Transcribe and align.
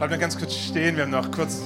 Bleib 0.00 0.12
mal 0.12 0.18
ganz 0.18 0.38
kurz 0.38 0.54
stehen, 0.54 0.96
wir 0.96 1.02
haben 1.02 1.10
noch 1.10 1.30
kurz 1.30 1.60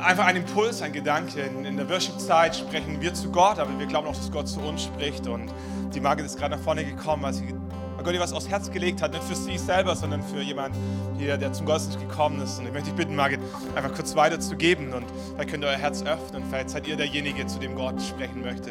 einfach 0.00 0.24
einen 0.26 0.44
Impuls, 0.44 0.82
ein 0.82 0.92
Gedanke. 0.92 1.40
In, 1.40 1.76
der 1.76 1.90
Worship-Zeit 1.90 2.54
sprechen 2.54 3.00
wir 3.00 3.12
zu 3.12 3.28
Gott, 3.32 3.58
aber 3.58 3.76
wir 3.76 3.86
glauben 3.86 4.06
auch, 4.06 4.14
dass 4.14 4.30
Gott 4.30 4.46
zu 4.46 4.60
uns 4.60 4.84
spricht. 4.84 5.26
Und 5.26 5.52
die 5.92 5.98
Margit 5.98 6.26
ist 6.26 6.38
gerade 6.38 6.54
nach 6.54 6.62
vorne 6.62 6.84
gekommen, 6.84 7.24
weil, 7.24 7.32
sie, 7.32 7.52
weil 7.96 8.04
Gott 8.04 8.14
ihr 8.14 8.20
was 8.20 8.32
aufs 8.32 8.48
Herz 8.48 8.70
gelegt 8.70 9.02
hat, 9.02 9.10
nicht 9.10 9.24
für 9.24 9.34
sie 9.34 9.58
selber, 9.58 9.96
sondern 9.96 10.22
für 10.22 10.40
jemanden 10.40 10.78
hier, 11.18 11.36
der 11.38 11.52
zum 11.52 11.66
Gottesdienst 11.66 11.98
gekommen 11.98 12.40
ist. 12.40 12.60
Und 12.60 12.66
ich 12.66 12.72
möchte 12.72 12.90
dich 12.90 12.96
bitten, 12.96 13.16
Margit, 13.16 13.40
einfach 13.74 13.96
kurz 13.96 14.14
weiterzugeben 14.14 14.92
und 14.92 15.06
vielleicht 15.32 15.50
könnt 15.50 15.64
ihr 15.64 15.70
euer 15.70 15.76
Herz 15.76 16.04
öffnen. 16.04 16.44
Vielleicht 16.48 16.70
seid 16.70 16.86
ihr 16.86 16.94
derjenige, 16.94 17.44
zu 17.48 17.58
dem 17.58 17.74
Gott 17.74 18.00
sprechen 18.00 18.42
möchte. 18.42 18.70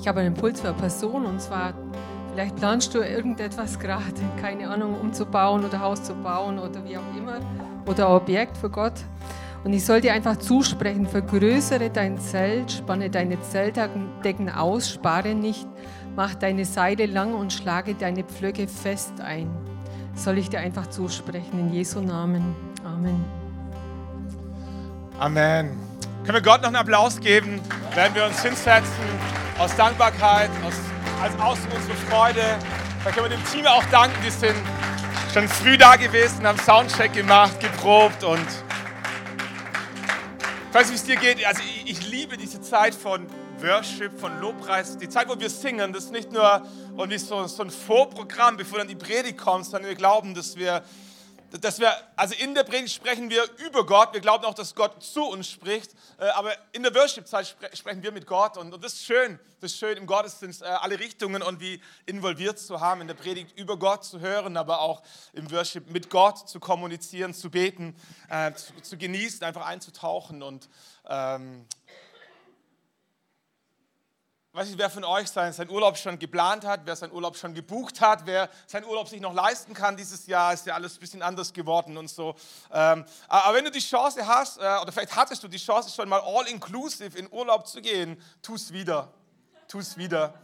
Ich 0.00 0.08
habe 0.08 0.18
einen 0.18 0.34
Impuls 0.34 0.60
für 0.60 0.70
eine 0.70 0.78
Person 0.78 1.26
und 1.26 1.40
zwar 1.40 1.74
Vielleicht 2.34 2.56
planst 2.56 2.92
du 2.92 2.98
irgendetwas 2.98 3.78
gerade, 3.78 4.02
keine 4.40 4.68
Ahnung, 4.68 4.98
umzubauen 5.00 5.64
oder 5.64 5.78
Haus 5.78 6.02
zu 6.02 6.14
bauen 6.14 6.58
oder 6.58 6.84
wie 6.84 6.98
auch 6.98 7.16
immer, 7.16 7.38
oder 7.86 8.10
Objekt 8.10 8.56
für 8.56 8.68
Gott. 8.68 8.94
Und 9.62 9.72
ich 9.72 9.84
soll 9.84 10.00
dir 10.00 10.12
einfach 10.14 10.36
zusprechen, 10.38 11.06
vergrößere 11.06 11.90
dein 11.90 12.18
Zelt, 12.18 12.72
spanne 12.72 13.08
deine 13.08 13.40
Zeltdecken 13.40 14.50
aus, 14.50 14.90
spare 14.90 15.36
nicht, 15.36 15.64
mach 16.16 16.34
deine 16.34 16.64
Seile 16.64 17.06
lang 17.06 17.34
und 17.34 17.52
schlage 17.52 17.94
deine 17.94 18.24
Pflöcke 18.24 18.66
fest 18.66 19.20
ein. 19.20 19.48
soll 20.16 20.38
ich 20.38 20.50
dir 20.50 20.58
einfach 20.58 20.88
zusprechen, 20.88 21.56
in 21.60 21.72
Jesu 21.72 22.00
Namen. 22.00 22.56
Amen. 22.84 23.24
Amen. 25.20 25.70
Können 26.24 26.34
wir 26.34 26.42
Gott 26.42 26.62
noch 26.62 26.68
einen 26.68 26.76
Applaus 26.76 27.20
geben, 27.20 27.60
werden 27.94 28.16
wir 28.16 28.24
uns 28.24 28.42
hinsetzen, 28.42 29.04
aus 29.56 29.76
Dankbarkeit, 29.76 30.50
aus 30.66 30.74
als 31.20 31.38
Ausdruck 31.40 31.74
unserer 31.74 31.96
Freude. 32.08 32.58
Da 33.04 33.10
können 33.10 33.30
wir 33.30 33.36
dem 33.36 33.44
Team 33.46 33.66
auch 33.66 33.84
danken, 33.86 34.16
die 34.24 34.30
sind 34.30 34.56
schon 35.32 35.48
früh 35.48 35.76
da 35.76 35.96
gewesen, 35.96 36.46
haben 36.46 36.58
Soundcheck 36.58 37.12
gemacht, 37.12 37.58
geprobt 37.60 38.24
und 38.24 38.46
ich 40.68 40.74
weiß 40.74 40.90
nicht, 40.90 41.06
wie 41.06 41.12
es 41.12 41.20
dir 41.20 41.34
geht. 41.34 41.46
Also 41.46 41.62
ich, 41.62 41.90
ich 41.90 42.10
liebe 42.10 42.36
diese 42.36 42.60
Zeit 42.60 42.94
von 42.94 43.26
Worship, 43.60 44.18
von 44.18 44.40
Lobpreis, 44.40 44.98
die 44.98 45.08
Zeit, 45.08 45.28
wo 45.28 45.38
wir 45.38 45.48
singen, 45.48 45.92
das 45.92 46.04
ist 46.04 46.12
nicht 46.12 46.32
nur 46.32 46.62
so, 47.16 47.46
so 47.46 47.62
ein 47.62 47.70
Vorprogramm, 47.70 48.56
bevor 48.56 48.78
dann 48.78 48.88
die 48.88 48.96
Predigt 48.96 49.38
kommt, 49.38 49.66
sondern 49.66 49.88
wir 49.88 49.94
glauben, 49.94 50.34
dass 50.34 50.56
wir 50.56 50.82
dass 51.60 51.78
wir, 51.78 51.92
also 52.16 52.34
in 52.34 52.54
der 52.54 52.64
Predigt 52.64 52.92
sprechen 52.92 53.30
wir 53.30 53.44
über 53.64 53.86
Gott, 53.86 54.12
wir 54.12 54.20
glauben 54.20 54.44
auch, 54.44 54.54
dass 54.54 54.74
Gott 54.74 55.02
zu 55.02 55.24
uns 55.24 55.48
spricht, 55.48 55.92
äh, 56.18 56.24
aber 56.30 56.52
in 56.72 56.82
der 56.82 56.94
Worship-Zeit 56.94 57.56
sprechen 57.74 58.02
wir 58.02 58.10
mit 58.10 58.26
Gott. 58.26 58.56
Und, 58.56 58.72
das 58.82 58.94
ist 58.94 59.04
schön, 59.04 59.38
das 59.60 59.72
ist 59.72 59.78
schön 59.78 59.96
im 59.96 60.06
Gottesdienst 60.06 60.62
äh, 60.62 60.66
alle 60.66 60.98
Richtungen 60.98 61.42
und 61.42 61.60
wie 61.60 61.80
involviert 62.06 62.58
zu 62.58 62.80
haben, 62.80 63.02
in 63.02 63.06
der 63.06 63.14
Predigt 63.14 63.56
über 63.56 63.78
Gott 63.78 64.04
zu 64.04 64.20
hören, 64.20 64.56
aber 64.56 64.80
auch 64.80 65.02
im 65.32 65.50
Worship 65.52 65.90
mit 65.90 66.10
Gott 66.10 66.48
zu 66.48 66.58
kommunizieren, 66.58 67.34
zu 67.34 67.50
beten, 67.50 67.94
äh, 68.30 68.52
zu, 68.82 68.96
genießen, 68.98 69.44
einfach 69.44 69.66
einzutauchen 69.66 70.42
und 70.42 70.68
ähm, 71.08 71.66
weiß 74.54 74.68
nicht, 74.68 74.78
wer 74.78 74.88
von 74.88 75.02
euch 75.02 75.28
sein, 75.28 75.52
sein 75.52 75.68
Urlaub 75.68 75.98
schon 75.98 76.16
geplant 76.16 76.64
hat, 76.64 76.82
wer 76.84 76.94
seinen 76.94 77.12
Urlaub 77.12 77.36
schon 77.36 77.54
gebucht 77.54 78.00
hat, 78.00 78.24
wer 78.24 78.48
seinen 78.68 78.84
Urlaub 78.84 79.08
sich 79.08 79.20
noch 79.20 79.34
leisten 79.34 79.74
kann. 79.74 79.96
Dieses 79.96 80.28
Jahr 80.28 80.54
ist 80.54 80.64
ja 80.64 80.74
alles 80.74 80.96
ein 80.96 81.00
bisschen 81.00 81.22
anders 81.22 81.52
geworden 81.52 81.96
und 81.96 82.08
so. 82.08 82.36
Ähm, 82.72 83.04
aber 83.26 83.56
wenn 83.56 83.64
du 83.64 83.72
die 83.72 83.80
Chance 83.80 84.24
hast, 84.24 84.58
äh, 84.58 84.60
oder 84.80 84.92
vielleicht 84.92 85.16
hattest 85.16 85.42
du 85.42 85.48
die 85.48 85.58
Chance 85.58 85.90
schon 85.90 86.08
mal 86.08 86.20
all-inclusive 86.20 87.18
in 87.18 87.28
Urlaub 87.32 87.66
zu 87.66 87.82
gehen, 87.82 88.16
tu 88.42 88.54
es 88.54 88.72
wieder. 88.72 89.12
Tu 89.66 89.80
es 89.80 89.96
wieder. 89.96 90.34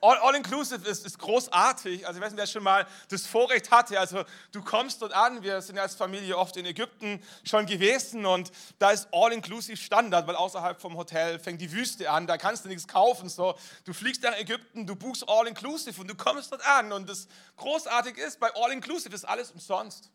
All-inclusive 0.00 0.88
ist, 0.88 1.06
ist 1.06 1.18
großartig. 1.18 2.06
Also, 2.06 2.18
ich 2.18 2.24
weiß 2.24 2.32
nicht, 2.32 2.38
wer 2.38 2.46
schon 2.46 2.62
mal 2.62 2.86
das 3.08 3.26
Vorrecht 3.26 3.70
hatte. 3.70 3.98
Also, 3.98 4.24
du 4.52 4.62
kommst 4.62 5.02
dort 5.02 5.12
an. 5.12 5.42
Wir 5.42 5.60
sind 5.62 5.76
ja 5.76 5.82
als 5.82 5.94
Familie 5.94 6.36
oft 6.36 6.56
in 6.56 6.66
Ägypten 6.66 7.22
schon 7.44 7.66
gewesen 7.66 8.26
und 8.26 8.50
da 8.78 8.90
ist 8.90 9.08
All-inclusive 9.12 9.76
Standard, 9.76 10.26
weil 10.26 10.36
außerhalb 10.36 10.80
vom 10.80 10.96
Hotel 10.96 11.38
fängt 11.38 11.60
die 11.60 11.72
Wüste 11.72 12.10
an. 12.10 12.26
Da 12.26 12.38
kannst 12.38 12.64
du 12.64 12.68
nichts 12.68 12.86
kaufen. 12.86 13.28
So, 13.28 13.54
du 13.84 13.92
fliegst 13.92 14.22
nach 14.22 14.36
Ägypten, 14.38 14.86
du 14.86 14.96
buchst 14.96 15.28
All-inclusive 15.28 16.00
und 16.00 16.08
du 16.08 16.14
kommst 16.14 16.52
dort 16.52 16.66
an. 16.66 16.92
Und 16.92 17.08
das 17.08 17.28
großartig 17.56 18.18
ist, 18.18 18.40
bei 18.40 18.50
All-inclusive 18.54 19.14
ist 19.14 19.24
alles 19.24 19.50
umsonst. 19.50 20.10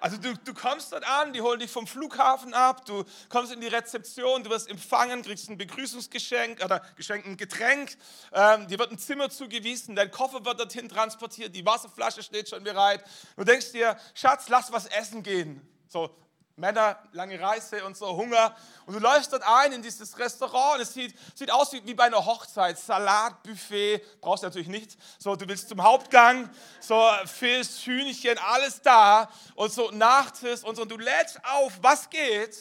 Also 0.00 0.16
du, 0.16 0.34
du 0.36 0.54
kommst 0.54 0.92
dort 0.92 1.04
an, 1.04 1.32
die 1.32 1.40
holen 1.40 1.60
dich 1.60 1.70
vom 1.70 1.86
Flughafen 1.86 2.54
ab, 2.54 2.84
du 2.84 3.04
kommst 3.28 3.52
in 3.52 3.60
die 3.60 3.66
Rezeption, 3.66 4.44
du 4.44 4.50
wirst 4.50 4.68
empfangen, 4.68 5.22
kriegst 5.22 5.48
ein 5.48 5.56
Begrüßungsgeschenk 5.56 6.64
oder 6.64 6.82
Geschenk, 6.96 7.26
ein 7.26 7.36
Getränk, 7.36 7.96
ähm, 8.32 8.66
dir 8.68 8.78
wird 8.78 8.92
ein 8.92 8.98
Zimmer 8.98 9.30
zugewiesen, 9.30 9.96
dein 9.96 10.10
Koffer 10.10 10.44
wird 10.44 10.60
dorthin 10.60 10.88
transportiert, 10.88 11.54
die 11.54 11.64
Wasserflasche 11.64 12.22
steht 12.22 12.48
schon 12.48 12.62
bereit. 12.62 13.04
Du 13.36 13.44
denkst 13.44 13.72
dir, 13.72 13.96
Schatz, 14.14 14.48
lass 14.48 14.72
was 14.72 14.86
essen 14.86 15.22
gehen. 15.22 15.66
So, 15.88 16.10
Männer, 16.58 16.98
lange 17.12 17.38
Reise 17.38 17.84
und 17.84 17.98
so, 17.98 18.16
Hunger. 18.16 18.56
Und 18.86 18.94
du 18.94 18.98
läufst 18.98 19.30
dort 19.30 19.42
ein 19.46 19.72
in 19.72 19.82
dieses 19.82 20.18
Restaurant 20.18 20.76
und 20.76 20.80
es 20.80 20.94
sieht, 20.94 21.14
sieht 21.36 21.50
aus 21.50 21.70
wie, 21.74 21.84
wie 21.86 21.92
bei 21.92 22.04
einer 22.04 22.24
Hochzeit. 22.24 22.78
Salatbuffet, 22.78 24.20
brauchst 24.22 24.42
du 24.42 24.46
natürlich 24.46 24.68
nicht. 24.68 24.96
So, 25.18 25.36
du 25.36 25.46
willst 25.46 25.68
zum 25.68 25.82
Hauptgang, 25.82 26.48
so 26.80 26.98
Fisch, 27.26 27.84
Hühnchen, 27.84 28.38
alles 28.38 28.80
da. 28.80 29.28
Und 29.54 29.70
so 29.70 29.90
Nachtisch 29.90 30.64
und 30.64 30.76
so. 30.76 30.82
Und 30.82 30.90
du 30.90 30.96
lädst 30.96 31.38
auf, 31.44 31.74
was 31.82 32.08
geht. 32.08 32.56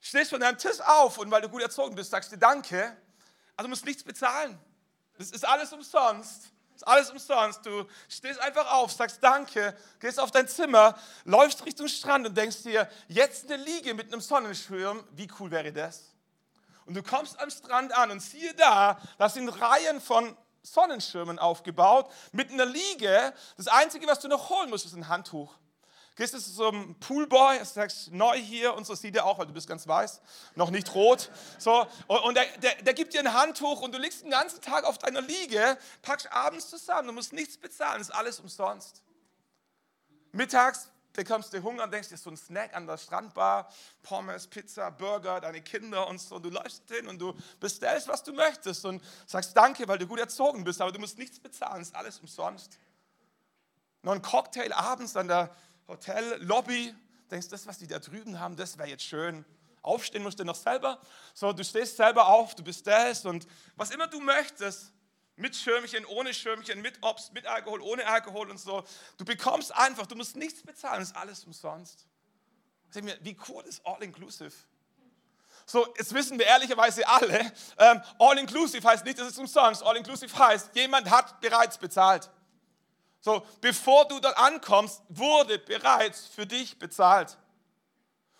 Stehst 0.00 0.30
von 0.30 0.38
deinem 0.38 0.58
Tisch 0.58 0.80
auf 0.80 1.18
und 1.18 1.28
weil 1.32 1.42
du 1.42 1.48
gut 1.48 1.62
erzogen 1.62 1.96
bist, 1.96 2.12
sagst 2.12 2.30
du 2.30 2.38
Danke. 2.38 2.96
Also 3.56 3.64
du 3.64 3.70
musst 3.70 3.84
nichts 3.84 4.04
bezahlen. 4.04 4.56
Das 5.18 5.32
ist 5.32 5.44
alles 5.44 5.72
umsonst. 5.72 6.52
Ist 6.78 6.86
alles 6.86 7.10
umsonst. 7.10 7.66
Du 7.66 7.84
stehst 8.08 8.38
einfach 8.38 8.70
auf, 8.70 8.92
sagst 8.92 9.18
Danke, 9.20 9.76
gehst 9.98 10.20
auf 10.20 10.30
dein 10.30 10.46
Zimmer, 10.46 10.96
läufst 11.24 11.66
Richtung 11.66 11.88
Strand 11.88 12.24
und 12.24 12.36
denkst 12.36 12.62
dir, 12.62 12.88
jetzt 13.08 13.50
eine 13.50 13.60
Liege 13.60 13.94
mit 13.94 14.12
einem 14.12 14.20
Sonnenschirm, 14.20 15.02
wie 15.10 15.28
cool 15.40 15.50
wäre 15.50 15.72
das? 15.72 16.14
Und 16.86 16.94
du 16.94 17.02
kommst 17.02 17.36
am 17.40 17.50
Strand 17.50 17.92
an 17.92 18.12
und 18.12 18.20
siehe 18.20 18.54
da, 18.54 18.96
da 19.18 19.28
sind 19.28 19.48
Reihen 19.48 20.00
von 20.00 20.36
Sonnenschirmen 20.62 21.40
aufgebaut 21.40 22.12
mit 22.30 22.52
einer 22.52 22.66
Liege. 22.66 23.34
Das 23.56 23.66
Einzige, 23.66 24.06
was 24.06 24.20
du 24.20 24.28
noch 24.28 24.48
holen 24.48 24.70
musst, 24.70 24.86
ist 24.86 24.94
ein 24.94 25.08
Handtuch. 25.08 25.52
Gehst 26.18 26.34
du 26.34 26.40
zu 26.40 26.50
so 26.50 26.66
einem 26.66 26.96
Poolboy, 26.96 27.64
sagst, 27.64 28.10
neu 28.10 28.36
hier 28.36 28.74
und 28.74 28.84
so 28.84 28.96
sieht 28.96 29.14
er 29.14 29.24
auch, 29.24 29.38
weil 29.38 29.46
du 29.46 29.52
bist 29.52 29.68
ganz 29.68 29.86
weiß, 29.86 30.20
noch 30.56 30.70
nicht 30.70 30.92
rot. 30.92 31.30
So, 31.58 31.86
und 32.08 32.34
der, 32.34 32.44
der, 32.60 32.74
der 32.82 32.92
gibt 32.92 33.14
dir 33.14 33.20
ein 33.20 33.32
Handtuch 33.32 33.82
und 33.82 33.94
du 33.94 33.98
liegst 33.98 34.24
den 34.24 34.30
ganzen 34.32 34.60
Tag 34.60 34.82
auf 34.82 34.98
deiner 34.98 35.20
Liege, 35.20 35.78
packst 36.02 36.32
abends 36.32 36.68
zusammen, 36.70 37.06
du 37.06 37.14
musst 37.14 37.32
nichts 37.32 37.56
bezahlen, 37.56 38.00
ist 38.00 38.12
alles 38.12 38.40
umsonst. 38.40 39.00
Mittags 40.32 40.88
bekommst 41.12 41.54
du 41.54 41.62
Hunger 41.62 41.84
und 41.84 41.92
denkst 41.92 42.08
dir 42.08 42.16
so 42.16 42.30
ein 42.30 42.36
Snack 42.36 42.74
an 42.74 42.88
der 42.88 42.98
Strandbar, 42.98 43.72
Pommes, 44.02 44.48
Pizza, 44.48 44.90
Burger, 44.90 45.40
deine 45.40 45.62
Kinder 45.62 46.08
und 46.08 46.20
so. 46.20 46.34
Und 46.34 46.42
du 46.42 46.50
läufst 46.50 46.82
hin 46.88 47.06
und 47.06 47.20
du 47.20 47.32
bestellst, 47.60 48.08
was 48.08 48.24
du 48.24 48.32
möchtest 48.32 48.84
und 48.84 49.00
sagst 49.24 49.56
Danke, 49.56 49.86
weil 49.86 49.98
du 49.98 50.08
gut 50.08 50.18
erzogen 50.18 50.64
bist, 50.64 50.80
aber 50.80 50.90
du 50.90 50.98
musst 50.98 51.16
nichts 51.16 51.38
bezahlen, 51.38 51.80
ist 51.80 51.94
alles 51.94 52.18
umsonst. 52.18 52.76
Noch 54.02 54.14
ein 54.14 54.22
Cocktail 54.22 54.72
abends 54.72 55.16
an 55.16 55.28
der 55.28 55.54
Hotel, 55.88 56.36
Lobby, 56.42 56.94
denkst, 57.30 57.48
das, 57.48 57.66
was 57.66 57.78
die 57.78 57.86
da 57.86 57.98
drüben 57.98 58.38
haben, 58.38 58.56
das 58.56 58.76
wäre 58.76 58.88
jetzt 58.88 59.04
schön. 59.04 59.44
Aufstehen 59.80 60.22
musst 60.22 60.38
du 60.38 60.44
noch 60.44 60.54
selber. 60.54 61.00
So, 61.32 61.52
du 61.52 61.64
stehst 61.64 61.96
selber 61.96 62.28
auf, 62.28 62.54
du 62.54 62.62
bist 62.62 62.86
das 62.86 63.24
und 63.24 63.46
was 63.76 63.90
immer 63.90 64.06
du 64.06 64.20
möchtest, 64.20 64.92
mit 65.36 65.56
Schirmchen, 65.56 66.04
ohne 66.04 66.34
Schirmchen, 66.34 66.82
mit 66.82 67.02
Obst, 67.02 67.32
mit 67.32 67.46
Alkohol, 67.46 67.80
ohne 67.80 68.06
Alkohol 68.06 68.50
und 68.50 68.58
so. 68.58 68.84
Du 69.16 69.24
bekommst 69.24 69.74
einfach, 69.74 70.06
du 70.06 70.16
musst 70.16 70.36
nichts 70.36 70.62
bezahlen, 70.62 71.00
ist 71.00 71.16
alles 71.16 71.44
umsonst. 71.44 72.06
Sag 72.90 73.04
mir, 73.04 73.16
wie 73.22 73.36
cool 73.48 73.64
ist 73.64 73.80
All-Inclusive? 73.86 74.52
So, 75.64 75.86
jetzt 75.96 76.12
wissen 76.12 76.38
wir 76.38 76.46
ehrlicherweise 76.46 77.06
alle, 77.06 77.52
ähm, 77.78 78.02
All-Inclusive 78.18 78.86
heißt 78.86 79.04
nicht, 79.04 79.18
dass 79.18 79.28
es 79.28 79.38
umsonst. 79.38 79.82
All-Inclusive 79.82 80.36
heißt, 80.36 80.74
jemand 80.74 81.08
hat 81.08 81.40
bereits 81.40 81.78
bezahlt. 81.78 82.28
So, 83.20 83.44
bevor 83.60 84.06
du 84.06 84.20
dort 84.20 84.36
ankommst, 84.38 85.02
wurde 85.08 85.58
bereits 85.58 86.26
für 86.26 86.46
dich 86.46 86.78
bezahlt. 86.78 87.36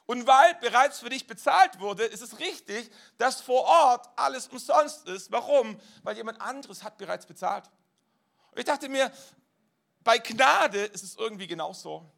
Und 0.06 0.26
weil 0.26 0.54
bereits 0.54 1.00
für 1.00 1.10
dich 1.10 1.26
bezahlt 1.26 1.80
wurde, 1.80 2.04
ist 2.04 2.22
es 2.22 2.38
richtig, 2.38 2.90
dass 3.18 3.40
vor 3.40 3.64
Ort 3.64 4.08
alles 4.16 4.48
umsonst 4.48 5.06
ist. 5.06 5.30
Warum? 5.30 5.78
Weil 6.02 6.16
jemand 6.16 6.40
anderes 6.40 6.82
hat 6.82 6.96
bereits 6.96 7.26
bezahlt. 7.26 7.68
Und 8.52 8.58
ich 8.58 8.64
dachte 8.64 8.88
mir, 8.88 9.12
bei 10.00 10.18
Gnade 10.18 10.84
ist 10.84 11.02
es 11.02 11.16
irgendwie 11.16 11.46
genauso. 11.46 12.10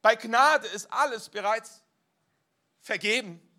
Bei 0.00 0.16
Gnade 0.16 0.66
ist 0.68 0.90
alles 0.90 1.28
bereits 1.28 1.82
vergeben 2.80 3.49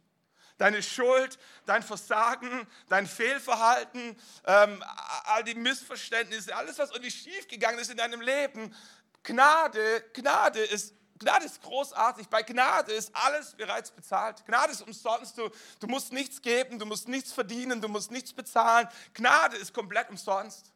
deine 0.62 0.84
Schuld, 0.84 1.40
dein 1.66 1.82
Versagen, 1.82 2.68
dein 2.88 3.08
Fehlverhalten, 3.08 4.16
ähm, 4.46 4.84
all 5.26 5.44
die 5.44 5.56
Missverständnisse, 5.56 6.56
alles, 6.56 6.78
was 6.78 6.92
irgendwie 6.92 7.12
schiefgegangen 7.12 7.80
ist 7.80 7.90
in 7.90 7.98
deinem 7.98 8.22
Leben. 8.22 8.76
Gnade, 9.24 10.04
Gnade 10.14 10.62
ist 10.62 10.94
Gnade 11.18 11.46
ist 11.46 11.62
großartig. 11.62 12.30
Bei 12.30 12.42
Gnade 12.42 12.94
ist 12.94 13.16
alles 13.16 13.54
bereits 13.54 13.92
bezahlt. 13.92 14.44
Gnade 14.44 14.72
ist 14.72 14.82
umsonst. 14.82 15.38
Du, 15.38 15.52
du 15.80 15.86
musst 15.86 16.12
nichts 16.12 16.42
geben, 16.42 16.80
du 16.80 16.86
musst 16.88 17.08
nichts 17.08 17.32
verdienen, 17.32 17.80
du 17.80 17.88
musst 17.88 18.10
nichts 18.10 18.34
bezahlen. 18.34 18.88
Gnade 19.14 19.56
ist 19.58 19.72
komplett 19.72 20.10
umsonst. 20.10 20.74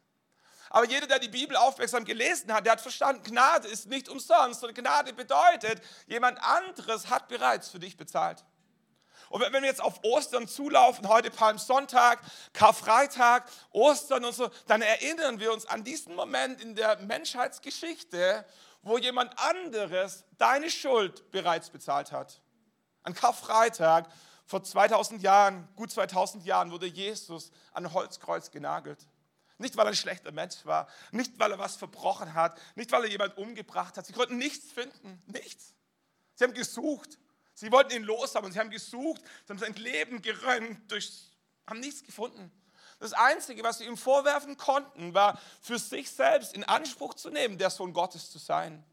Aber 0.70 0.86
jeder, 0.86 1.08
der 1.08 1.18
die 1.18 1.28
Bibel 1.28 1.56
aufmerksam 1.56 2.04
gelesen 2.04 2.52
hat, 2.52 2.64
der 2.64 2.74
hat 2.74 2.80
verstanden, 2.80 3.24
Gnade 3.24 3.66
ist 3.66 3.86
nicht 3.86 4.08
umsonst. 4.08 4.62
Und 4.62 4.72
Gnade 4.72 5.12
bedeutet, 5.12 5.82
jemand 6.06 6.40
anderes 6.40 7.10
hat 7.10 7.26
bereits 7.26 7.68
für 7.68 7.80
dich 7.80 7.96
bezahlt. 7.96 8.44
Und 9.28 9.40
wenn 9.40 9.52
wir 9.52 9.64
jetzt 9.64 9.82
auf 9.82 10.02
Ostern 10.04 10.46
zulaufen, 10.46 11.08
heute 11.08 11.30
Palmsonntag, 11.30 12.20
Karfreitag, 12.52 13.44
Ostern 13.72 14.24
und 14.24 14.34
so, 14.34 14.50
dann 14.66 14.82
erinnern 14.82 15.40
wir 15.40 15.52
uns 15.52 15.66
an 15.66 15.84
diesen 15.84 16.14
Moment 16.14 16.60
in 16.60 16.74
der 16.74 16.98
Menschheitsgeschichte, 16.98 18.44
wo 18.82 18.98
jemand 18.98 19.36
anderes 19.38 20.24
deine 20.38 20.70
Schuld 20.70 21.30
bereits 21.32 21.70
bezahlt 21.70 22.12
hat. 22.12 22.40
An 23.02 23.14
Karfreitag 23.14 24.08
vor 24.46 24.62
2000 24.62 25.22
Jahren, 25.22 25.68
gut 25.74 25.90
2000 25.90 26.44
Jahren, 26.44 26.70
wurde 26.70 26.86
Jesus 26.86 27.50
an 27.72 27.92
Holzkreuz 27.92 28.52
genagelt. 28.52 29.06
Nicht, 29.58 29.76
weil 29.76 29.86
er 29.86 29.90
ein 29.90 29.96
schlechter 29.96 30.32
Mensch 30.32 30.64
war, 30.64 30.86
nicht, 31.10 31.38
weil 31.38 31.50
er 31.50 31.58
was 31.58 31.76
verbrochen 31.76 32.34
hat, 32.34 32.60
nicht, 32.76 32.92
weil 32.92 33.04
er 33.04 33.10
jemand 33.10 33.38
umgebracht 33.38 33.96
hat. 33.96 34.06
Sie 34.06 34.12
konnten 34.12 34.38
nichts 34.38 34.70
finden, 34.70 35.22
nichts. 35.26 35.74
Sie 36.34 36.44
haben 36.44 36.52
gesucht. 36.52 37.18
Sie 37.56 37.72
wollten 37.72 37.92
ihn 37.92 38.02
loshaben 38.02 38.46
und 38.46 38.52
sie 38.52 38.60
haben 38.60 38.68
gesucht, 38.68 39.22
sie 39.46 39.50
haben 39.50 39.58
sein 39.58 39.72
Leben 39.76 40.20
gerönt, 40.20 40.92
durch, 40.92 41.32
haben 41.66 41.80
nichts 41.80 42.04
gefunden. 42.04 42.52
Das 42.98 43.14
Einzige, 43.14 43.62
was 43.62 43.78
sie 43.78 43.86
ihm 43.86 43.96
vorwerfen 43.96 44.58
konnten, 44.58 45.14
war 45.14 45.40
für 45.62 45.78
sich 45.78 46.10
selbst 46.10 46.52
in 46.52 46.64
Anspruch 46.64 47.14
zu 47.14 47.30
nehmen, 47.30 47.56
der 47.56 47.70
Sohn 47.70 47.94
Gottes 47.94 48.30
zu 48.30 48.38
sein. 48.38 48.84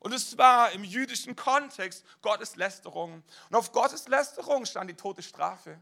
Und 0.00 0.14
es 0.14 0.38
war 0.38 0.72
im 0.72 0.84
jüdischen 0.84 1.36
Kontext 1.36 2.02
Gotteslästerung. 2.22 3.22
Und 3.50 3.56
auf 3.56 3.72
Gotteslästerung 3.72 4.64
stand 4.64 4.88
die 4.88 4.96
tote 4.96 5.22
Strafe. 5.22 5.78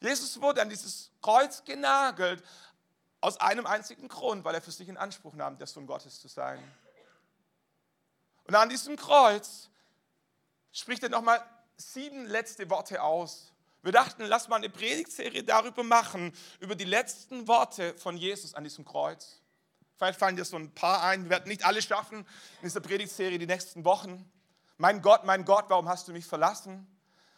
Jesus 0.00 0.40
wurde 0.40 0.62
an 0.62 0.68
dieses 0.68 1.12
Kreuz 1.22 1.64
genagelt 1.64 2.42
aus 3.20 3.40
einem 3.40 3.66
einzigen 3.66 4.08
Grund, 4.08 4.44
weil 4.44 4.56
er 4.56 4.62
für 4.62 4.72
sich 4.72 4.88
in 4.88 4.96
Anspruch 4.96 5.34
nahm, 5.34 5.58
der 5.58 5.68
Sohn 5.68 5.86
Gottes 5.86 6.20
zu 6.20 6.26
sein. 6.26 6.60
Und 8.46 8.54
an 8.56 8.68
diesem 8.68 8.96
Kreuz 8.96 9.70
spricht 10.74 11.02
er 11.02 11.08
nochmal 11.08 11.42
sieben 11.78 12.26
letzte 12.26 12.68
Worte 12.68 13.02
aus. 13.02 13.52
Wir 13.82 13.92
dachten, 13.92 14.24
lass 14.24 14.48
mal 14.48 14.56
eine 14.56 14.68
Predigtserie 14.68 15.44
darüber 15.44 15.82
machen, 15.82 16.32
über 16.60 16.74
die 16.74 16.84
letzten 16.84 17.48
Worte 17.48 17.94
von 17.94 18.16
Jesus 18.16 18.54
an 18.54 18.64
diesem 18.64 18.84
Kreuz. 18.84 19.40
Vielleicht 19.96 20.18
fallen 20.18 20.36
dir 20.36 20.44
so 20.44 20.56
ein 20.56 20.74
paar 20.74 21.02
ein. 21.02 21.24
Wir 21.24 21.30
werden 21.30 21.48
nicht 21.48 21.64
alle 21.64 21.80
schaffen 21.80 22.18
in 22.18 22.64
dieser 22.64 22.80
Predigtserie 22.80 23.38
die 23.38 23.46
nächsten 23.46 23.84
Wochen. 23.84 24.28
Mein 24.76 25.00
Gott, 25.00 25.24
mein 25.24 25.44
Gott, 25.44 25.66
warum 25.68 25.88
hast 25.88 26.08
du 26.08 26.12
mich 26.12 26.26
verlassen? 26.26 26.86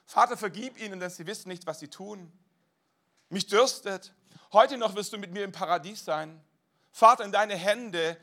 Vater, 0.06 0.36
vergib 0.36 0.80
ihnen, 0.80 0.98
denn 1.00 1.10
sie 1.10 1.26
wissen 1.26 1.48
nicht, 1.48 1.66
was 1.66 1.80
sie 1.80 1.88
tun. 1.88 2.32
Mich 3.28 3.46
dürstet. 3.46 4.14
Heute 4.52 4.78
noch 4.78 4.94
wirst 4.94 5.12
du 5.12 5.18
mit 5.18 5.32
mir 5.32 5.44
im 5.44 5.52
Paradies 5.52 6.04
sein. 6.04 6.40
Vater, 6.92 7.24
in 7.24 7.32
deine 7.32 7.56
Hände 7.56 8.16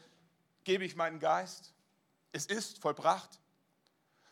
gebe 0.63 0.86
ich 0.86 0.95
meinen 0.95 1.19
Geist. 1.19 1.74
Es 2.31 2.45
ist 2.45 2.81
vollbracht. 2.81 3.43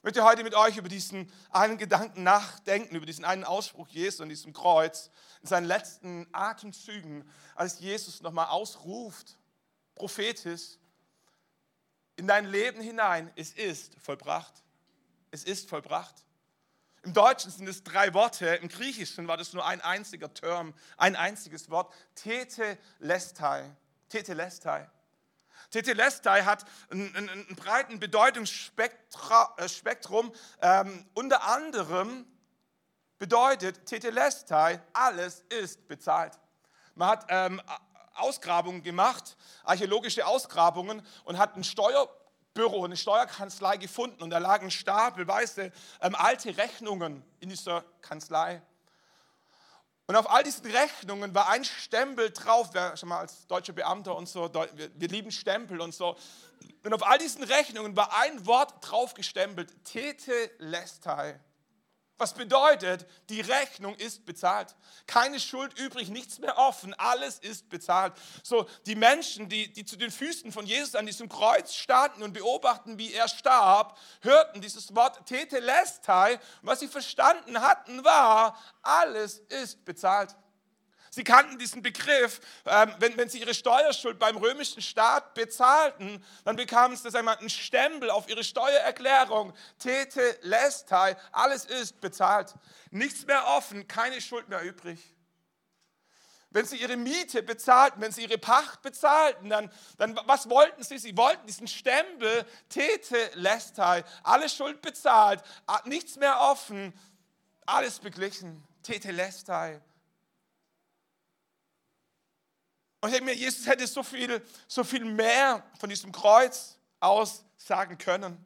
Ich 0.01 0.03
möchte 0.03 0.23
heute 0.23 0.43
mit 0.43 0.55
euch 0.55 0.77
über 0.77 0.89
diesen 0.89 1.31
einen 1.51 1.77
Gedanken 1.77 2.23
nachdenken, 2.23 2.95
über 2.95 3.05
diesen 3.05 3.23
einen 3.23 3.43
Ausspruch 3.43 3.87
Jesu 3.89 4.23
an 4.23 4.29
diesem 4.29 4.51
Kreuz, 4.51 5.11
in 5.43 5.47
seinen 5.47 5.67
letzten 5.67 6.25
Atemzügen, 6.31 7.29
als 7.53 7.79
Jesus 7.79 8.19
nochmal 8.23 8.47
ausruft, 8.47 9.37
prophetisch, 9.93 10.79
in 12.15 12.25
dein 12.25 12.47
Leben 12.47 12.81
hinein, 12.81 13.31
es 13.35 13.51
ist 13.51 13.93
vollbracht. 13.99 14.63
Es 15.29 15.43
ist 15.43 15.69
vollbracht. 15.69 16.15
Im 17.03 17.13
Deutschen 17.13 17.51
sind 17.51 17.67
es 17.67 17.83
drei 17.83 18.11
Worte, 18.15 18.47
im 18.55 18.69
Griechischen 18.69 19.27
war 19.27 19.37
das 19.37 19.53
nur 19.53 19.67
ein 19.67 19.81
einziger 19.81 20.33
Term, 20.33 20.73
ein 20.97 21.15
einziges 21.15 21.69
Wort, 21.69 21.93
Tete 22.15 22.79
Lestai. 22.97 23.69
Tete 24.09 24.33
Lestai. 24.33 24.89
Tetelestai 25.69 26.43
hat 26.43 26.65
einen, 26.89 27.45
breiten 27.55 27.99
Bedeutungsspektrum. 27.99 30.33
Ähm, 30.61 31.05
unter 31.13 31.43
anderem 31.43 32.25
bedeutet 33.17 33.85
Tetelestai, 33.85 34.81
alles 34.93 35.43
ist 35.49 35.87
bezahlt. 35.87 36.39
Man 36.95 37.09
hat 37.09 37.25
ähm, 37.29 37.61
Ausgrabungen 38.15 38.83
gemacht, 38.83 39.37
archäologische 39.63 40.25
Ausgrabungen 40.25 41.05
und 41.23 41.37
hat 41.37 41.55
ein 41.55 41.63
Steuerbüro, 41.63 42.83
eine 42.83 42.97
Steuerkanzlei 42.97 43.77
gefunden 43.77 44.23
und 44.23 44.31
da 44.31 44.39
lagen 44.39 44.71
stapelweise 44.71 45.71
ähm, 46.01 46.15
alte 46.15 46.57
Rechnungen 46.57 47.23
in 47.39 47.49
dieser 47.49 47.85
Kanzlei. 48.01 48.61
Und 50.11 50.17
auf 50.17 50.29
all 50.29 50.43
diesen 50.43 50.69
Rechnungen 50.69 51.33
war 51.33 51.47
ein 51.51 51.63
Stempel 51.63 52.31
drauf, 52.31 52.71
wer 52.73 52.97
schon 52.97 53.07
mal 53.07 53.19
als 53.19 53.47
deutscher 53.47 53.71
Beamter 53.71 54.13
und 54.13 54.27
so, 54.27 54.53
wir, 54.53 55.07
lieben 55.07 55.31
Stempel 55.31 55.79
und 55.79 55.95
so. 55.95 56.17
Und 56.83 56.93
auf 56.93 57.07
all 57.07 57.17
diesen 57.17 57.43
Rechnungen 57.43 57.95
war 57.95 58.13
ein 58.19 58.45
Wort 58.45 58.73
drauf 58.81 59.13
gestempelt, 59.13 59.73
Tete 59.85 60.51
Lestai. 60.57 61.39
Was 62.21 62.35
bedeutet, 62.35 63.07
die 63.29 63.41
Rechnung 63.41 63.95
ist 63.95 64.27
bezahlt. 64.27 64.75
Keine 65.07 65.39
Schuld 65.39 65.75
übrig, 65.79 66.09
nichts 66.09 66.37
mehr 66.37 66.55
offen, 66.59 66.93
alles 66.93 67.39
ist 67.39 67.67
bezahlt. 67.67 68.13
So, 68.43 68.69
die 68.85 68.93
Menschen, 68.93 69.49
die, 69.49 69.73
die 69.73 69.85
zu 69.85 69.95
den 69.95 70.11
Füßen 70.11 70.51
von 70.51 70.67
Jesus 70.67 70.93
an 70.93 71.07
diesem 71.07 71.29
Kreuz 71.29 71.73
standen 71.73 72.21
und 72.21 72.33
beobachten, 72.33 72.99
wie 72.99 73.11
er 73.11 73.27
starb, 73.27 73.97
hörten 74.21 74.61
dieses 74.61 74.93
Wort 74.93 75.25
Tetelestai. 75.25 76.39
Was 76.61 76.81
sie 76.81 76.87
verstanden 76.87 77.59
hatten, 77.59 78.03
war, 78.03 78.55
alles 78.83 79.39
ist 79.49 79.83
bezahlt. 79.83 80.35
Sie 81.13 81.25
kannten 81.25 81.59
diesen 81.59 81.81
Begriff, 81.81 82.39
ähm, 82.65 82.95
wenn, 82.99 83.17
wenn 83.17 83.27
sie 83.27 83.41
ihre 83.41 83.53
Steuerschuld 83.53 84.17
beim 84.17 84.37
römischen 84.37 84.81
Staat 84.81 85.33
bezahlten, 85.33 86.23
dann 86.45 86.55
bekamen 86.55 86.95
sie 86.95 87.13
einmal 87.13 87.35
einen 87.35 87.49
Stempel 87.49 88.09
auf 88.09 88.29
ihre 88.29 88.45
Steuererklärung. 88.45 89.53
Tete 89.77 90.39
Lestai, 90.41 91.17
alles 91.33 91.65
ist 91.65 91.99
bezahlt. 91.99 92.53
Nichts 92.91 93.25
mehr 93.25 93.45
offen, 93.47 93.89
keine 93.89 94.21
Schuld 94.21 94.47
mehr 94.47 94.61
übrig. 94.61 95.01
Wenn 96.49 96.65
sie 96.65 96.77
ihre 96.77 96.95
Miete 96.95 97.43
bezahlten, 97.43 98.01
wenn 98.01 98.13
sie 98.13 98.23
ihre 98.23 98.37
Pacht 98.37 98.81
bezahlten, 98.81 99.49
dann, 99.49 99.69
dann 99.97 100.17
was 100.27 100.49
wollten 100.49 100.81
sie? 100.81 100.97
Sie 100.97 101.17
wollten 101.17 101.45
diesen 101.45 101.67
Stempel, 101.67 102.45
Tete 102.69 103.31
Lestai, 103.33 104.05
alle 104.23 104.47
Schuld 104.47 104.81
bezahlt, 104.81 105.43
nichts 105.83 106.15
mehr 106.15 106.39
offen, 106.39 106.93
alles 107.65 107.99
beglichen. 107.99 108.65
Tete 108.81 109.11
Lestai. 109.11 109.81
Und 113.01 113.09
ich 113.09 113.15
denke 113.15 113.31
mir, 113.31 113.35
Jesus 113.35 113.65
hätte 113.65 113.85
so 113.87 114.03
viel, 114.03 114.45
so 114.67 114.83
viel 114.83 115.03
mehr 115.03 115.63
von 115.79 115.89
diesem 115.89 116.11
Kreuz 116.11 116.77
aus 116.99 117.43
sagen 117.57 117.97
können. 117.97 118.45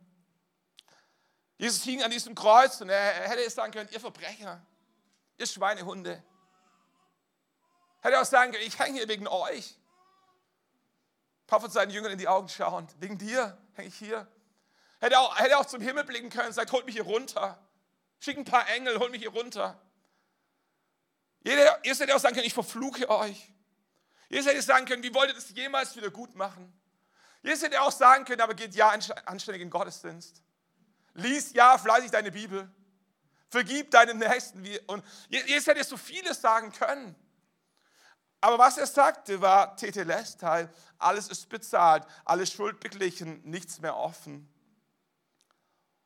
Jesus 1.57 1.83
hing 1.83 2.01
an 2.03 2.11
diesem 2.11 2.35
Kreuz 2.35 2.79
und 2.81 2.89
er 2.89 3.29
hätte 3.29 3.49
sagen 3.49 3.73
können, 3.73 3.89
ihr 3.91 3.99
Verbrecher, 3.99 4.65
ihr 5.37 5.45
Schweinehunde. 5.45 6.23
Hätte 8.01 8.19
auch 8.19 8.25
sagen 8.25 8.53
können, 8.53 8.65
ich 8.65 8.79
hänge 8.79 8.99
hier 8.99 9.07
wegen 9.09 9.27
euch. 9.27 9.75
Ein 11.43 11.47
paar 11.47 11.61
von 11.61 11.71
seinen 11.71 11.91
Jüngern 11.91 12.13
in 12.13 12.17
die 12.17 12.27
Augen 12.27 12.47
schauend, 12.47 12.93
wegen 12.99 13.17
dir 13.17 13.57
hänge 13.73 13.89
ich 13.89 13.95
hier. 13.95 14.27
Hätte 14.99 15.19
auch, 15.19 15.37
hätte 15.37 15.57
auch 15.57 15.65
zum 15.65 15.81
Himmel 15.81 16.05
blicken 16.05 16.29
können 16.29 16.47
und 16.47 16.53
sagt, 16.53 16.71
holt 16.71 16.85
mich 16.85 16.95
hier 16.95 17.03
runter. 17.03 17.59
Schick 18.19 18.37
ein 18.37 18.45
paar 18.45 18.67
Engel, 18.69 18.99
holt 18.99 19.11
mich 19.11 19.21
hier 19.21 19.31
runter. 19.31 19.79
Jeder, 21.43 21.79
Jesus 21.85 21.99
hätte 21.99 22.15
auch 22.15 22.19
sagen 22.19 22.35
können, 22.35 22.47
ich 22.47 22.53
verfluche 22.53 23.09
euch. 23.09 23.51
Jesus 24.29 24.51
hätte 24.51 24.61
sagen 24.61 24.85
können, 24.85 25.03
wie 25.03 25.13
wollt 25.13 25.29
ihr 25.29 25.35
das 25.35 25.49
jemals 25.51 25.95
wieder 25.95 26.09
gut 26.09 26.35
machen? 26.35 26.73
Jesus 27.41 27.63
hätte 27.63 27.81
auch 27.81 27.91
sagen 27.91 28.25
können, 28.25 28.41
aber 28.41 28.55
geht 28.55 28.73
ja 28.73 28.89
anständig 28.89 29.61
in 29.61 29.69
Gottesdienst. 29.69 30.41
Lies 31.13 31.53
ja 31.53 31.77
fleißig 31.77 32.11
deine 32.11 32.31
Bibel. 32.31 32.69
Vergib 33.49 33.91
deinen 33.91 34.17
Nächsten. 34.17 34.65
Und 34.87 35.03
Jesus 35.29 35.67
hätte 35.67 35.83
so 35.83 35.95
vieles 35.95 36.41
sagen 36.41 36.71
können. 36.71 37.15
Aber 38.41 38.59
was 38.59 38.77
er 38.77 38.85
sagte, 38.85 39.41
war 39.41 39.75
Tetelestai, 39.75 40.69
alles 40.97 41.29
ist 41.29 41.49
bezahlt, 41.49 42.05
alles 42.25 42.51
Schuld 42.51 42.79
beglichen, 42.79 43.41
nichts 43.43 43.79
mehr 43.79 43.95
offen. 43.95 44.47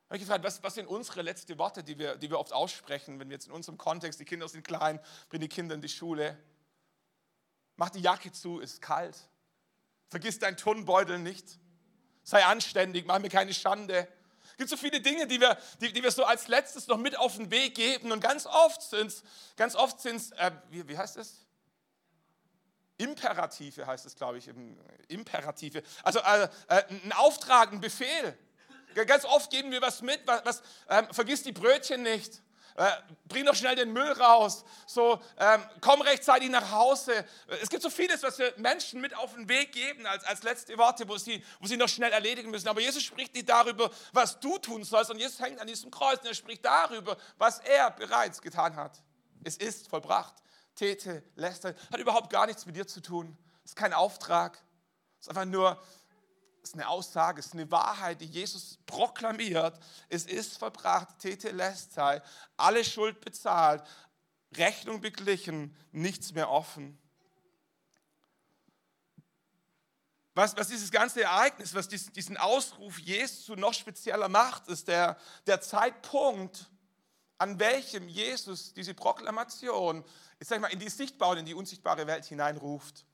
Ich 0.06 0.12
habe 0.12 0.20
gefragt, 0.20 0.44
was, 0.44 0.64
was, 0.64 0.74
sind 0.76 0.88
unsere 0.88 1.22
letzten 1.22 1.58
Worte, 1.58 1.84
die 1.84 2.00
wir, 2.00 2.16
die 2.16 2.30
wir 2.30 2.40
oft 2.40 2.54
aussprechen, 2.54 3.20
wenn 3.20 3.30
wir 3.30 3.36
jetzt 3.36 3.48
in 3.48 3.54
unserem 3.54 3.78
Kontext, 3.78 4.20
die 4.20 4.26
Kinder 4.26 4.48
sind 4.48 4.66
klein, 4.66 5.00
bringen 5.30 5.42
die 5.42 5.50
Kinder 5.50 5.76
in 5.76 5.82
die 5.82 5.90
Schule. 5.90 6.38
Mach 7.80 7.90
die 7.90 8.02
Jacke 8.02 8.30
zu, 8.34 8.60
ist 8.60 8.82
kalt. 8.82 9.16
Vergiss 10.10 10.38
deinen 10.38 10.58
Turnbeutel 10.58 11.18
nicht. 11.18 11.46
Sei 12.24 12.44
anständig, 12.44 13.06
mach 13.06 13.20
mir 13.20 13.30
keine 13.30 13.54
Schande. 13.54 14.06
Es 14.52 14.58
gibt 14.58 14.70
so 14.70 14.76
viele 14.76 15.00
Dinge, 15.00 15.28
die 15.28 15.40
wir, 15.40 15.58
die, 15.80 15.94
die 15.94 16.04
wir 16.04 16.12
so 16.12 16.26
als 16.26 16.50
letztes 16.50 16.88
noch 16.88 16.98
mit 16.98 17.18
auf 17.18 17.38
den 17.38 17.52
Weg 17.52 17.76
geben. 17.76 18.12
Und 18.12 18.20
ganz 18.20 18.46
oft 18.46 18.82
sind 18.82 19.08
es, 19.08 19.24
ganz 19.56 19.76
oft 19.76 20.02
sind 20.02 20.22
äh, 20.38 20.52
wie, 20.70 20.90
wie 20.90 20.98
heißt 20.98 21.16
es? 21.16 21.46
Imperative 22.98 23.88
heißt 23.88 24.06
es, 24.06 24.14
glaube 24.14 24.40
ich. 24.40 24.52
Imperative. 25.08 25.82
Also 26.04 26.20
äh, 26.20 26.50
äh, 26.68 26.84
ein 26.90 27.14
Auftrag, 27.14 27.72
ein 27.72 27.80
Befehl. 27.80 28.38
Ganz 28.94 29.24
oft 29.24 29.52
geben 29.52 29.72
wir 29.72 29.82
was 29.82 30.02
mit, 30.02 30.20
was, 30.28 30.44
was 30.44 30.62
ähm, 30.90 31.08
vergiss 31.14 31.44
die 31.44 31.54
Brötchen 31.54 32.04
nicht. 32.04 32.42
Äh, 32.80 32.92
bring 33.28 33.46
doch 33.46 33.56
schnell 33.56 33.76
den 33.76 33.92
Müll 33.92 34.12
raus, 34.14 34.64
so, 34.88 35.20
ähm, 35.38 35.62
komm 35.82 36.02
rechtzeitig 36.02 36.50
nach 36.50 36.72
Hause. 36.72 37.26
Es 37.62 37.70
gibt 37.70 37.84
so 37.84 37.90
vieles, 37.90 38.24
was 38.24 38.40
wir 38.40 38.54
Menschen 38.56 39.02
mit 39.02 39.14
auf 39.18 39.34
den 39.34 39.50
Weg 39.50 39.74
geben 39.74 40.06
als, 40.06 40.24
als 40.24 40.44
letzte 40.44 40.78
Worte, 40.78 41.08
wo 41.10 41.18
sie, 41.18 41.44
wo 41.60 41.68
sie 41.68 41.76
noch 41.76 41.90
schnell 41.90 42.14
erledigen 42.14 42.50
müssen. 42.50 42.70
Aber 42.70 42.80
Jesus 42.80 43.04
spricht 43.04 43.34
nicht 43.36 43.50
darüber, 43.50 43.92
was 44.14 44.40
du 44.40 44.58
tun 44.60 44.86
sollst, 44.86 45.12
und 45.12 45.20
Jesus 45.20 45.42
hängt 45.42 45.60
an 45.60 45.68
diesem 45.68 45.92
Kreuz 45.92 46.20
und 46.22 46.28
er 46.28 46.34
spricht 46.34 46.64
darüber, 46.64 47.18
was 47.38 47.60
er 47.60 47.92
bereits 47.92 48.42
getan 48.42 48.78
hat. 48.78 49.04
Es 49.44 49.58
ist 49.58 49.90
vollbracht. 49.90 50.36
Tete, 50.76 51.22
Lästern, 51.36 51.76
hat 51.92 52.00
überhaupt 52.00 52.30
gar 52.30 52.46
nichts 52.46 52.66
mit 52.66 52.78
dir 52.78 52.88
zu 52.88 53.02
tun. 53.02 53.38
Es 53.66 53.72
ist 53.72 53.76
kein 53.76 53.92
Auftrag. 53.92 54.58
Es 55.20 55.28
ist 55.28 55.30
einfach 55.30 55.44
nur 55.44 55.78
ist 56.63 56.75
eine 56.75 56.88
Aussage, 56.88 57.39
ist 57.39 57.54
eine 57.54 57.70
Wahrheit, 57.72 58.22
die 58.22 58.25
Jesus 58.25 58.78
proklamiert. 58.86 59.80
Es 60.10 60.25
ist 60.25 60.58
verbracht, 60.58 61.20
Tete 61.20 61.50
Lestai, 61.51 62.22
alle 62.58 62.84
Schuld 62.84 63.22
bezahlt, 63.22 63.84
Rechnung 64.56 65.01
beglichen, 65.01 65.75
nichts 65.92 66.34
mehr 66.34 66.50
offen. 66.50 66.98
Was, 70.36 70.56
was 70.56 70.70
dieses 70.70 70.92
ganze 70.92 71.24
Ereignis, 71.24 71.74
was 71.74 71.88
diesen 71.88 72.38
Ausruf 72.38 73.00
Jesu 73.00 73.56
noch 73.56 73.74
spezieller 73.74 74.30
macht, 74.30 74.68
ist 74.68 74.88
der, 74.88 75.18
der 75.48 75.60
Zeitpunkt, 75.60 76.70
an 77.38 77.60
welchem 77.60 78.08
Jesus 78.08 78.74
diese 78.74 78.94
Proklamation 78.94 80.04
ich 80.39 80.48
sag 80.48 80.62
mal, 80.62 80.70
in 80.70 80.80
die 80.80 80.89
sichtbare 80.89 81.34
und 81.34 81.39
in 81.39 81.46
die 81.46 81.54
unsichtbare 81.54 82.08
Welt 82.08 82.25
hineinruft. 82.25 83.06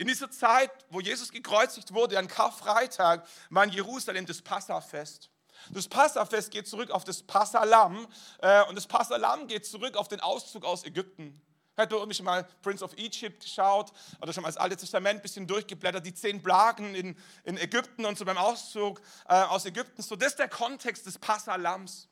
In 0.00 0.06
dieser 0.06 0.30
Zeit, 0.30 0.70
wo 0.88 1.00
Jesus 1.00 1.30
gekreuzigt 1.30 1.92
wurde, 1.92 2.18
an 2.18 2.26
Karfreitag, 2.26 3.22
war 3.50 3.64
in 3.64 3.70
Jerusalem 3.70 4.24
das 4.24 4.40
Passafest. 4.40 5.28
Das 5.68 5.88
Passafest 5.88 6.50
geht 6.50 6.66
zurück 6.66 6.90
auf 6.90 7.04
das 7.04 7.22
Passalam 7.22 8.08
äh, 8.38 8.64
und 8.64 8.76
das 8.76 8.86
Passalam 8.86 9.46
geht 9.46 9.66
zurück 9.66 9.98
auf 9.98 10.08
den 10.08 10.20
Auszug 10.20 10.64
aus 10.64 10.84
Ägypten. 10.84 11.38
Hätte 11.76 11.96
irgendwie 11.96 12.14
schon 12.14 12.24
mal 12.24 12.48
Prince 12.62 12.82
of 12.82 12.94
Egypt 12.96 13.42
geschaut 13.42 13.92
oder 14.22 14.32
schon 14.32 14.42
mal 14.42 14.48
das 14.48 14.56
Alte 14.56 14.78
Testament 14.78 15.18
ein 15.18 15.22
bisschen 15.22 15.46
durchgeblättert, 15.46 16.06
die 16.06 16.14
zehn 16.14 16.42
Plagen 16.42 16.94
in, 16.94 17.14
in 17.44 17.58
Ägypten 17.58 18.06
und 18.06 18.16
so 18.16 18.24
beim 18.24 18.38
Auszug 18.38 19.02
äh, 19.28 19.34
aus 19.34 19.66
Ägypten. 19.66 20.00
So, 20.00 20.16
das 20.16 20.28
ist 20.28 20.38
der 20.38 20.48
Kontext 20.48 21.04
des 21.04 21.18
Passalams. 21.18 22.08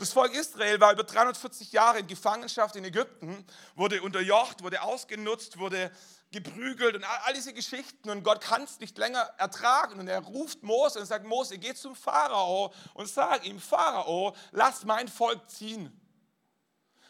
Das 0.00 0.12
Volk 0.12 0.34
Israel 0.34 0.80
war 0.80 0.92
über 0.92 1.04
340 1.04 1.70
Jahre 1.70 2.00
in 2.00 2.08
Gefangenschaft 2.08 2.74
in 2.74 2.84
Ägypten, 2.84 3.46
wurde 3.76 4.02
unterjocht, 4.02 4.64
wurde 4.64 4.82
ausgenutzt, 4.82 5.58
wurde 5.58 5.92
geprügelt 6.34 6.96
und 6.96 7.04
all 7.04 7.32
diese 7.32 7.54
Geschichten 7.54 8.10
und 8.10 8.24
Gott 8.24 8.40
kann 8.40 8.64
es 8.64 8.80
nicht 8.80 8.98
länger 8.98 9.20
ertragen 9.38 10.00
und 10.00 10.08
er 10.08 10.20
ruft 10.20 10.64
Mose 10.64 10.98
und 10.98 11.06
sagt, 11.06 11.24
Mose, 11.24 11.58
geh 11.58 11.74
zum 11.74 11.94
Pharao 11.94 12.72
und 12.94 13.08
sag 13.08 13.46
ihm, 13.46 13.60
Pharao, 13.60 14.34
lass 14.50 14.84
mein 14.84 15.06
Volk 15.06 15.48
ziehen. 15.48 16.00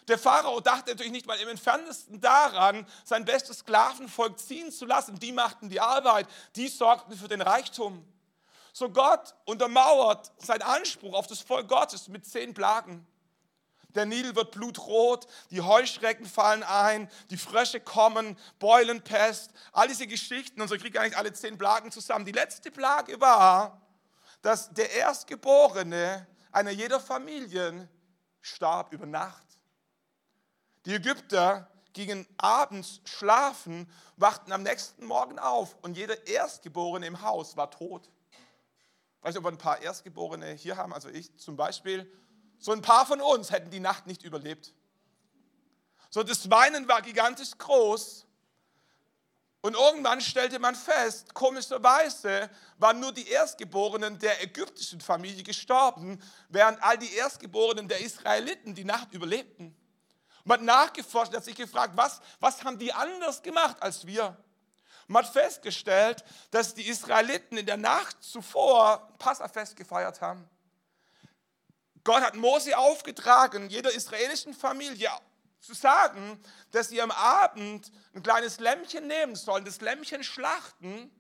Der 0.09 0.19
Pharao 0.19 0.61
dachte 0.61 0.91
natürlich 0.91 1.13
nicht 1.13 1.27
mal 1.27 1.39
im 1.41 1.49
entferntesten 1.49 2.21
daran, 2.21 2.87
sein 3.05 3.25
bestes 3.25 3.61
Sklavenvolk 3.61 4.39
ziehen 4.39 4.71
zu 4.71 4.85
lassen. 4.85 5.19
Die 5.19 5.33
machten 5.33 5.71
die 5.71 5.81
Arbeit, 5.81 6.29
die 6.55 6.69
sorgten 6.69 7.17
für 7.17 7.29
den 7.29 7.41
Reichtum. 7.41 8.07
So 8.75 8.91
Gott 8.91 9.35
untermauert 9.47 10.33
seinen 10.37 10.63
Anspruch 10.63 11.15
auf 11.15 11.27
das 11.27 11.41
Volk 11.41 11.69
Gottes 11.69 12.09
mit 12.09 12.27
zehn 12.27 12.53
Plagen. 12.53 13.07
Der 13.95 14.07
Nil 14.07 14.35
wird 14.35 14.51
blutrot, 14.53 15.27
die 15.51 15.61
Heuschrecken 15.61 16.27
fallen 16.27 16.63
ein, 16.63 17.09
die 17.31 17.37
Frösche 17.37 17.81
kommen, 17.81 18.37
Beulenpest, 18.59 19.53
all 19.73 19.87
diese 19.87 20.07
Geschichten. 20.07 20.61
Und 20.61 20.69
so 20.69 20.77
kriegt 20.77 20.97
eigentlich 20.97 21.17
alle 21.17 21.33
zehn 21.33 21.57
Plagen 21.59 21.93
zusammen. 21.93 22.25
Die 22.25 22.33
letzte 22.33 22.71
Plage 22.71 23.21
war, 23.21 23.81
dass 24.43 24.73
der 24.75 24.91
Erstgeborene 24.93 26.27
einer 26.51 26.71
jeder 26.71 27.01
Familien 27.01 27.89
starb 28.41 28.93
über 28.93 29.07
Nacht. 29.07 29.47
Die 30.87 30.95
Ägypter 30.95 31.71
gingen 31.93 32.27
abends 32.37 33.01
schlafen, 33.05 33.91
wachten 34.17 34.53
am 34.53 34.63
nächsten 34.63 35.07
Morgen 35.07 35.39
auf 35.39 35.77
und 35.83 35.97
jeder 35.97 36.27
Erstgeborene 36.27 37.07
im 37.07 37.23
Haus 37.23 37.57
war 37.57 37.71
tot. 37.71 38.11
Ich 39.19 39.25
weiß 39.25 39.35
nicht, 39.35 39.39
ob 39.39 39.45
wir 39.45 39.53
ein 39.53 39.59
paar 39.59 39.81
Erstgeborene 39.81 40.53
hier 40.53 40.77
haben, 40.77 40.93
also 40.93 41.09
ich 41.09 41.35
zum 41.39 41.57
Beispiel. 41.57 42.11
So 42.59 42.73
ein 42.73 42.83
paar 42.83 43.07
von 43.07 43.21
uns 43.21 43.51
hätten 43.51 43.71
die 43.71 43.81
Nacht 43.81 44.07
nicht 44.07 44.23
überlebt. 44.23 44.73
So 46.11 46.23
das 46.23 46.51
Weinen 46.51 46.89
war 46.89 47.03
gigantisch 47.03 47.59
groß. 47.59 48.27
Und 49.63 49.75
irgendwann 49.75 50.21
stellte 50.21 50.59
man 50.59 50.75
fest, 50.75 51.33
komischerweise 51.33 52.51
waren 52.77 53.01
nur 53.01 53.13
die 53.13 53.27
Erstgeborenen 53.27 54.19
der 54.19 54.43
ägyptischen 54.43 55.01
Familie 55.01 55.43
gestorben, 55.43 56.23
während 56.51 56.83
all 56.83 56.99
die 56.99 57.15
Erstgeborenen 57.15 57.89
der 57.89 58.01
Israeliten 58.01 58.75
die 58.75 58.85
Nacht 58.85 59.13
überlebten. 59.13 59.75
Man 60.45 60.59
hat 60.59 60.67
nachgeforscht, 60.67 61.35
hat 61.35 61.45
sich 61.45 61.57
gefragt, 61.57 61.97
was, 61.97 62.21
was 62.41 62.63
haben 62.63 62.79
die 62.79 62.93
anders 62.93 63.43
gemacht 63.43 63.83
als 63.83 64.07
wir? 64.07 64.37
Man 65.07 65.25
hat 65.25 65.33
festgestellt, 65.33 66.23
dass 66.51 66.75
die 66.75 66.87
Israeliten 66.87 67.57
in 67.57 67.67
der 67.67 67.79
Nacht 67.79 68.23
zuvor 68.23 69.15
Passafest 69.19 69.77
gefeiert 69.77 70.21
haben. 70.21 70.49
Gott 72.05 72.23
hat 72.23 72.37
Mose 72.37 72.77
aufgetragen, 72.77 73.71
jeder 73.71 73.93
israelischen 73.93 74.53
Familie 74.55 75.11
zu 75.61 75.73
sagen, 75.73 76.39
dass 76.71 76.91
sie 76.91 77.01
am 77.01 77.11
Abend 77.11 77.91
ein 78.15 78.23
kleines 78.23 78.61
Lämmchen 78.61 79.07
nehmen 79.07 79.35
sollen, 79.35 79.65
das 79.65 79.81
Lämmchen 79.81 80.23
schlachten, 80.23 81.11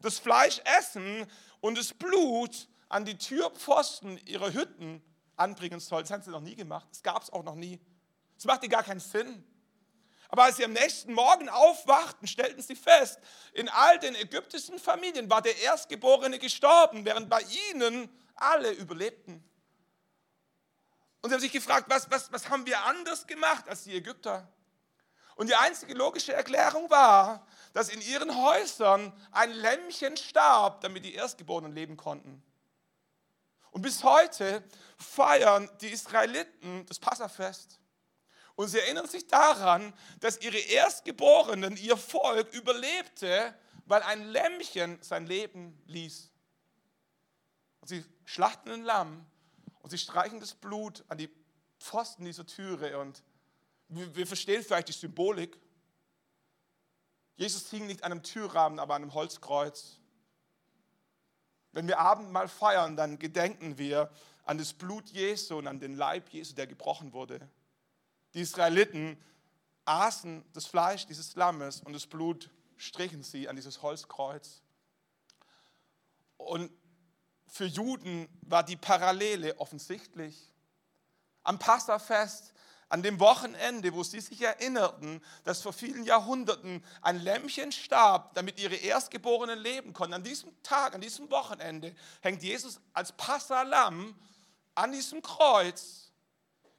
das 0.00 0.18
Fleisch 0.18 0.60
essen 0.78 1.30
und 1.60 1.76
das 1.76 1.92
Blut 1.92 2.68
an 2.88 3.04
die 3.04 3.18
Türpfosten 3.18 4.18
ihrer 4.26 4.52
Hütten 4.52 5.02
anbringen 5.36 5.80
sollen. 5.80 6.04
Das 6.04 6.10
haben 6.10 6.22
sie 6.22 6.30
noch 6.30 6.40
nie 6.40 6.56
gemacht. 6.56 6.86
Das 6.90 7.02
gab 7.02 7.22
es 7.22 7.30
auch 7.30 7.42
noch 7.42 7.54
nie. 7.54 7.78
Das 8.36 8.46
machte 8.46 8.68
gar 8.68 8.82
keinen 8.82 9.00
Sinn. 9.00 9.44
Aber 10.28 10.44
als 10.44 10.56
sie 10.56 10.64
am 10.64 10.72
nächsten 10.72 11.12
Morgen 11.12 11.48
aufwachten, 11.48 12.26
stellten 12.26 12.62
sie 12.62 12.74
fest, 12.74 13.20
in 13.52 13.68
all 13.68 13.98
den 13.98 14.14
ägyptischen 14.14 14.78
Familien 14.78 15.30
war 15.30 15.42
der 15.42 15.56
Erstgeborene 15.58 16.38
gestorben, 16.38 17.04
während 17.04 17.28
bei 17.28 17.42
ihnen 17.70 18.08
alle 18.34 18.70
überlebten. 18.72 19.44
Und 21.26 21.30
sie 21.30 21.34
haben 21.34 21.40
sich 21.40 21.50
gefragt, 21.50 21.86
was, 21.88 22.08
was, 22.08 22.30
was 22.30 22.48
haben 22.50 22.66
wir 22.66 22.84
anders 22.84 23.26
gemacht 23.26 23.68
als 23.68 23.82
die 23.82 23.96
Ägypter? 23.96 24.46
Und 25.34 25.48
die 25.48 25.56
einzige 25.56 25.92
logische 25.92 26.32
Erklärung 26.32 26.88
war, 26.88 27.44
dass 27.72 27.88
in 27.88 28.00
ihren 28.00 28.40
Häusern 28.40 29.12
ein 29.32 29.50
Lämmchen 29.50 30.16
starb, 30.16 30.82
damit 30.82 31.04
die 31.04 31.14
Erstgeborenen 31.14 31.72
leben 31.72 31.96
konnten. 31.96 32.44
Und 33.72 33.82
bis 33.82 34.04
heute 34.04 34.62
feiern 34.98 35.68
die 35.80 35.88
Israeliten 35.88 36.86
das 36.86 37.00
Passafest. 37.00 37.80
Und 38.54 38.68
sie 38.68 38.78
erinnern 38.78 39.08
sich 39.08 39.26
daran, 39.26 39.94
dass 40.20 40.40
ihre 40.42 40.58
Erstgeborenen, 40.58 41.76
ihr 41.76 41.96
Volk 41.96 42.54
überlebte, 42.54 43.52
weil 43.86 44.02
ein 44.02 44.28
Lämmchen 44.28 45.02
sein 45.02 45.26
Leben 45.26 45.76
ließ. 45.86 46.30
Und 47.80 47.88
sie 47.88 48.04
schlachten 48.24 48.70
ein 48.70 48.84
Lamm 48.84 49.26
und 49.86 49.90
sie 49.90 49.98
streichen 49.98 50.40
das 50.40 50.52
Blut 50.52 51.04
an 51.06 51.16
die 51.16 51.30
Pfosten 51.78 52.24
dieser 52.24 52.44
Türe 52.44 52.98
und 52.98 53.22
wir 53.86 54.26
verstehen 54.26 54.64
vielleicht 54.64 54.88
die 54.88 54.92
Symbolik. 54.92 55.56
Jesus 57.36 57.70
hing 57.70 57.86
nicht 57.86 58.02
an 58.02 58.10
einem 58.10 58.24
Türrahmen, 58.24 58.80
aber 58.80 58.96
an 58.96 59.02
einem 59.02 59.14
Holzkreuz. 59.14 60.00
Wenn 61.70 61.86
wir 61.86 62.00
Abendmahl 62.00 62.48
feiern, 62.48 62.96
dann 62.96 63.20
gedenken 63.20 63.78
wir 63.78 64.10
an 64.42 64.58
das 64.58 64.72
Blut 64.72 65.08
Jesu 65.10 65.56
und 65.56 65.68
an 65.68 65.78
den 65.78 65.94
Leib 65.94 66.30
Jesu, 66.30 66.56
der 66.56 66.66
gebrochen 66.66 67.12
wurde. 67.12 67.48
Die 68.34 68.40
Israeliten 68.40 69.16
aßen 69.84 70.44
das 70.52 70.66
Fleisch 70.66 71.06
dieses 71.06 71.36
Lammes 71.36 71.80
und 71.80 71.92
das 71.92 72.08
Blut 72.08 72.50
strichen 72.76 73.22
sie 73.22 73.48
an 73.48 73.54
dieses 73.54 73.82
Holzkreuz. 73.82 74.64
Für 77.56 77.64
Juden 77.64 78.28
war 78.42 78.62
die 78.62 78.76
Parallele 78.76 79.58
offensichtlich. 79.58 80.52
Am 81.42 81.58
Passafest, 81.58 82.52
an 82.90 83.02
dem 83.02 83.18
Wochenende, 83.18 83.94
wo 83.94 84.02
sie 84.02 84.20
sich 84.20 84.42
erinnerten, 84.42 85.22
dass 85.44 85.62
vor 85.62 85.72
vielen 85.72 86.04
Jahrhunderten 86.04 86.84
ein 87.00 87.18
Lämmchen 87.18 87.72
starb, 87.72 88.34
damit 88.34 88.60
ihre 88.60 88.74
Erstgeborenen 88.74 89.58
leben 89.58 89.94
konnten. 89.94 90.12
An 90.12 90.22
diesem 90.22 90.52
Tag, 90.62 90.94
an 90.94 91.00
diesem 91.00 91.30
Wochenende 91.30 91.94
hängt 92.20 92.42
Jesus 92.42 92.78
als 92.92 93.12
Passalam 93.12 94.14
an 94.74 94.92
diesem 94.92 95.22
Kreuz, 95.22 96.12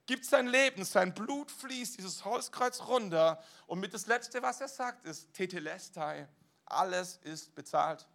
gibt 0.05 0.25
sein 0.25 0.45
Leben, 0.45 0.85
sein 0.85 1.11
Blut 1.11 1.49
fließt 1.49 1.97
dieses 1.97 2.23
Holzkreuz 2.23 2.81
runter 2.81 3.43
und 3.65 3.79
mit 3.79 3.95
das 3.95 4.05
Letzte, 4.05 4.43
was 4.43 4.61
er 4.61 4.67
sagt, 4.67 5.07
ist 5.07 5.33
Tetelestai, 5.33 6.27
alles 6.65 7.17
ist 7.23 7.55
bezahlt. 7.55 8.07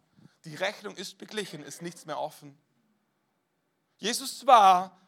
Die 0.44 0.54
Rechnung 0.56 0.96
ist 0.96 1.18
beglichen, 1.18 1.62
ist 1.62 1.82
nichts 1.82 2.04
mehr 2.04 2.18
offen. 2.18 2.58
Jesus 3.98 4.46
war 4.46 4.98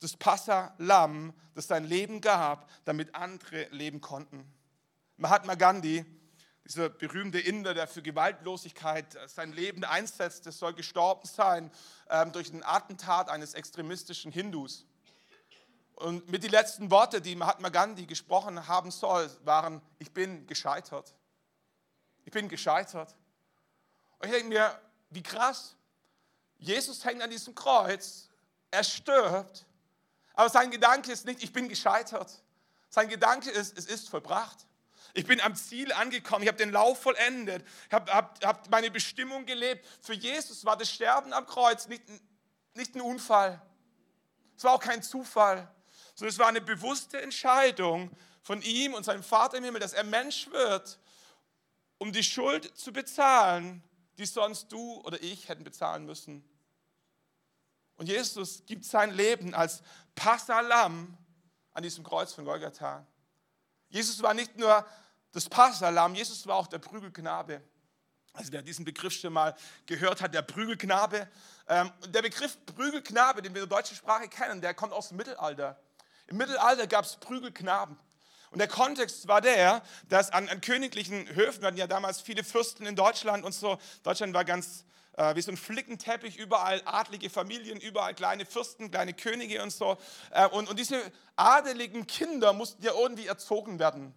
das 0.00 0.16
Passa-Lamm, 0.16 1.34
das 1.54 1.66
sein 1.66 1.84
Leben 1.84 2.20
gab, 2.20 2.70
damit 2.84 3.14
andere 3.14 3.64
leben 3.70 4.00
konnten. 4.00 4.46
Mahatma 5.16 5.54
Gandhi, 5.54 6.04
dieser 6.64 6.88
berühmte 6.88 7.40
Inder, 7.40 7.74
der 7.74 7.88
für 7.88 8.02
Gewaltlosigkeit 8.02 9.16
sein 9.26 9.52
Leben 9.52 9.84
einsetzte, 9.84 10.52
soll 10.52 10.74
gestorben 10.74 11.26
sein 11.26 11.70
ähm, 12.10 12.32
durch 12.32 12.52
ein 12.52 12.62
Attentat 12.62 13.30
eines 13.30 13.54
extremistischen 13.54 14.30
Hindus. 14.30 14.86
Und 15.94 16.28
mit 16.30 16.44
die 16.44 16.48
letzten 16.48 16.90
Worte, 16.90 17.20
die 17.22 17.34
Mahatma 17.34 17.70
Gandhi 17.70 18.04
gesprochen 18.04 18.68
haben 18.68 18.90
soll, 18.90 19.30
waren, 19.44 19.80
ich 19.98 20.12
bin 20.12 20.46
gescheitert. 20.46 21.14
Ich 22.24 22.32
bin 22.32 22.48
gescheitert. 22.48 23.16
Und 24.18 24.28
ich 24.28 24.32
denke 24.32 24.48
mir, 24.48 24.80
wie 25.10 25.22
krass. 25.22 25.74
Jesus 26.58 27.04
hängt 27.04 27.22
an 27.22 27.30
diesem 27.30 27.54
Kreuz, 27.54 28.28
er 28.70 28.82
stirbt, 28.82 29.66
aber 30.34 30.48
sein 30.48 30.70
Gedanke 30.70 31.12
ist 31.12 31.24
nicht, 31.24 31.42
ich 31.42 31.52
bin 31.52 31.68
gescheitert. 31.68 32.42
Sein 32.88 33.08
Gedanke 33.08 33.50
ist, 33.50 33.76
es 33.76 33.86
ist 33.86 34.08
vollbracht. 34.08 34.66
Ich 35.14 35.26
bin 35.26 35.40
am 35.40 35.56
Ziel 35.56 35.92
angekommen, 35.92 36.42
ich 36.42 36.48
habe 36.48 36.58
den 36.58 36.70
Lauf 36.70 37.00
vollendet, 37.00 37.66
ich 37.86 37.92
habe 37.92 38.12
hab, 38.12 38.44
hab 38.44 38.70
meine 38.70 38.90
Bestimmung 38.90 39.46
gelebt. 39.46 39.86
Für 40.02 40.12
Jesus 40.12 40.64
war 40.66 40.76
das 40.76 40.90
Sterben 40.90 41.32
am 41.32 41.46
Kreuz 41.46 41.88
nicht, 41.88 42.02
nicht 42.74 42.94
ein 42.94 43.00
Unfall. 43.00 43.60
Es 44.58 44.64
war 44.64 44.72
auch 44.72 44.80
kein 44.80 45.02
Zufall, 45.02 45.72
sondern 46.14 46.32
es 46.32 46.38
war 46.38 46.48
eine 46.48 46.60
bewusste 46.60 47.20
Entscheidung 47.20 48.10
von 48.42 48.60
ihm 48.60 48.92
und 48.92 49.04
seinem 49.04 49.22
Vater 49.22 49.56
im 49.56 49.64
Himmel, 49.64 49.80
dass 49.80 49.94
er 49.94 50.04
Mensch 50.04 50.50
wird, 50.50 50.98
um 51.98 52.12
die 52.12 52.22
Schuld 52.22 52.76
zu 52.76 52.92
bezahlen, 52.92 53.82
die 54.18 54.26
sonst 54.26 54.70
du 54.72 55.00
oder 55.02 55.22
ich 55.22 55.48
hätten 55.48 55.64
bezahlen 55.64 56.06
müssen. 56.06 56.44
Und 57.96 58.08
Jesus 58.08 58.64
gibt 58.66 58.84
sein 58.84 59.10
Leben 59.12 59.54
als 59.54 59.82
Passalam 60.14 61.16
an 61.72 61.82
diesem 61.82 62.04
Kreuz 62.04 62.32
von 62.32 62.44
Golgatha. 62.44 63.06
Jesus 63.88 64.22
war 64.22 64.34
nicht 64.34 64.56
nur 64.56 64.84
das 65.32 65.48
Passalam, 65.48 66.14
Jesus 66.14 66.46
war 66.46 66.56
auch 66.56 66.66
der 66.66 66.78
Prügelknabe. 66.78 67.62
Also 68.32 68.52
wer 68.52 68.62
diesen 68.62 68.84
Begriff 68.84 69.14
schon 69.14 69.32
mal 69.32 69.54
gehört 69.86 70.20
hat, 70.20 70.34
der 70.34 70.42
Prügelknabe. 70.42 71.28
Ähm, 71.68 71.90
der 72.08 72.22
Begriff 72.22 72.58
Prügelknabe, 72.66 73.40
den 73.40 73.54
wir 73.54 73.62
in 73.62 73.68
der 73.68 73.78
deutschen 73.78 73.96
Sprache 73.96 74.28
kennen, 74.28 74.60
der 74.60 74.74
kommt 74.74 74.92
aus 74.92 75.08
dem 75.08 75.16
Mittelalter. 75.16 75.80
Im 76.26 76.36
Mittelalter 76.36 76.86
gab 76.86 77.04
es 77.04 77.16
Prügelknaben. 77.16 77.98
Und 78.50 78.58
der 78.58 78.68
Kontext 78.68 79.28
war 79.28 79.40
der, 79.40 79.82
dass 80.08 80.30
an, 80.30 80.48
an 80.48 80.60
königlichen 80.60 81.28
Höfen, 81.34 81.62
wir 81.62 81.68
hatten 81.68 81.76
ja 81.76 81.86
damals 81.86 82.20
viele 82.20 82.44
Fürsten 82.44 82.86
in 82.86 82.96
Deutschland 82.96 83.44
und 83.44 83.52
so, 83.52 83.78
Deutschland 84.02 84.34
war 84.34 84.44
ganz 84.44 84.84
äh, 85.16 85.34
wie 85.34 85.42
so 85.42 85.50
ein 85.50 85.56
Flickenteppich, 85.56 86.36
überall 86.36 86.82
adlige 86.84 87.30
Familien, 87.30 87.80
überall 87.80 88.14
kleine 88.14 88.46
Fürsten, 88.46 88.90
kleine 88.90 89.14
Könige 89.14 89.62
und 89.62 89.70
so. 89.70 89.96
Äh, 90.30 90.46
und, 90.48 90.68
und 90.68 90.78
diese 90.78 91.00
adeligen 91.36 92.06
Kinder 92.06 92.52
mussten 92.52 92.82
ja 92.82 92.92
irgendwie 92.92 93.26
erzogen 93.26 93.78
werden. 93.78 94.14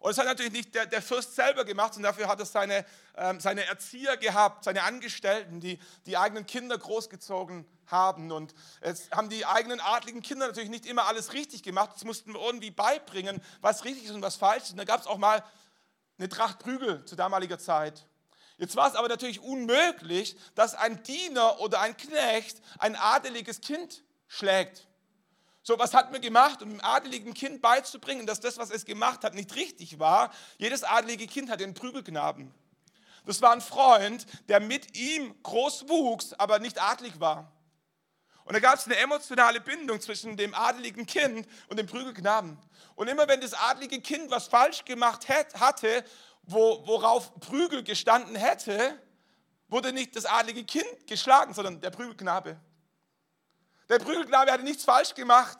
Und 0.00 0.10
das 0.10 0.18
hat 0.18 0.26
natürlich 0.26 0.52
nicht 0.52 0.74
der, 0.74 0.86
der 0.86 1.02
Fürst 1.02 1.34
selber 1.34 1.64
gemacht, 1.64 1.94
sondern 1.94 2.12
dafür 2.12 2.28
hat 2.28 2.38
er 2.38 2.46
seine, 2.46 2.84
ähm, 3.16 3.40
seine 3.40 3.64
Erzieher 3.64 4.16
gehabt, 4.16 4.64
seine 4.64 4.84
Angestellten, 4.84 5.60
die 5.60 5.78
die 6.06 6.16
eigenen 6.16 6.46
Kinder 6.46 6.78
großgezogen 6.78 7.66
haben. 7.86 8.30
Und 8.30 8.54
jetzt 8.84 9.10
haben 9.10 9.28
die 9.28 9.44
eigenen 9.44 9.80
adligen 9.80 10.22
Kinder 10.22 10.46
natürlich 10.46 10.70
nicht 10.70 10.86
immer 10.86 11.06
alles 11.06 11.32
richtig 11.32 11.62
gemacht. 11.62 11.92
Das 11.94 12.04
mussten 12.04 12.32
wir 12.32 12.40
irgendwie 12.40 12.70
beibringen, 12.70 13.42
was 13.60 13.84
richtig 13.84 14.04
ist 14.04 14.12
und 14.12 14.22
was 14.22 14.36
falsch 14.36 14.64
ist. 14.64 14.70
Und 14.72 14.78
da 14.78 14.84
gab 14.84 15.00
es 15.00 15.06
auch 15.06 15.18
mal 15.18 15.42
eine 16.18 16.28
Tracht 16.28 16.58
Prügel 16.58 17.04
zu 17.04 17.16
damaliger 17.16 17.58
Zeit. 17.58 18.06
Jetzt 18.56 18.74
war 18.74 18.88
es 18.88 18.96
aber 18.96 19.08
natürlich 19.08 19.40
unmöglich, 19.40 20.36
dass 20.56 20.74
ein 20.74 21.02
Diener 21.04 21.60
oder 21.60 21.80
ein 21.80 21.96
Knecht 21.96 22.60
ein 22.78 22.96
adeliges 22.96 23.60
Kind 23.60 24.02
schlägt. 24.26 24.87
So, 25.68 25.78
was 25.78 25.92
hat 25.92 26.10
man 26.12 26.22
gemacht, 26.22 26.62
um 26.62 26.70
dem 26.70 26.82
adeligen 26.82 27.34
Kind 27.34 27.60
beizubringen, 27.60 28.26
dass 28.26 28.40
das, 28.40 28.56
was 28.56 28.70
es 28.70 28.86
gemacht 28.86 29.22
hat, 29.22 29.34
nicht 29.34 29.54
richtig 29.54 29.98
war? 29.98 30.32
Jedes 30.56 30.82
adelige 30.82 31.26
Kind 31.26 31.50
hat 31.50 31.60
einen 31.60 31.74
Prügelknaben. 31.74 32.54
Das 33.26 33.42
war 33.42 33.52
ein 33.52 33.60
Freund, 33.60 34.24
der 34.48 34.60
mit 34.60 34.96
ihm 34.96 35.34
groß 35.42 35.90
wuchs, 35.90 36.32
aber 36.32 36.58
nicht 36.58 36.80
adlig 36.80 37.20
war. 37.20 37.52
Und 38.46 38.54
da 38.54 38.60
gab 38.60 38.76
es 38.76 38.86
eine 38.86 38.96
emotionale 38.96 39.60
Bindung 39.60 40.00
zwischen 40.00 40.38
dem 40.38 40.54
adeligen 40.54 41.04
Kind 41.04 41.46
und 41.68 41.78
dem 41.78 41.86
Prügelknaben. 41.86 42.56
Und 42.94 43.08
immer 43.08 43.28
wenn 43.28 43.42
das 43.42 43.52
adlige 43.52 44.00
Kind 44.00 44.30
was 44.30 44.48
falsch 44.48 44.86
gemacht 44.86 45.28
hatte, 45.28 46.02
wo, 46.44 46.86
worauf 46.86 47.38
Prügel 47.40 47.82
gestanden 47.84 48.36
hätte, 48.36 48.98
wurde 49.68 49.92
nicht 49.92 50.16
das 50.16 50.24
adlige 50.24 50.64
Kind 50.64 51.06
geschlagen, 51.06 51.52
sondern 51.52 51.82
der 51.82 51.90
Prügelknabe. 51.90 52.58
Der 53.88 53.98
Prügelknabe 53.98 54.52
hatte 54.52 54.64
nichts 54.64 54.84
falsch 54.84 55.14
gemacht. 55.14 55.58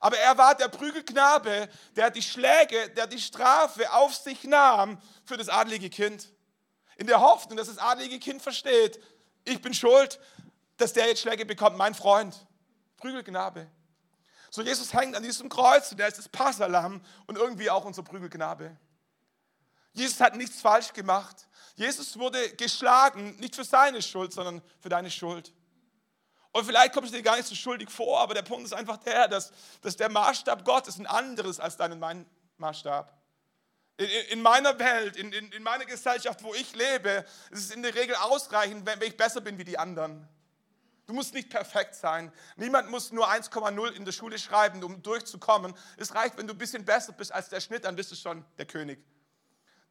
Aber 0.00 0.18
er 0.18 0.36
war 0.36 0.54
der 0.54 0.68
Prügelknabe, 0.68 1.68
der 1.96 2.10
die 2.10 2.22
Schläge, 2.22 2.90
der 2.90 3.06
die 3.06 3.20
Strafe 3.20 3.92
auf 3.92 4.14
sich 4.14 4.44
nahm 4.44 5.00
für 5.24 5.36
das 5.36 5.48
adlige 5.48 5.90
Kind. 5.90 6.28
In 6.96 7.06
der 7.06 7.20
Hoffnung, 7.20 7.56
dass 7.56 7.68
das 7.68 7.78
adlige 7.78 8.18
Kind 8.18 8.42
versteht, 8.42 9.02
ich 9.44 9.60
bin 9.62 9.74
schuld, 9.74 10.20
dass 10.76 10.92
der 10.92 11.06
jetzt 11.06 11.22
Schläge 11.22 11.46
bekommt, 11.46 11.76
mein 11.76 11.94
Freund. 11.94 12.46
Prügelknabe. 12.98 13.66
So 14.50 14.62
Jesus 14.62 14.92
hängt 14.92 15.14
an 15.14 15.22
diesem 15.22 15.48
Kreuz 15.48 15.92
und 15.92 16.00
er 16.00 16.08
ist 16.08 16.18
das 16.18 16.28
Passalam 16.28 17.00
und 17.26 17.36
irgendwie 17.36 17.70
auch 17.70 17.84
unser 17.84 18.02
Prügelknabe. 18.02 18.76
Jesus 19.92 20.20
hat 20.20 20.36
nichts 20.36 20.60
falsch 20.60 20.92
gemacht. 20.92 21.48
Jesus 21.74 22.18
wurde 22.18 22.54
geschlagen, 22.56 23.36
nicht 23.38 23.54
für 23.54 23.64
seine 23.64 24.02
Schuld, 24.02 24.32
sondern 24.32 24.62
für 24.80 24.88
deine 24.88 25.10
Schuld. 25.10 25.52
Und 26.56 26.64
vielleicht 26.64 26.94
kommst 26.94 27.12
du 27.12 27.18
dir 27.18 27.22
gar 27.22 27.36
nicht 27.36 27.46
so 27.46 27.54
schuldig 27.54 27.90
vor, 27.90 28.18
aber 28.18 28.32
der 28.32 28.40
Punkt 28.40 28.64
ist 28.64 28.72
einfach 28.72 28.96
der, 28.96 29.28
dass, 29.28 29.52
dass 29.82 29.94
der 29.94 30.08
Maßstab 30.08 30.64
Gottes 30.64 30.98
ein 30.98 31.06
anderes 31.06 31.60
als 31.60 31.76
dein 31.76 31.98
mein 31.98 32.24
Maßstab. 32.56 33.12
In, 33.98 34.06
in 34.30 34.40
meiner 34.40 34.78
Welt, 34.78 35.16
in, 35.16 35.34
in, 35.34 35.52
in 35.52 35.62
meiner 35.62 35.84
Gesellschaft, 35.84 36.42
wo 36.42 36.54
ich 36.54 36.74
lebe, 36.74 37.26
ist 37.50 37.64
es 37.64 37.70
in 37.72 37.82
der 37.82 37.94
Regel 37.94 38.14
ausreichend, 38.14 38.86
wenn, 38.86 39.02
ich 39.02 39.18
besser 39.18 39.42
bin 39.42 39.58
wie 39.58 39.64
die 39.64 39.78
anderen. 39.78 40.26
Du 41.04 41.12
musst 41.12 41.34
nicht 41.34 41.50
perfekt 41.50 41.94
sein. 41.94 42.32
Niemand 42.56 42.90
muss 42.90 43.12
nur 43.12 43.28
1,0 43.30 43.90
in 43.90 44.06
der 44.06 44.12
Schule 44.12 44.38
schreiben, 44.38 44.82
um 44.82 45.02
durchzukommen. 45.02 45.74
Es 45.98 46.14
reicht, 46.14 46.38
wenn 46.38 46.46
du 46.46 46.54
ein 46.54 46.58
bisschen 46.58 46.86
besser 46.86 47.12
bist 47.12 47.32
als 47.32 47.50
der 47.50 47.60
Schnitt, 47.60 47.84
dann 47.84 47.96
bist 47.96 48.12
du 48.12 48.16
schon 48.16 48.42
der 48.56 48.64
König 48.64 49.04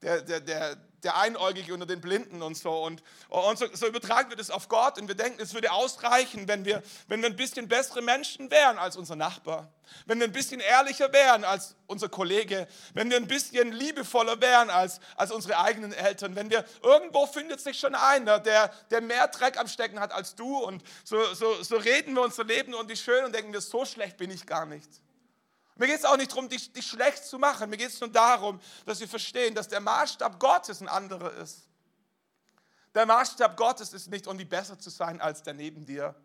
der, 0.02 0.22
der, 0.22 0.40
der, 0.40 0.78
der 1.06 1.18
Einäugige 1.18 1.74
unter 1.74 1.86
den 1.86 2.02
Blinden 2.02 2.42
und 2.42 2.58
so. 2.58 2.84
Und, 2.84 3.02
und 3.30 3.58
so, 3.58 3.68
so, 3.74 3.88
übertragen 3.88 4.30
wir 4.30 4.38
das 4.38 4.50
auf 4.50 4.68
Gott 4.68 4.98
und 5.00 5.08
wir 5.08 5.16
denken, 5.16 5.42
es 5.42 5.54
würde 5.54 5.72
ausreichen, 5.72 6.48
wenn 6.48 6.66
wir, 6.66 6.82
wenn 7.08 7.22
wir 7.22 7.30
ein 7.30 7.36
bisschen 7.36 7.68
bessere 7.68 8.02
Menschen 8.02 8.52
wären 8.52 8.78
als 8.78 8.98
unser 8.98 9.16
Nachbar, 9.16 9.72
wenn 10.08 10.20
wir 10.20 10.26
ein 10.26 10.34
bisschen 10.34 10.60
ehrlicher 10.60 11.14
wären 11.14 11.44
als 11.44 11.76
unser 11.86 12.10
Kollege, 12.10 12.68
wenn 12.94 13.10
wir 13.10 13.18
ein 13.18 13.28
bisschen 13.28 13.72
liebevoller 13.72 14.42
wären 14.42 14.70
als, 14.70 15.00
als 15.16 15.32
unsere 15.32 15.60
eigenen 15.60 15.94
Eltern, 15.94 16.36
wenn 16.36 16.50
wir, 16.50 16.66
irgendwo 16.82 17.28
findet 17.28 17.62
sich 17.62 17.80
schon 17.80 17.94
einer, 17.94 18.40
der, 18.40 18.74
der 18.90 19.02
mehr 19.02 19.28
Dreck 19.28 19.60
am 19.60 19.68
Stecken 19.68 20.00
hat 20.00 20.12
als 20.12 20.36
du 20.36 20.58
und 20.58 20.84
so, 21.04 21.34
so, 21.36 21.62
so 21.62 21.78
reden 21.78 22.16
wir 22.16 22.24
unser 22.24 22.44
Leben 22.44 22.74
und 22.74 22.90
die 22.90 22.98
schön 22.98 23.24
und 23.26 23.36
denken 23.36 23.54
wir, 23.54 23.62
so 23.62 23.86
schlecht 23.86 24.18
bin 24.18 24.32
ich 24.32 24.46
gar 24.48 24.66
nicht. 24.66 24.90
Mir 25.78 25.88
geht 25.88 26.00
es 26.00 26.06
auch 26.06 26.18
nicht 26.18 26.32
darum, 26.32 26.48
dich, 26.48 26.72
dich 26.72 26.88
schlecht 26.88 27.26
zu 27.26 27.38
machen. 27.38 27.70
Mir 27.70 27.78
geht 27.78 27.90
es 27.90 28.00
nur 28.00 28.10
darum, 28.10 28.62
dass 28.86 29.00
wir 29.00 29.08
verstehen, 29.08 29.54
dass 29.56 29.68
der 29.68 29.82
Maßstab 29.82 30.40
Gottes 30.40 30.82
ein 30.82 30.88
anderer 30.88 31.34
ist. 31.34 31.68
Der 32.94 33.06
Maßstab 33.06 33.58
Gottes 33.58 33.92
ist 33.92 34.08
nicht, 34.08 34.26
irgendwie 34.26 34.46
besser 34.46 34.80
zu 34.80 34.90
sein 34.90 35.20
als 35.20 35.44
der 35.44 35.54
neben 35.54 35.86
dir. 35.86 36.16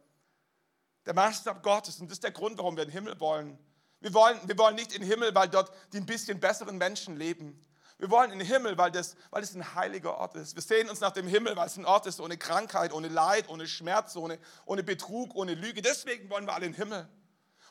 Der 1.05 1.15
Maßstab 1.15 1.65
Gottes, 1.65 1.99
und 2.01 2.09
das 2.09 2.17
ist 2.17 2.25
der 2.25 2.31
Grund, 2.31 2.59
warum 2.59 2.77
wir 2.77 2.85
in 2.85 2.91
den 2.91 2.95
Himmel 2.95 3.19
wollen. 3.19 3.59
Wir 3.99 4.15
wollen, 4.15 4.39
wir 4.47 4.57
wollen 4.57 4.77
nicht 4.77 4.93
in 4.93 5.03
den 5.03 5.11
Himmel, 5.11 5.35
weil 5.35 5.49
dort 5.49 5.73
die 5.93 5.97
ein 5.97 6.07
bisschen 6.07 6.39
besseren 6.39 6.79
Menschen 6.79 7.17
leben. 7.17 7.61
Wir 7.99 8.09
wollen 8.09 8.31
in 8.31 8.39
den 8.39 8.49
Himmel, 8.49 8.79
weil 8.79 8.93
das, 8.93 9.17
weil 9.31 9.43
das 9.43 9.55
ein 9.55 9.75
heiliger 9.75 10.17
Ort 10.17 10.37
ist. 10.37 10.55
Wir 10.55 10.63
sehen 10.63 10.89
uns 10.89 11.01
nach 11.01 11.11
dem 11.11 11.27
Himmel, 11.27 11.57
weil 11.57 11.67
es 11.67 11.77
ein 11.77 11.85
Ort 11.85 12.07
ist 12.07 12.21
ohne 12.21 12.39
Krankheit, 12.39 12.93
ohne 12.93 13.09
Leid, 13.09 13.49
ohne 13.49 13.67
Schmerz, 13.67 14.15
ohne, 14.17 14.39
ohne 14.65 14.83
Betrug, 14.85 15.35
ohne 15.35 15.55
Lüge. 15.55 15.83
Deswegen 15.83 16.31
wollen 16.31 16.47
wir 16.47 16.55
alle 16.55 16.67
in 16.67 16.73
den 16.73 16.79
Himmel. 16.79 17.09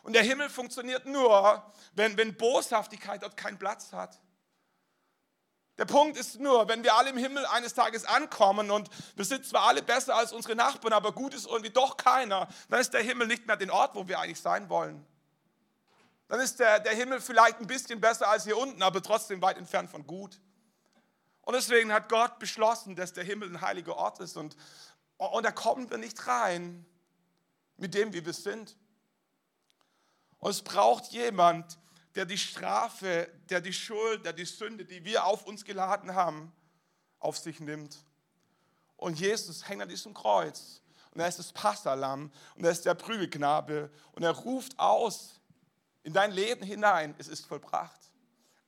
Und 0.04 0.14
der 0.14 0.24
Himmel 0.24 0.50
funktioniert 0.50 1.06
nur, 1.06 1.64
wenn, 1.94 2.18
wenn 2.18 2.36
Boshaftigkeit 2.36 3.22
dort 3.24 3.38
keinen 3.38 3.60
Platz 3.60 3.92
hat. 3.92 4.20
Der 5.80 5.86
Punkt 5.86 6.18
ist 6.18 6.40
nur, 6.40 6.68
wenn 6.68 6.84
wir 6.84 6.94
alle 6.96 7.10
im 7.10 7.18
Himmel 7.18 7.46
eines 7.46 7.74
Tages 7.74 8.04
ankommen 8.04 8.70
und 8.70 8.90
wir 9.16 9.24
sind 9.24 9.46
zwar 9.46 9.64
alle 9.64 9.82
besser 9.82 10.14
als 10.14 10.34
unsere 10.34 10.54
Nachbarn, 10.54 10.92
aber 10.92 11.14
gut 11.14 11.34
ist 11.34 11.48
irgendwie 11.48 11.70
doch 11.70 11.96
keiner, 11.96 12.50
dann 12.68 12.82
ist 12.82 12.94
der 12.94 13.02
Himmel 13.02 13.28
nicht 13.28 13.48
mehr 13.48 13.56
den 13.56 13.72
Ort, 13.72 13.96
wo 13.96 14.06
wir 14.06 14.20
eigentlich 14.20 14.42
sein 14.42 14.68
wollen. 14.68 15.06
Dann 16.28 16.42
ist 16.42 16.60
der, 16.60 16.82
der 16.82 16.94
Himmel 16.94 17.22
vielleicht 17.22 17.62
ein 17.62 17.68
bisschen 17.68 18.02
besser 18.02 18.28
als 18.28 18.44
hier 18.44 18.58
unten, 18.58 18.84
aber 18.84 19.02
trotzdem 19.02 19.42
weit 19.42 19.58
entfernt 19.58 19.90
von 19.90 20.06
gut. 20.06 20.42
Und 21.44 21.54
deswegen 21.56 21.94
hat 21.94 22.10
Gott 22.10 22.40
beschlossen, 22.40 22.98
dass 22.98 23.14
der 23.14 23.24
Himmel 23.24 23.50
ein 23.50 23.62
heiliger 23.62 23.96
Ort 23.96 24.20
ist 24.20 24.36
und, 24.36 24.58
und 25.16 25.46
da 25.46 25.52
kommen 25.52 25.90
wir 25.90 25.98
nicht 25.98 26.28
rein 26.28 26.86
mit 27.78 27.94
dem, 27.94 28.12
wie 28.12 28.26
wir 28.26 28.34
sind. 28.34 28.76
Und 30.40 30.52
es 30.52 30.62
braucht 30.62 31.12
jemand, 31.12 31.78
der 32.16 32.26
die 32.26 32.38
Strafe, 32.38 33.30
der 33.50 33.62
die 33.62 33.74
Schuld, 33.74 34.26
der 34.26 34.34
die 34.34 34.46
Sünde, 34.46 34.86
die 34.86 35.04
wir 35.04 35.26
auf 35.26 35.46
uns 35.46 35.64
geladen 35.64 36.16
haben, 36.16 36.52
auf 37.20 37.38
sich 37.38 37.60
nimmt. 37.60 37.98
Und 38.98 39.20
Jesus 39.20 39.68
hängt 39.68 39.82
an 39.82 39.90
diesem 39.90 40.14
Kreuz. 40.14 40.82
Und 41.12 41.22
er 41.22 41.28
ist 41.28 41.40
das 41.40 41.52
Passalam 41.52 42.32
und 42.56 42.64
er 42.64 42.72
ist 42.72 42.86
der 42.86 42.94
Prügelknabe. 42.94 43.90
Und 44.14 44.24
er 44.24 44.32
ruft 44.32 44.78
aus 44.78 45.40
in 46.04 46.14
dein 46.14 46.32
Leben 46.32 46.64
hinein, 46.64 47.16
es 47.18 47.28
ist 47.28 47.46
vollbracht. 47.46 48.00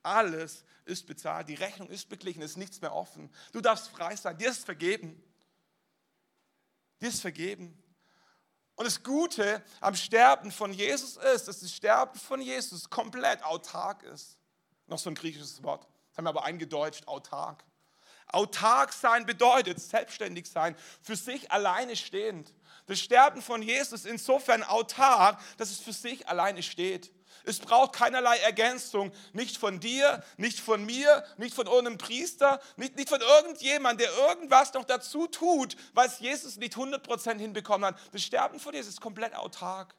Alles 0.02 0.64
ist 0.84 1.06
bezahlt, 1.06 1.48
die 1.48 1.54
Rechnung 1.54 1.88
ist 1.88 2.08
beglichen, 2.08 2.42
es 2.42 2.52
ist 2.52 2.56
nichts 2.56 2.80
mehr 2.80 2.94
offen. 2.94 3.30
Du 3.52 3.60
darfst 3.60 3.88
frei 3.88 4.16
sein, 4.16 4.36
dir 4.36 4.50
ist 4.50 4.64
vergeben. 4.64 5.22
Dir 7.00 7.08
ist 7.08 7.20
vergeben. 7.20 7.81
Und 8.74 8.86
das 8.86 9.02
Gute 9.02 9.62
am 9.80 9.94
Sterben 9.94 10.50
von 10.50 10.72
Jesus 10.72 11.16
ist, 11.16 11.48
dass 11.48 11.60
das 11.60 11.72
Sterben 11.72 12.18
von 12.18 12.40
Jesus 12.40 12.88
komplett 12.88 13.44
autark 13.44 14.02
ist. 14.04 14.38
Noch 14.86 14.98
so 14.98 15.10
ein 15.10 15.14
griechisches 15.14 15.62
Wort. 15.62 15.86
Das 16.10 16.18
haben 16.18 16.24
wir 16.24 16.30
aber 16.30 16.44
eingedeutscht, 16.44 17.06
autark. 17.06 17.64
Autark 18.28 18.92
sein 18.92 19.26
bedeutet 19.26 19.78
selbstständig 19.80 20.48
sein, 20.48 20.74
für 21.02 21.16
sich 21.16 21.50
alleine 21.50 21.96
stehend. 21.96 22.54
Das 22.86 22.98
Sterben 22.98 23.42
von 23.42 23.62
Jesus 23.62 24.00
ist 24.00 24.06
insofern 24.06 24.62
autark, 24.62 25.38
dass 25.58 25.70
es 25.70 25.80
für 25.80 25.92
sich 25.92 26.26
alleine 26.28 26.62
steht. 26.62 27.12
Es 27.44 27.58
braucht 27.58 27.94
keinerlei 27.94 28.38
Ergänzung, 28.38 29.12
nicht 29.32 29.56
von 29.56 29.80
dir, 29.80 30.22
nicht 30.36 30.60
von 30.60 30.84
mir, 30.84 31.24
nicht 31.36 31.54
von 31.54 31.66
irgendeinem 31.66 31.98
Priester, 31.98 32.60
nicht, 32.76 32.96
nicht 32.96 33.08
von 33.08 33.20
irgendjemand, 33.20 34.00
der 34.00 34.10
irgendwas 34.12 34.72
noch 34.74 34.84
dazu 34.84 35.26
tut, 35.26 35.76
es 36.04 36.18
Jesus 36.20 36.56
nicht 36.56 36.74
100% 36.74 37.38
hinbekommen 37.38 37.86
hat. 37.86 37.98
Das 38.12 38.22
Sterben 38.22 38.58
von 38.58 38.74
Jesus 38.74 38.94
ist 38.94 39.00
komplett 39.00 39.34
autark. 39.34 39.94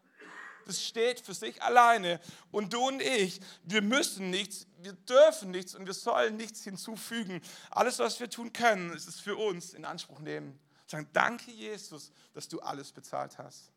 Das 0.65 0.81
steht 0.81 1.19
für 1.19 1.33
sich 1.33 1.61
alleine. 1.61 2.19
Und 2.51 2.73
du 2.73 2.87
und 2.87 3.01
ich, 3.01 3.41
wir 3.63 3.81
müssen 3.81 4.29
nichts, 4.29 4.65
wir 4.79 4.93
dürfen 4.93 5.51
nichts 5.51 5.75
und 5.75 5.85
wir 5.85 5.93
sollen 5.93 6.37
nichts 6.37 6.63
hinzufügen. 6.63 7.41
Alles, 7.69 7.99
was 7.99 8.19
wir 8.19 8.29
tun 8.29 8.53
können, 8.53 8.93
ist 8.93 9.07
es 9.07 9.19
für 9.19 9.35
uns 9.35 9.73
in 9.73 9.85
Anspruch 9.85 10.19
nehmen. 10.19 10.59
Sagen, 10.85 11.09
danke 11.11 11.51
Jesus, 11.51 12.11
dass 12.33 12.47
du 12.47 12.59
alles 12.61 12.91
bezahlt 12.91 13.37
hast. 13.37 13.72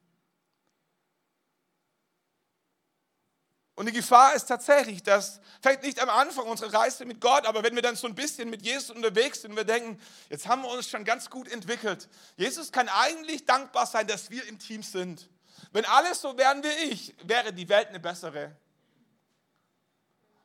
Und 3.76 3.86
die 3.86 3.92
Gefahr 3.92 4.34
ist 4.34 4.46
tatsächlich, 4.46 5.02
dass 5.02 5.38
vielleicht 5.60 5.82
nicht 5.82 6.00
am 6.00 6.08
Anfang 6.08 6.46
unserer 6.46 6.72
Reise 6.72 7.04
mit 7.04 7.20
Gott, 7.20 7.44
aber 7.44 7.62
wenn 7.62 7.74
wir 7.74 7.82
dann 7.82 7.94
so 7.94 8.06
ein 8.06 8.14
bisschen 8.14 8.48
mit 8.48 8.62
Jesus 8.62 8.90
unterwegs 8.90 9.42
sind 9.42 9.50
und 9.50 9.58
wir 9.58 9.64
denken, 9.64 10.00
jetzt 10.30 10.48
haben 10.48 10.62
wir 10.62 10.70
uns 10.70 10.88
schon 10.88 11.04
ganz 11.04 11.28
gut 11.28 11.46
entwickelt. 11.46 12.08
Jesus 12.38 12.72
kann 12.72 12.88
eigentlich 12.88 13.44
dankbar 13.44 13.84
sein, 13.84 14.06
dass 14.06 14.30
wir 14.30 14.48
im 14.48 14.58
Team 14.58 14.82
sind. 14.82 15.28
Wenn 15.72 15.84
alles 15.84 16.22
so 16.22 16.38
wären 16.38 16.64
wie 16.64 16.90
ich, 16.90 17.14
wäre 17.24 17.52
die 17.52 17.68
Welt 17.68 17.88
eine 17.88 18.00
bessere. 18.00 18.56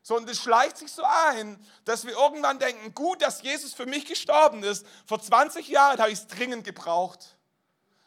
So, 0.03 0.17
und 0.17 0.29
es 0.29 0.39
schleicht 0.39 0.77
sich 0.77 0.91
so 0.91 1.03
ein, 1.03 1.57
dass 1.85 2.05
wir 2.05 2.13
irgendwann 2.13 2.59
denken, 2.59 2.93
gut, 2.93 3.21
dass 3.21 3.41
Jesus 3.43 3.73
für 3.73 3.85
mich 3.85 4.05
gestorben 4.05 4.61
ist. 4.63 4.85
Vor 5.05 5.21
20 5.21 5.69
Jahren 5.69 5.99
habe 5.99 6.11
ich 6.11 6.19
es 6.19 6.27
dringend 6.27 6.65
gebraucht. 6.65 7.37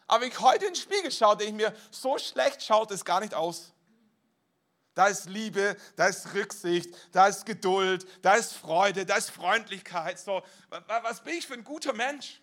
Aber 0.06 0.22
wenn 0.22 0.28
ich 0.28 0.40
heute 0.40 0.66
in 0.66 0.74
den 0.74 0.80
Spiegel 0.80 1.10
schaue, 1.10 1.38
denke 1.38 1.52
ich 1.52 1.70
mir, 1.70 1.76
so 1.90 2.18
schlecht 2.18 2.62
schaut 2.62 2.90
es 2.90 3.06
gar 3.06 3.20
nicht 3.20 3.32
aus. 3.32 3.73
Da 4.94 5.08
ist 5.08 5.28
Liebe, 5.28 5.76
da 5.96 6.06
ist 6.06 6.34
Rücksicht, 6.34 6.94
da 7.12 7.26
ist 7.26 7.46
Geduld, 7.46 8.06
da 8.22 8.34
ist 8.34 8.52
Freude, 8.52 9.04
da 9.04 9.16
ist 9.16 9.30
Freundlichkeit. 9.30 10.18
So, 10.18 10.42
was 10.86 11.22
bin 11.22 11.34
ich 11.34 11.46
für 11.46 11.54
ein 11.54 11.64
guter 11.64 11.92
Mensch? 11.92 12.40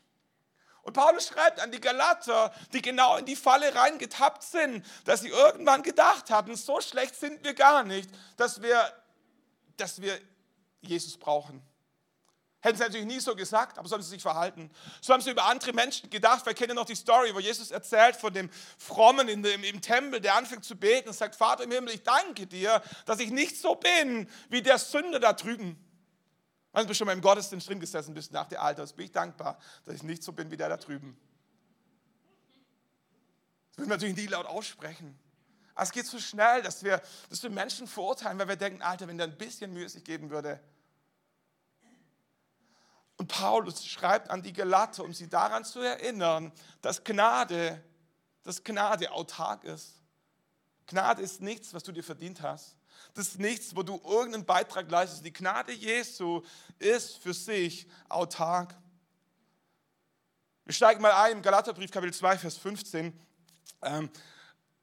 Und 0.84 0.94
Paulus 0.94 1.28
schreibt 1.28 1.60
an 1.60 1.72
die 1.72 1.80
Galater, 1.80 2.54
die 2.74 2.82
genau 2.82 3.18
in 3.18 3.26
die 3.26 3.36
Falle 3.36 3.74
reingetappt 3.74 4.44
sind, 4.44 4.86
dass 5.06 5.22
sie 5.22 5.30
irgendwann 5.30 5.84
gedacht 5.84 6.30
hatten, 6.32 6.56
so 6.56 6.82
schlecht 6.82 7.16
sind 7.16 7.44
wir 7.44 7.54
gar 7.54 7.84
nicht, 7.84 8.10
dass 8.36 8.62
wir, 8.62 8.92
dass 9.78 10.02
wir 10.02 10.20
Jesus 10.82 11.18
brauchen. 11.18 11.62
Hätten 12.62 12.78
sie 12.78 12.84
natürlich 12.84 13.08
nie 13.08 13.20
so 13.20 13.36
gesagt, 13.36 13.80
aber 13.80 13.88
so 13.88 13.96
haben 13.96 14.04
sie 14.04 14.10
sich 14.12 14.22
verhalten. 14.22 14.70
So 15.02 15.14
haben 15.14 15.22
sie 15.22 15.32
über 15.32 15.46
andere 15.46 15.74
Menschen 15.74 16.12
gedacht. 16.12 16.46
Wir 16.46 16.54
kennen 16.54 16.76
noch 16.76 16.86
die 16.86 16.96
Story, 16.96 17.34
wo 17.34 17.40
Jesus 17.40 17.72
erzählt 17.72 18.16
von 18.16 18.32
dem 18.32 18.52
Frommen 18.78 19.28
in 19.30 19.42
dem, 19.42 19.64
im 19.64 19.82
Tempel, 19.82 20.22
der 20.22 20.36
anfängt 20.36 20.64
zu 20.64 20.76
beten 20.76 21.10
und 21.10 21.16
sagt, 21.16 21.36
Vater 21.36 21.64
im 21.64 21.72
Himmel, 21.72 21.96
ich 21.96 22.04
danke 22.04 22.46
dir, 22.46 22.84
dass 23.06 23.20
ich 23.20 23.32
nicht 23.32 23.58
so 23.58 23.76
bin 23.76 24.30
wie 24.50 24.62
der 24.62 24.78
Sünder 24.78 25.20
da 25.20 25.34
drüben. 25.34 25.76
Wenn 26.72 26.86
du 26.86 26.94
schon 26.94 27.08
mal 27.08 27.14
im 27.14 27.22
Gottesdienst 27.22 27.68
drin 27.68 27.80
gesessen 27.80 28.14
bist 28.14 28.32
nach 28.32 28.48
der 28.48 28.62
Alters, 28.62 28.94
bin 28.94 29.06
ich 29.06 29.12
dankbar, 29.12 29.58
dass 29.86 29.96
ich 29.96 30.04
nicht 30.04 30.24
so 30.24 30.32
bin 30.32 30.52
wie 30.52 30.58
der 30.58 30.70
da 30.70 30.78
drüben. 30.78 31.18
Das 33.72 33.80
will 33.80 33.86
man 33.88 33.98
natürlich 33.98 34.16
nie 34.16 34.28
laut 34.28 34.46
aussprechen. 34.46 35.18
Aber 35.74 35.84
es 35.84 35.92
geht 35.92 36.06
so 36.06 36.20
schnell, 36.20 36.62
dass 36.62 36.84
wir, 36.84 37.02
dass 37.30 37.42
wir 37.42 37.50
Menschen 37.50 37.88
verurteilen, 37.88 38.38
weil 38.38 38.50
wir 38.50 38.56
denken, 38.56 38.84
Alter, 38.84 39.08
wenn 39.08 39.18
der 39.18 39.28
ein 39.28 39.38
bisschen 39.38 39.74
Mühe 39.74 39.90
sich 39.90 40.04
geben 40.04 40.30
würde, 40.30 40.60
und 43.22 43.28
Paulus 43.28 43.86
schreibt 43.86 44.32
an 44.32 44.42
die 44.42 44.52
Galater, 44.52 45.04
um 45.04 45.14
sie 45.14 45.30
daran 45.30 45.64
zu 45.64 45.80
erinnern, 45.80 46.52
dass 46.82 47.04
Gnade, 47.04 47.80
dass 48.42 48.64
Gnade 48.64 49.12
autark 49.12 49.64
ist. 49.64 50.02
Gnade 50.88 51.22
ist 51.22 51.40
nichts, 51.40 51.72
was 51.72 51.84
du 51.84 51.92
dir 51.92 52.04
verdient 52.04 52.42
hast. 52.42 52.76
Das 53.14 53.28
ist 53.28 53.40
nichts, 53.40 53.76
wo 53.76 53.84
du 53.84 54.02
irgendeinen 54.04 54.44
Beitrag 54.44 54.90
leistest. 54.90 55.24
Die 55.24 55.32
Gnade 55.32 55.72
Jesu 55.72 56.42
ist 56.80 57.20
für 57.20 57.36
sich 57.36 57.88
autark. 58.10 58.76
Wir 60.66 60.74
steigen 60.74 61.04
mal 61.04 61.12
ein 61.12 61.34
im 61.34 61.42
Galaterbrief 61.44 61.92
Kapitel 61.92 62.16
2, 62.16 62.40
Vers 62.40 62.58
15. 62.58 63.14
Ähm, 63.84 64.10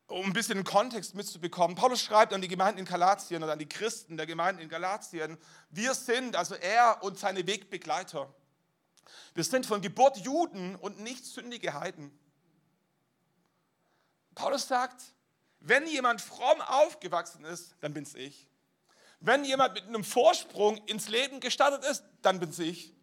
um 0.09 0.27
ein 0.27 0.33
bisschen 0.33 0.65
Kontext 0.65 1.15
mitzubekommen. 1.15 1.77
Paulus 1.77 2.01
schreibt 2.01 2.33
an 2.33 2.41
die 2.41 2.49
Gemeinden 2.49 2.81
in 2.81 2.85
Galatien 2.87 3.43
oder 3.43 3.53
an 3.53 3.59
die 3.59 3.69
Christen 3.69 4.17
der 4.17 4.27
Gemeinden 4.27 4.63
in 4.63 4.69
Galatien, 4.69 5.39
wir 5.71 5.95
sind, 5.95 6.35
also 6.35 6.55
er 6.55 7.03
und 7.03 7.19
seine 7.19 7.47
Wegbegleiter, 7.47 8.33
wir 9.35 9.45
sind 9.45 9.67
von 9.67 9.81
Geburt 9.81 10.17
Juden 10.19 10.75
und 10.77 11.01
nicht 11.01 11.25
sündige 11.25 11.75
Heiden. 11.75 12.19
Paulus 14.35 14.67
sagt, 14.67 15.03
wenn 15.61 15.87
jemand 15.87 16.21
fromm 16.21 16.61
aufgewachsen 16.63 17.45
ist, 17.45 17.75
dann 17.81 17.93
bin's 17.93 18.15
ich. 18.15 18.49
Wenn 19.21 19.45
jemand 19.45 19.75
mit 19.75 19.85
einem 19.85 20.05
Vorsprung 20.05 20.79
ins 20.87 21.09
Leben 21.09 21.41
gestartet 21.41 21.85
ist, 21.85 22.05
dann 22.23 22.39
bin's 22.39 22.59
ich. 22.59 22.95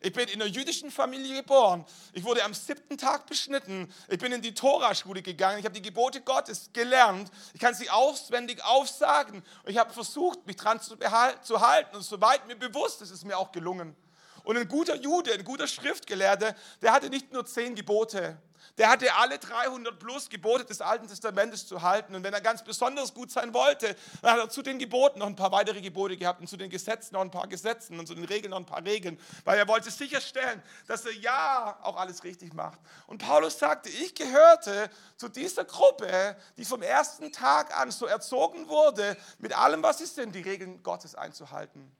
Ich 0.00 0.12
bin 0.12 0.28
in 0.28 0.40
einer 0.40 0.50
jüdischen 0.50 0.90
Familie 0.90 1.42
geboren. 1.42 1.84
Ich 2.12 2.24
wurde 2.24 2.44
am 2.44 2.54
siebten 2.54 2.96
Tag 2.96 3.26
beschnitten. 3.26 3.92
Ich 4.08 4.18
bin 4.18 4.32
in 4.32 4.42
die 4.42 4.54
Toraschule 4.54 5.22
gegangen. 5.22 5.58
Ich 5.58 5.64
habe 5.64 5.74
die 5.74 5.82
Gebote 5.82 6.20
Gottes 6.20 6.70
gelernt. 6.72 7.30
Ich 7.52 7.60
kann 7.60 7.74
sie 7.74 7.90
auswendig 7.90 8.64
aufsagen. 8.64 9.42
Und 9.64 9.70
ich 9.70 9.78
habe 9.78 9.92
versucht, 9.92 10.46
mich 10.46 10.56
dran 10.56 10.80
zu, 10.80 10.96
zu 11.42 11.60
halten. 11.60 11.96
Und 11.96 12.02
soweit 12.02 12.46
mir 12.46 12.56
bewusst 12.56 13.02
ist, 13.02 13.10
ist 13.10 13.24
mir 13.24 13.36
auch 13.36 13.50
gelungen. 13.50 13.96
Und 14.44 14.56
ein 14.56 14.68
guter 14.68 14.94
Jude, 14.94 15.32
ein 15.34 15.44
guter 15.44 15.66
Schriftgelehrter, 15.66 16.54
der 16.80 16.92
hatte 16.92 17.10
nicht 17.10 17.32
nur 17.32 17.44
zehn 17.44 17.74
Gebote, 17.74 18.40
der 18.78 18.88
hatte 18.88 19.12
alle 19.16 19.38
300 19.38 19.98
plus 19.98 20.30
Gebote 20.30 20.64
des 20.64 20.80
Alten 20.80 21.08
Testamentes 21.08 21.66
zu 21.66 21.82
halten. 21.82 22.14
Und 22.14 22.22
wenn 22.22 22.32
er 22.32 22.40
ganz 22.40 22.62
besonders 22.62 23.12
gut 23.12 23.30
sein 23.30 23.52
wollte, 23.52 23.96
dann 24.22 24.32
hat 24.32 24.38
er 24.38 24.48
zu 24.48 24.62
den 24.62 24.78
Geboten 24.78 25.18
noch 25.18 25.26
ein 25.26 25.36
paar 25.36 25.50
weitere 25.50 25.80
Gebote 25.80 26.16
gehabt 26.16 26.40
und 26.40 26.46
zu 26.46 26.56
den 26.56 26.70
Gesetzen 26.70 27.14
noch 27.14 27.22
ein 27.22 27.30
paar 27.30 27.48
Gesetze 27.48 27.92
und 27.92 28.06
zu 28.06 28.14
den 28.14 28.24
Regeln 28.24 28.50
noch 28.50 28.58
ein 28.58 28.66
paar 28.66 28.84
Regeln, 28.84 29.20
weil 29.44 29.58
er 29.58 29.66
wollte 29.66 29.90
sicherstellen, 29.90 30.62
dass 30.86 31.04
er 31.04 31.12
ja 31.12 31.78
auch 31.82 31.96
alles 31.96 32.22
richtig 32.22 32.54
macht. 32.54 32.78
Und 33.08 33.18
Paulus 33.18 33.58
sagte, 33.58 33.88
ich 33.88 34.14
gehörte 34.14 34.90
zu 35.16 35.28
dieser 35.28 35.64
Gruppe, 35.64 36.36
die 36.56 36.64
vom 36.64 36.82
ersten 36.82 37.32
Tag 37.32 37.76
an 37.76 37.90
so 37.90 38.06
erzogen 38.06 38.68
wurde, 38.68 39.16
mit 39.38 39.56
allem, 39.56 39.82
was 39.82 39.98
sie 39.98 40.06
sind, 40.06 40.34
die 40.34 40.42
Regeln 40.42 40.82
Gottes 40.84 41.16
einzuhalten. 41.16 41.90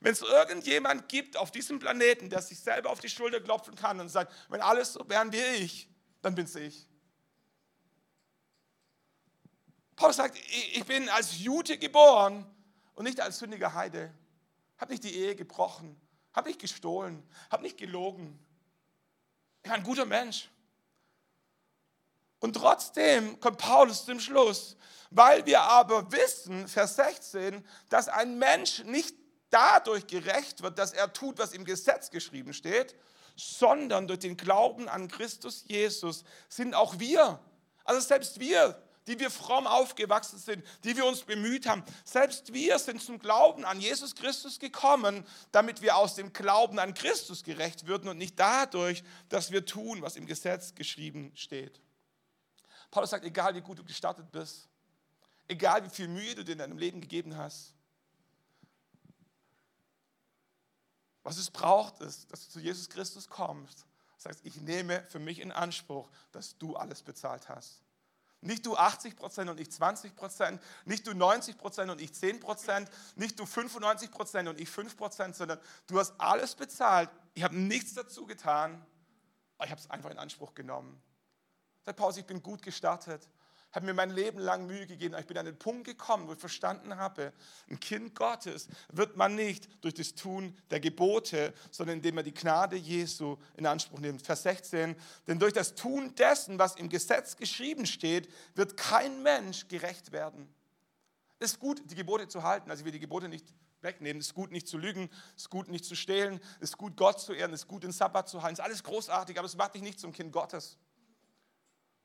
Wenn 0.00 0.12
es 0.12 0.22
irgendjemand 0.22 1.08
gibt 1.08 1.36
auf 1.36 1.50
diesem 1.50 1.78
Planeten, 1.78 2.28
der 2.28 2.42
sich 2.42 2.58
selber 2.58 2.90
auf 2.90 3.00
die 3.00 3.08
Schulter 3.08 3.40
klopfen 3.40 3.76
kann 3.76 4.00
und 4.00 4.08
sagt, 4.08 4.32
wenn 4.48 4.60
alles 4.60 4.94
so 4.94 5.08
wären 5.08 5.32
wie 5.32 5.40
ich, 5.62 5.91
dann 6.22 6.34
bin 6.34 6.44
es 6.44 6.54
ich. 6.54 6.88
Paulus 9.96 10.16
sagt, 10.16 10.38
ich 10.38 10.84
bin 10.86 11.08
als 11.10 11.38
Jude 11.38 11.76
geboren 11.78 12.46
und 12.94 13.04
nicht 13.04 13.20
als 13.20 13.38
sündiger 13.38 13.74
Heide. 13.74 14.12
Habe 14.78 14.92
nicht 14.92 15.04
die 15.04 15.14
Ehe 15.14 15.36
gebrochen, 15.36 16.00
habe 16.32 16.48
nicht 16.48 16.60
gestohlen, 16.60 17.22
habe 17.50 17.62
nicht 17.62 17.76
gelogen. 17.76 18.38
Ich 19.58 19.62
bin 19.64 19.72
ein 19.72 19.84
guter 19.84 20.06
Mensch. 20.06 20.48
Und 22.40 22.54
trotzdem 22.54 23.38
kommt 23.38 23.58
Paulus 23.58 24.04
zum 24.04 24.18
Schluss, 24.18 24.76
weil 25.10 25.46
wir 25.46 25.60
aber 25.60 26.10
wissen, 26.10 26.66
Vers 26.66 26.96
16, 26.96 27.64
dass 27.88 28.08
ein 28.08 28.38
Mensch 28.38 28.82
nicht 28.82 29.14
dadurch 29.50 30.06
gerecht 30.08 30.62
wird, 30.62 30.78
dass 30.78 30.92
er 30.92 31.12
tut, 31.12 31.38
was 31.38 31.52
im 31.52 31.64
Gesetz 31.64 32.10
geschrieben 32.10 32.52
steht, 32.52 32.96
sondern 33.36 34.06
durch 34.06 34.20
den 34.20 34.36
Glauben 34.36 34.88
an 34.88 35.08
Christus 35.08 35.64
Jesus 35.66 36.24
sind 36.48 36.74
auch 36.74 36.98
wir, 36.98 37.40
also 37.84 38.00
selbst 38.00 38.38
wir, 38.40 38.80
die 39.06 39.18
wir 39.18 39.30
fromm 39.30 39.66
aufgewachsen 39.66 40.38
sind, 40.38 40.64
die 40.84 40.96
wir 40.96 41.04
uns 41.04 41.22
bemüht 41.22 41.66
haben, 41.66 41.82
selbst 42.04 42.52
wir 42.52 42.78
sind 42.78 43.02
zum 43.02 43.18
Glauben 43.18 43.64
an 43.64 43.80
Jesus 43.80 44.14
Christus 44.14 44.58
gekommen, 44.58 45.26
damit 45.50 45.82
wir 45.82 45.96
aus 45.96 46.14
dem 46.14 46.32
Glauben 46.32 46.78
an 46.78 46.94
Christus 46.94 47.42
gerecht 47.42 47.86
würden 47.86 48.08
und 48.08 48.18
nicht 48.18 48.38
dadurch, 48.38 49.02
dass 49.28 49.50
wir 49.50 49.66
tun, 49.66 50.02
was 50.02 50.16
im 50.16 50.26
Gesetz 50.26 50.74
geschrieben 50.74 51.32
steht. 51.34 51.80
Paulus 52.90 53.10
sagt, 53.10 53.24
egal 53.24 53.54
wie 53.54 53.60
gut 53.60 53.78
du 53.78 53.84
gestartet 53.84 54.30
bist, 54.30 54.68
egal 55.48 55.84
wie 55.84 55.90
viel 55.90 56.08
Mühe 56.08 56.34
du 56.34 56.44
dir 56.44 56.52
in 56.52 56.58
deinem 56.58 56.78
Leben 56.78 57.00
gegeben 57.00 57.36
hast, 57.36 57.74
Was 61.22 61.36
es 61.36 61.50
braucht, 61.50 62.00
ist, 62.00 62.30
dass 62.32 62.46
du 62.46 62.52
zu 62.52 62.60
Jesus 62.60 62.88
Christus 62.88 63.28
kommst. 63.28 63.86
Heißt, 64.24 64.40
ich 64.44 64.60
nehme 64.60 65.02
für 65.08 65.18
mich 65.18 65.40
in 65.40 65.50
Anspruch, 65.50 66.08
dass 66.30 66.56
du 66.56 66.76
alles 66.76 67.02
bezahlt 67.02 67.48
hast. 67.48 67.82
Nicht 68.40 68.66
du 68.66 68.76
80 68.76 69.16
Prozent 69.16 69.50
und 69.50 69.60
ich 69.60 69.70
20 69.70 70.16
Prozent, 70.16 70.60
nicht 70.84 71.06
du 71.06 71.14
90 71.14 71.56
Prozent 71.58 71.90
und 71.90 72.00
ich 72.00 72.12
10 72.12 72.40
Prozent, 72.40 72.90
nicht 73.14 73.38
du 73.38 73.46
95 73.46 74.10
Prozent 74.10 74.48
und 74.48 74.60
ich 74.60 74.68
5 74.68 74.96
Prozent, 74.96 75.36
sondern 75.36 75.60
du 75.86 75.98
hast 75.98 76.20
alles 76.20 76.54
bezahlt. 76.54 77.08
Ich 77.34 77.44
habe 77.44 77.56
nichts 77.56 77.94
dazu 77.94 78.26
getan, 78.26 78.84
aber 79.58 79.66
ich 79.66 79.70
habe 79.70 79.80
es 79.80 79.90
einfach 79.90 80.10
in 80.10 80.18
Anspruch 80.18 80.54
genommen. 80.54 81.00
Sagt 81.84 81.98
Paulus, 81.98 82.16
ich 82.16 82.26
bin 82.26 82.42
gut 82.42 82.62
gestartet 82.62 83.28
habe 83.72 83.86
mir 83.86 83.94
mein 83.94 84.10
Leben 84.10 84.38
lang 84.38 84.66
Mühe 84.66 84.86
gegeben. 84.86 85.16
Ich 85.18 85.26
bin 85.26 85.38
an 85.38 85.46
den 85.46 85.58
Punkt 85.58 85.84
gekommen, 85.84 86.28
wo 86.28 86.32
ich 86.32 86.38
verstanden 86.38 86.96
habe, 86.96 87.32
ein 87.70 87.80
Kind 87.80 88.14
Gottes 88.14 88.68
wird 88.92 89.16
man 89.16 89.34
nicht 89.34 89.68
durch 89.82 89.94
das 89.94 90.14
Tun 90.14 90.56
der 90.70 90.80
Gebote, 90.80 91.54
sondern 91.70 91.96
indem 91.96 92.18
er 92.18 92.22
die 92.22 92.34
Gnade 92.34 92.76
Jesu 92.76 93.36
in 93.56 93.66
Anspruch 93.66 93.98
nimmt. 93.98 94.22
Vers 94.22 94.42
16, 94.42 94.94
denn 95.26 95.38
durch 95.38 95.52
das 95.52 95.74
Tun 95.74 96.14
dessen, 96.14 96.58
was 96.58 96.76
im 96.76 96.88
Gesetz 96.88 97.36
geschrieben 97.36 97.86
steht, 97.86 98.28
wird 98.54 98.76
kein 98.76 99.22
Mensch 99.22 99.68
gerecht 99.68 100.12
werden. 100.12 100.52
Es 101.38 101.52
ist 101.52 101.60
gut, 101.60 101.82
die 101.90 101.94
Gebote 101.94 102.28
zu 102.28 102.42
halten, 102.42 102.70
also 102.70 102.84
wir 102.84 102.92
die 102.92 103.00
Gebote 103.00 103.28
nicht 103.28 103.46
wegnehmen. 103.80 104.20
Es 104.20 104.28
ist 104.28 104.34
gut, 104.34 104.52
nicht 104.52 104.68
zu 104.68 104.78
lügen, 104.78 105.10
es 105.36 105.42
ist 105.42 105.50
gut, 105.50 105.68
nicht 105.68 105.84
zu 105.84 105.96
stehlen, 105.96 106.40
es 106.60 106.70
ist 106.70 106.78
gut, 106.78 106.96
Gott 106.96 107.20
zu 107.20 107.32
ehren, 107.32 107.52
es 107.52 107.62
ist 107.62 107.68
gut, 107.68 107.82
den 107.82 107.92
Sabbat 107.92 108.28
zu 108.28 108.42
halten. 108.42 108.54
Es 108.54 108.58
ist 108.60 108.64
alles 108.64 108.82
großartig, 108.84 109.38
aber 109.38 109.46
es 109.46 109.56
macht 109.56 109.74
dich 109.74 109.82
nicht 109.82 109.98
zum 109.98 110.12
Kind 110.12 110.32
Gottes. 110.32 110.78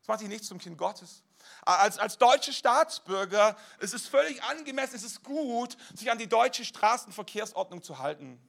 Es 0.07 0.09
macht 0.09 0.21
dich 0.21 0.29
nicht 0.29 0.45
zum 0.45 0.57
Kind 0.57 0.77
Gottes. 0.77 1.21
Als, 1.65 1.97
als 1.97 2.17
deutsche 2.17 2.53
Staatsbürger 2.53 3.57
es 3.77 3.93
ist 3.93 4.03
es 4.03 4.07
völlig 4.07 4.41
angemessen, 4.41 4.95
es 4.95 5.03
ist 5.03 5.21
gut, 5.21 5.75
sich 5.93 6.09
an 6.09 6.17
die 6.17 6.27
deutsche 6.27 6.63
Straßenverkehrsordnung 6.63 7.83
zu 7.83 7.99
halten. 7.99 8.39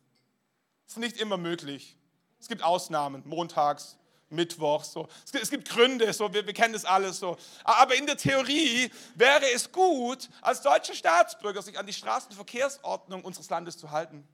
Das 0.86 0.92
ist 0.92 1.00
nicht 1.00 1.16
immer 1.16 1.36
möglich. 1.36 1.96
Es 2.38 2.46
gibt 2.46 2.62
Ausnahmen, 2.62 3.24
montags, 3.26 3.96
mittwochs. 4.30 4.92
So. 4.92 5.08
Es, 5.24 5.32
gibt, 5.32 5.42
es 5.42 5.50
gibt 5.50 5.68
Gründe, 5.68 6.12
so, 6.12 6.32
wir, 6.32 6.46
wir 6.46 6.54
kennen 6.54 6.74
das 6.74 6.84
alles 6.84 7.18
so. 7.18 7.36
Aber 7.64 7.96
in 7.96 8.06
der 8.06 8.16
Theorie 8.16 8.92
wäre 9.16 9.50
es 9.52 9.72
gut, 9.72 10.30
als 10.40 10.62
deutsche 10.62 10.94
Staatsbürger 10.94 11.60
sich 11.60 11.76
an 11.76 11.88
die 11.88 11.92
Straßenverkehrsordnung 11.92 13.24
unseres 13.24 13.50
Landes 13.50 13.76
zu 13.76 13.90
halten. 13.90 14.28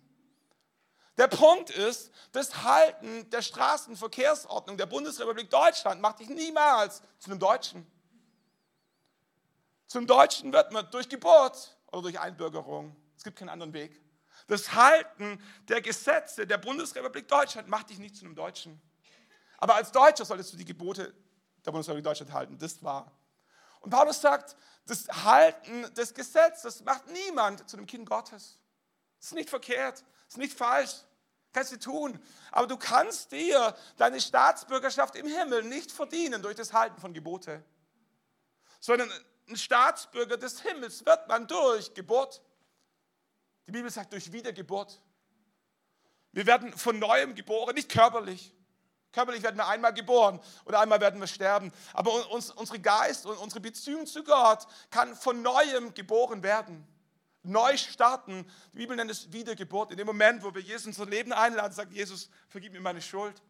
Der 1.17 1.29
Punkt 1.29 1.71
ist, 1.71 2.11
das 2.33 2.65
Halten 2.65 3.31
der 3.31 3.43
Straßenverkehrsordnung 3.43 4.77
der 4.77 4.87
Bundesrepublik 4.87 5.49
Deutschland 5.49 6.01
macht 6.01 6.19
dich 6.19 6.29
niemals 6.29 7.03
zu 7.19 7.31
einem 7.31 7.39
Deutschen. 7.39 7.87
Zum 9.87 10.07
Deutschen 10.07 10.53
wird 10.53 10.73
man 10.73 10.91
durch 10.91 11.09
Geburt 11.09 11.77
oder 11.93 12.03
durch 12.03 12.19
Einbürgerung. 12.19 12.97
Es 13.17 13.23
gibt 13.23 13.39
keinen 13.39 13.51
anderen 13.51 13.73
Weg. 13.73 14.01
Das 14.49 14.75
Halten 14.75 15.41
der 15.69 15.81
Gesetze 15.81 16.47
der 16.47 16.59
Bundesrepublik 16.59 17.29
Deutschland 17.29 17.69
macht 17.69 17.91
dich 17.91 17.99
nicht 17.99 18.17
zu 18.17 18.25
einem 18.25 18.35
Deutschen. 18.35 18.81
Aber 19.59 19.77
als 19.77 19.93
Deutscher 19.93 20.25
solltest 20.25 20.53
du 20.53 20.57
die 20.57 20.65
Gebote 20.65 21.15
der 21.65 21.71
Bundesrepublik 21.71 22.05
Deutschland 22.05 22.33
halten. 22.33 22.59
Das 22.59 22.83
war. 22.83 23.13
Und 23.81 23.91
Paulus 23.91 24.21
sagt, 24.21 24.57
das 24.87 25.07
Halten 25.09 25.95
des 25.95 26.13
Gesetzes 26.13 26.83
macht 26.83 27.07
niemand 27.07 27.69
zu 27.69 27.77
einem 27.77 27.87
Kind 27.87 28.09
Gottes. 28.09 28.59
Das 29.19 29.29
ist 29.29 29.35
nicht 29.35 29.49
verkehrt, 29.49 30.05
ist 30.29 30.39
nicht 30.39 30.57
falsch. 30.57 30.95
Kannst 31.53 31.73
du 31.73 31.79
tun. 31.79 32.21
Aber 32.51 32.67
du 32.67 32.77
kannst 32.77 33.31
dir 33.31 33.77
deine 33.97 34.21
Staatsbürgerschaft 34.21 35.15
im 35.15 35.27
Himmel 35.27 35.63
nicht 35.63 35.93
verdienen 35.93 36.43
durch 36.43 36.57
das 36.57 36.73
Halten 36.73 37.01
von 37.01 37.15
Gebote. 37.15 37.63
Sondern 38.81 39.11
ein 39.49 39.57
Staatsbürger 39.57 40.37
des 40.37 40.61
Himmels 40.63 41.07
wird 41.07 41.29
man 41.29 41.47
durch 41.47 41.95
Geburt. 41.95 42.43
Die 43.67 43.71
Bibel 43.71 43.91
sagt 43.91 44.13
durch 44.13 44.33
Wiedergeburt. 44.33 45.01
Wir 46.33 46.47
werden 46.47 46.77
von 46.77 46.99
neuem 46.99 47.35
geboren, 47.35 47.75
nicht 47.75 47.89
körperlich. 47.89 48.53
Körperlich 49.13 49.45
werden 49.45 49.57
wir 49.57 49.69
einmal 49.69 49.95
geboren 49.95 50.41
und 50.65 50.75
einmal 50.75 51.01
werden 51.01 51.21
wir 51.21 51.29
sterben. 51.29 51.73
Aber 51.93 52.31
uns, 52.33 52.51
unsere 52.51 52.81
Geist 52.81 53.27
und 53.27 53.39
unsere 53.39 53.61
Beziehung 53.61 54.07
zu 54.07 54.25
Gott 54.25 54.67
kann 54.91 55.15
von 55.15 55.41
neuem 55.41 55.95
geboren 55.95 56.43
werden. 56.43 56.85
Neu 57.45 57.77
starten. 57.77 58.45
Die 58.73 58.79
Bibel 58.79 58.97
nennt 58.97 59.11
es 59.11 59.33
Wiedergeburt. 59.33 59.91
In 59.91 59.99
dem 59.99 60.07
Moment, 60.07 60.43
wo 60.43 60.55
wir 60.55 60.63
Jesus 60.63 60.87
in 60.87 60.91
unser 60.91 61.07
Leben 61.07 61.33
einladen, 61.33 61.73
sagt 61.73 61.93
Jesus, 61.93 62.31
vergib 62.49 62.73
mir 62.73 62.81
meine 62.81 63.03
Schuld. 63.03 63.41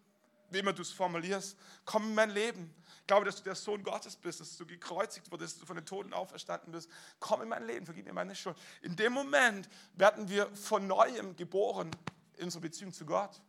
Wie 0.50 0.58
immer 0.58 0.72
du 0.72 0.82
es 0.82 0.90
formulierst, 0.90 1.56
komm 1.84 2.08
in 2.08 2.14
mein 2.14 2.30
Leben. 2.30 2.74
Ich 3.00 3.06
glaube, 3.06 3.24
dass 3.24 3.36
du 3.36 3.42
der 3.42 3.54
Sohn 3.54 3.82
Gottes 3.82 4.16
bist, 4.16 4.40
dass 4.40 4.56
du 4.56 4.66
gekreuzigt 4.66 5.30
wurdest, 5.30 5.54
dass 5.54 5.60
du 5.60 5.66
von 5.66 5.76
den 5.76 5.86
Toten 5.86 6.12
auferstanden 6.12 6.72
bist. 6.72 6.88
Komm 7.18 7.42
in 7.42 7.48
mein 7.48 7.66
Leben, 7.66 7.86
vergib 7.86 8.06
mir 8.06 8.12
meine 8.12 8.34
Schuld. 8.34 8.56
In 8.82 8.94
dem 8.94 9.12
Moment 9.12 9.68
werden 9.94 10.28
wir 10.28 10.54
von 10.54 10.86
neuem 10.86 11.34
geboren 11.36 11.90
in 12.36 12.44
unserer 12.44 12.62
Beziehung 12.62 12.92
zu 12.92 13.04
Gott. 13.04 13.40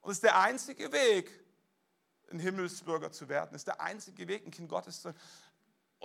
Und 0.00 0.12
es 0.12 0.18
ist 0.18 0.24
der 0.24 0.38
einzige 0.38 0.92
Weg, 0.92 1.30
ein 2.30 2.38
Himmelsbürger 2.38 3.12
zu 3.12 3.28
werden. 3.28 3.50
Es 3.54 3.60
ist 3.60 3.68
der 3.68 3.80
einzige 3.80 4.26
Weg, 4.26 4.46
ein 4.46 4.50
Kind 4.50 4.68
Gottes 4.68 5.00
zu 5.00 5.08
werden. 5.08 5.18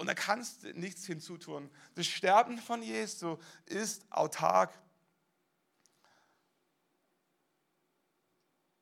Und 0.02 0.08
da 0.08 0.16
kannst 0.16 0.64
du 0.64 0.74
nichts 0.74 1.06
hinzutun. 1.06 1.70
Das 1.94 2.08
Sterben 2.08 2.58
von 2.58 2.82
Jesu 2.82 3.38
ist 3.68 4.02
autark. 4.10 4.74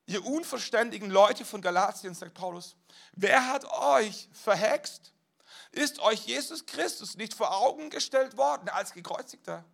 Ihr 0.06 0.26
unverständigen 0.26 1.10
Leute 1.10 1.44
von 1.44 1.62
Galatien, 1.62 2.16
sagt 2.16 2.36
Paulus, 2.36 2.78
wer 3.12 3.48
hat 3.48 3.66
euch 3.66 4.30
verhext? 4.32 5.12
Ist 5.74 6.00
euch 6.00 6.26
Jesus 6.26 6.66
Christus 6.66 7.18
nicht 7.18 7.34
vor 7.34 7.54
Augen 7.54 7.90
gestellt 7.90 8.38
worden 8.38 8.70
als 8.70 8.94
gekreuzigter? 8.94 9.66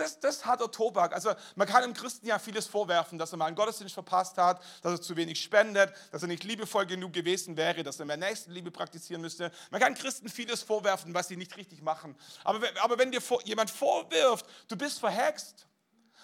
Das, 0.00 0.18
das 0.18 0.46
hat 0.46 0.60
der 0.60 0.70
Tobak. 0.70 1.12
Also 1.12 1.32
man 1.56 1.68
kann 1.68 1.82
dem 1.82 1.94
Christen 1.94 2.26
ja 2.26 2.38
vieles 2.38 2.66
vorwerfen, 2.66 3.18
dass 3.18 3.32
er 3.32 3.36
mal 3.36 3.46
einen 3.46 3.56
Gottesdienst 3.56 3.94
verpasst 3.94 4.36
hat, 4.38 4.62
dass 4.82 4.92
er 4.92 5.00
zu 5.00 5.14
wenig 5.16 5.42
spendet, 5.42 5.92
dass 6.10 6.22
er 6.22 6.28
nicht 6.28 6.44
liebevoll 6.44 6.86
genug 6.86 7.12
gewesen 7.12 7.56
wäre, 7.56 7.82
dass 7.82 8.00
er 8.00 8.06
mehr 8.06 8.16
Nächstenliebe 8.16 8.70
praktizieren 8.70 9.20
müsste. 9.20 9.52
Man 9.70 9.80
kann 9.80 9.94
Christen 9.94 10.28
vieles 10.28 10.62
vorwerfen, 10.62 11.12
was 11.12 11.28
sie 11.28 11.36
nicht 11.36 11.56
richtig 11.56 11.82
machen. 11.82 12.16
Aber, 12.44 12.66
aber 12.82 12.98
wenn 12.98 13.12
dir 13.12 13.20
jemand 13.44 13.70
vorwirft, 13.70 14.46
du 14.68 14.76
bist 14.76 14.98
verhext, 14.98 15.66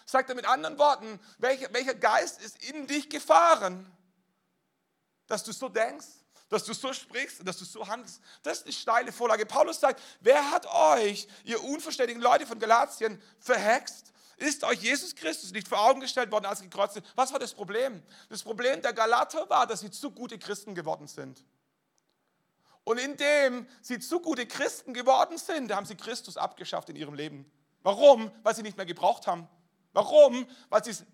Sagt 0.09 0.29
er 0.29 0.37
mit 0.37 0.47
anderen 0.47 0.79
Worten, 0.79 1.19
welcher, 1.39 1.73
welcher 1.75 1.95
Geist 1.95 2.41
ist 2.41 2.63
in 2.71 2.87
dich 2.87 3.11
gefahren, 3.11 3.93
dass 5.27 5.43
du 5.43 5.51
so 5.51 5.69
denkst, 5.69 6.07
dass 6.49 6.65
du 6.65 6.75
so 6.75 6.93
sprichst, 6.93 7.47
dass 7.47 7.59
du 7.59 7.65
so 7.65 7.87
handelst. 7.87 8.21
Das 8.43 8.59
ist 8.59 8.65
eine 8.65 8.73
steile 8.73 9.13
Vorlage. 9.13 9.47
Paulus 9.47 9.81
sagt, 9.81 10.03
wer 10.21 10.51
hat 10.51 10.67
euch, 10.67 11.27
ihr 11.45 11.63
unverständigen 11.63 12.23
Leute 12.23 12.47
von 12.47 12.59
Galatien, 12.59 13.21
verhext? 13.41 14.13
Ist 14.37 14.65
euch 14.65 14.81
Jesus 14.81 15.15
Christus 15.15 15.51
nicht 15.51 15.67
vor 15.67 15.81
Augen 15.81 16.01
gestellt 16.01 16.31
worden 16.31 16.45
als 16.45 16.61
gekreuzigt? 16.61 17.07
Was 17.15 17.33
war 17.33 17.39
das 17.39 17.55
Problem? 17.55 18.03
Das 18.29 18.43
Problem 18.43 18.83
der 18.83 18.93
Galater 18.93 19.49
war, 19.49 19.67
dass 19.67 19.81
sie 19.81 19.91
zu 19.91 20.11
gute 20.11 20.39
Christen 20.39 20.75
geworden 20.75 21.07
sind. 21.07 21.43
Und 22.85 22.99
indem 22.99 23.67
sie 23.81 23.99
zu 23.99 24.21
gute 24.21 24.47
Christen 24.47 24.95
geworden 24.95 25.39
sind, 25.39 25.75
haben 25.75 25.87
sie 25.87 25.97
Christus 25.97 26.37
abgeschafft 26.37 26.89
in 26.91 26.97
ihrem 26.97 27.15
Leben. 27.15 27.51
Warum? 27.83 28.31
Weil 28.43 28.55
sie 28.55 28.63
nicht 28.63 28.77
mehr 28.77 28.87
gebraucht 28.87 29.27
haben. 29.27 29.49
Warum? 29.93 30.47
Weil 30.69 30.85
sie 30.85 30.91
es 30.91 31.05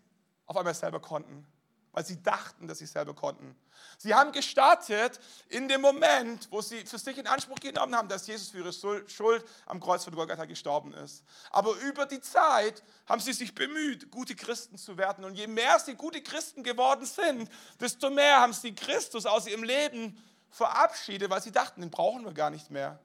auf 0.46 0.56
einmal 0.56 0.74
selber 0.74 1.00
konnten. 1.00 1.46
Weil 1.92 2.06
sie 2.06 2.22
dachten, 2.22 2.66
dass 2.66 2.78
sie 2.78 2.86
selber 2.86 3.14
konnten. 3.14 3.54
Sie 3.98 4.14
haben 4.14 4.32
gestartet 4.32 5.20
in 5.48 5.68
dem 5.68 5.82
Moment, 5.82 6.48
wo 6.50 6.62
sie 6.62 6.86
für 6.86 6.98
sich 6.98 7.18
in 7.18 7.26
Anspruch 7.26 7.60
genommen 7.60 7.94
haben, 7.94 8.08
dass 8.08 8.26
Jesus 8.26 8.48
für 8.48 8.58
ihre 8.58 9.08
Schuld 9.08 9.44
am 9.66 9.78
Kreuz 9.78 10.04
von 10.04 10.14
Golgatha 10.14 10.46
gestorben 10.46 10.94
ist. 10.94 11.22
Aber 11.50 11.74
über 11.76 12.06
die 12.06 12.20
Zeit 12.20 12.82
haben 13.06 13.20
sie 13.20 13.34
sich 13.34 13.54
bemüht, 13.54 14.10
gute 14.10 14.34
Christen 14.34 14.78
zu 14.78 14.96
werden. 14.96 15.24
Und 15.24 15.34
je 15.34 15.46
mehr 15.46 15.78
sie 15.78 15.94
gute 15.94 16.22
Christen 16.22 16.62
geworden 16.62 17.04
sind, 17.04 17.50
desto 17.78 18.08
mehr 18.08 18.40
haben 18.40 18.54
sie 18.54 18.74
Christus 18.74 19.26
aus 19.26 19.46
ihrem 19.46 19.62
Leben 19.62 20.16
verabschiedet, 20.48 21.28
weil 21.28 21.42
sie 21.42 21.52
dachten, 21.52 21.82
den 21.82 21.90
brauchen 21.90 22.24
wir 22.24 22.32
gar 22.32 22.50
nicht 22.50 22.70
mehr. 22.70 22.98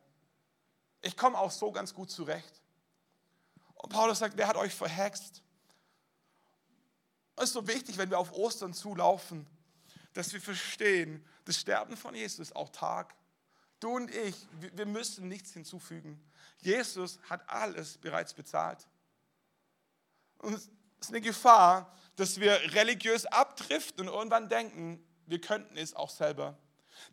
Ich 1.02 1.18
komme 1.18 1.38
auch 1.38 1.52
so 1.52 1.72
ganz 1.72 1.94
gut 1.94 2.10
zurecht. 2.10 2.62
Und 3.76 3.92
Paulus 3.92 4.20
sagt, 4.20 4.38
wer 4.38 4.48
hat 4.48 4.56
euch 4.56 4.74
verhext? 4.74 5.42
Es 7.38 7.46
ist 7.46 7.54
so 7.54 7.68
wichtig, 7.68 7.98
wenn 7.98 8.10
wir 8.10 8.18
auf 8.18 8.34
Ostern 8.34 8.74
zulaufen, 8.74 9.48
dass 10.14 10.34
wir 10.34 10.42
verstehen, 10.42 11.24
das 11.46 11.58
Sterben 11.58 11.96
von 11.96 12.16
Jesus 12.16 12.40
ist 12.40 12.56
auch 12.56 12.70
Tag. 12.70 13.16
Du 13.80 13.96
und 13.96 14.14
ich, 14.14 14.36
wir 14.74 14.88
müssen 14.88 15.28
nichts 15.28 15.54
hinzufügen. 15.54 16.20
Jesus 16.62 17.20
hat 17.30 17.48
alles 17.48 18.00
bereits 18.00 18.34
bezahlt. 18.34 18.88
Und 20.40 20.56
es 20.56 20.70
ist 21.00 21.10
eine 21.10 21.22
Gefahr, 21.22 21.96
dass 22.16 22.40
wir 22.40 22.54
religiös 22.74 23.28
abdriften 23.28 24.10
und 24.10 24.16
irgendwann 24.16 24.50
denken, 24.50 25.06
wir 25.28 25.40
könnten 25.40 25.78
es 25.78 25.94
auch 25.94 26.10
selber. 26.10 26.58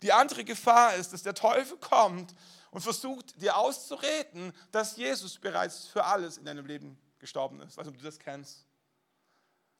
Die 0.02 0.12
andere 0.12 0.44
Gefahr 0.44 0.94
ist, 0.94 1.12
dass 1.12 1.22
der 1.22 1.34
Teufel 1.34 1.76
kommt 1.76 2.34
und 2.70 2.80
versucht, 2.80 3.40
dir 3.42 3.58
auszureden, 3.58 4.54
dass 4.72 4.96
Jesus 4.96 5.38
bereits 5.38 5.86
für 5.86 6.04
alles 6.06 6.38
in 6.38 6.46
deinem 6.46 6.64
Leben 6.64 6.98
gestorben 7.18 7.60
ist. 7.60 7.78
Also, 7.78 7.90
du 7.90 7.98
das 7.98 8.18
kennst. 8.18 8.66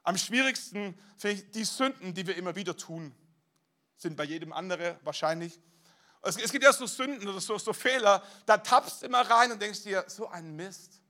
Am 0.05 0.19
schwierigsten 0.19 0.97
finde 1.17 1.43
die 1.43 1.65
Sünden, 1.65 2.15
die 2.15 2.27
wir 2.27 2.37
immer 2.37 2.55
wieder 2.55 2.77
tun. 2.77 3.15
Sind 3.97 4.17
bei 4.17 4.25
jedem 4.25 4.53
andere 4.53 5.01
wahrscheinlich. 5.03 5.59
Es, 6.23 6.37
es 6.37 6.53
gibt 6.53 6.63
ja 6.63 6.73
so 6.73 6.87
Sünden 6.87 7.27
oder 7.29 7.41
so, 7.41 7.59
so 7.59 7.73
Fehler, 7.73 8.23
da 8.47 8.59
tappst 8.59 9.03
du 9.03 9.07
immer 9.07 9.23
rein 9.29 9.51
und 9.51 9.61
denkst 9.61 9.83
dir, 9.83 10.05
so 10.07 10.29
ein 10.29 10.55
Mist. 10.55 11.01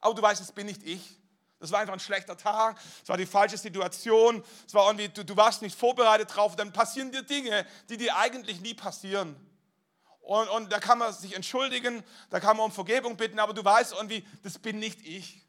Aber 0.00 0.14
du 0.14 0.22
weißt, 0.22 0.40
es 0.40 0.52
bin 0.52 0.66
nicht 0.66 0.82
ich. 0.84 1.20
Das 1.58 1.72
war 1.72 1.80
einfach 1.80 1.94
ein 1.94 2.00
schlechter 2.00 2.36
Tag, 2.36 2.78
es 3.02 3.08
war 3.08 3.16
die 3.16 3.24
falsche 3.24 3.56
Situation, 3.56 4.44
es 4.66 4.74
war 4.74 4.86
irgendwie, 4.88 5.08
du, 5.08 5.24
du 5.24 5.36
warst 5.36 5.62
nicht 5.62 5.76
vorbereitet 5.76 6.36
drauf, 6.36 6.54
dann 6.54 6.70
passieren 6.70 7.10
dir 7.10 7.22
Dinge, 7.22 7.66
die 7.88 7.96
dir 7.96 8.14
eigentlich 8.16 8.60
nie 8.60 8.74
passieren. 8.74 9.34
Und, 10.20 10.48
und 10.48 10.70
da 10.70 10.80
kann 10.80 10.98
man 10.98 11.14
sich 11.14 11.34
entschuldigen, 11.34 12.04
da 12.28 12.40
kann 12.40 12.58
man 12.58 12.66
um 12.66 12.72
Vergebung 12.72 13.16
bitten, 13.16 13.38
aber 13.38 13.54
du 13.54 13.64
weißt 13.64 13.94
irgendwie, 13.94 14.26
das 14.42 14.58
bin 14.58 14.78
nicht 14.78 15.00
ich. 15.06 15.45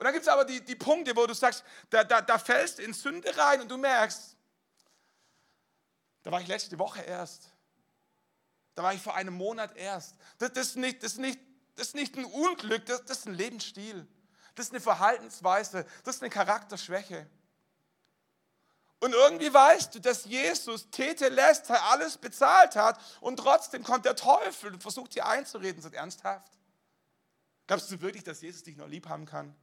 Und 0.00 0.04
dann 0.04 0.14
gibt 0.14 0.22
es 0.22 0.32
aber 0.32 0.46
die, 0.46 0.64
die 0.64 0.76
Punkte, 0.76 1.14
wo 1.14 1.26
du 1.26 1.34
sagst, 1.34 1.62
da, 1.90 2.02
da, 2.02 2.22
da 2.22 2.38
fällst 2.38 2.80
in 2.80 2.94
Sünde 2.94 3.36
rein 3.36 3.60
und 3.60 3.68
du 3.68 3.76
merkst, 3.76 4.34
da 6.22 6.32
war 6.32 6.40
ich 6.40 6.46
letzte 6.46 6.78
Woche 6.78 7.02
erst. 7.02 7.52
Da 8.74 8.82
war 8.82 8.94
ich 8.94 9.02
vor 9.02 9.14
einem 9.14 9.34
Monat 9.34 9.76
erst. 9.76 10.16
Das, 10.38 10.54
das, 10.54 10.68
ist, 10.68 10.76
nicht, 10.76 11.02
das, 11.02 11.12
ist, 11.12 11.18
nicht, 11.18 11.38
das 11.76 11.88
ist 11.88 11.94
nicht 11.96 12.16
ein 12.16 12.24
Unglück, 12.24 12.86
das, 12.86 13.04
das 13.04 13.18
ist 13.18 13.26
ein 13.26 13.34
Lebensstil. 13.34 14.08
Das 14.54 14.68
ist 14.68 14.72
eine 14.72 14.80
Verhaltensweise, 14.80 15.84
das 16.02 16.16
ist 16.16 16.22
eine 16.22 16.30
Charakterschwäche. 16.30 17.28
Und 19.00 19.12
irgendwie 19.12 19.52
weißt 19.52 19.96
du, 19.96 20.00
dass 20.00 20.24
Jesus 20.24 20.88
Tete 20.88 21.28
lässt, 21.28 21.70
alles 21.70 22.16
bezahlt 22.16 22.74
hat 22.74 22.98
und 23.20 23.36
trotzdem 23.36 23.82
kommt 23.82 24.06
der 24.06 24.16
Teufel 24.16 24.72
und 24.72 24.80
versucht 24.80 25.14
dir 25.14 25.26
einzureden, 25.26 25.82
sind 25.82 25.94
ernsthaft. 25.94 26.52
Glaubst 27.66 27.90
du 27.90 28.00
wirklich, 28.00 28.24
dass 28.24 28.40
Jesus 28.40 28.62
dich 28.62 28.78
noch 28.78 28.88
lieb 28.88 29.06
haben 29.06 29.26
kann? 29.26 29.54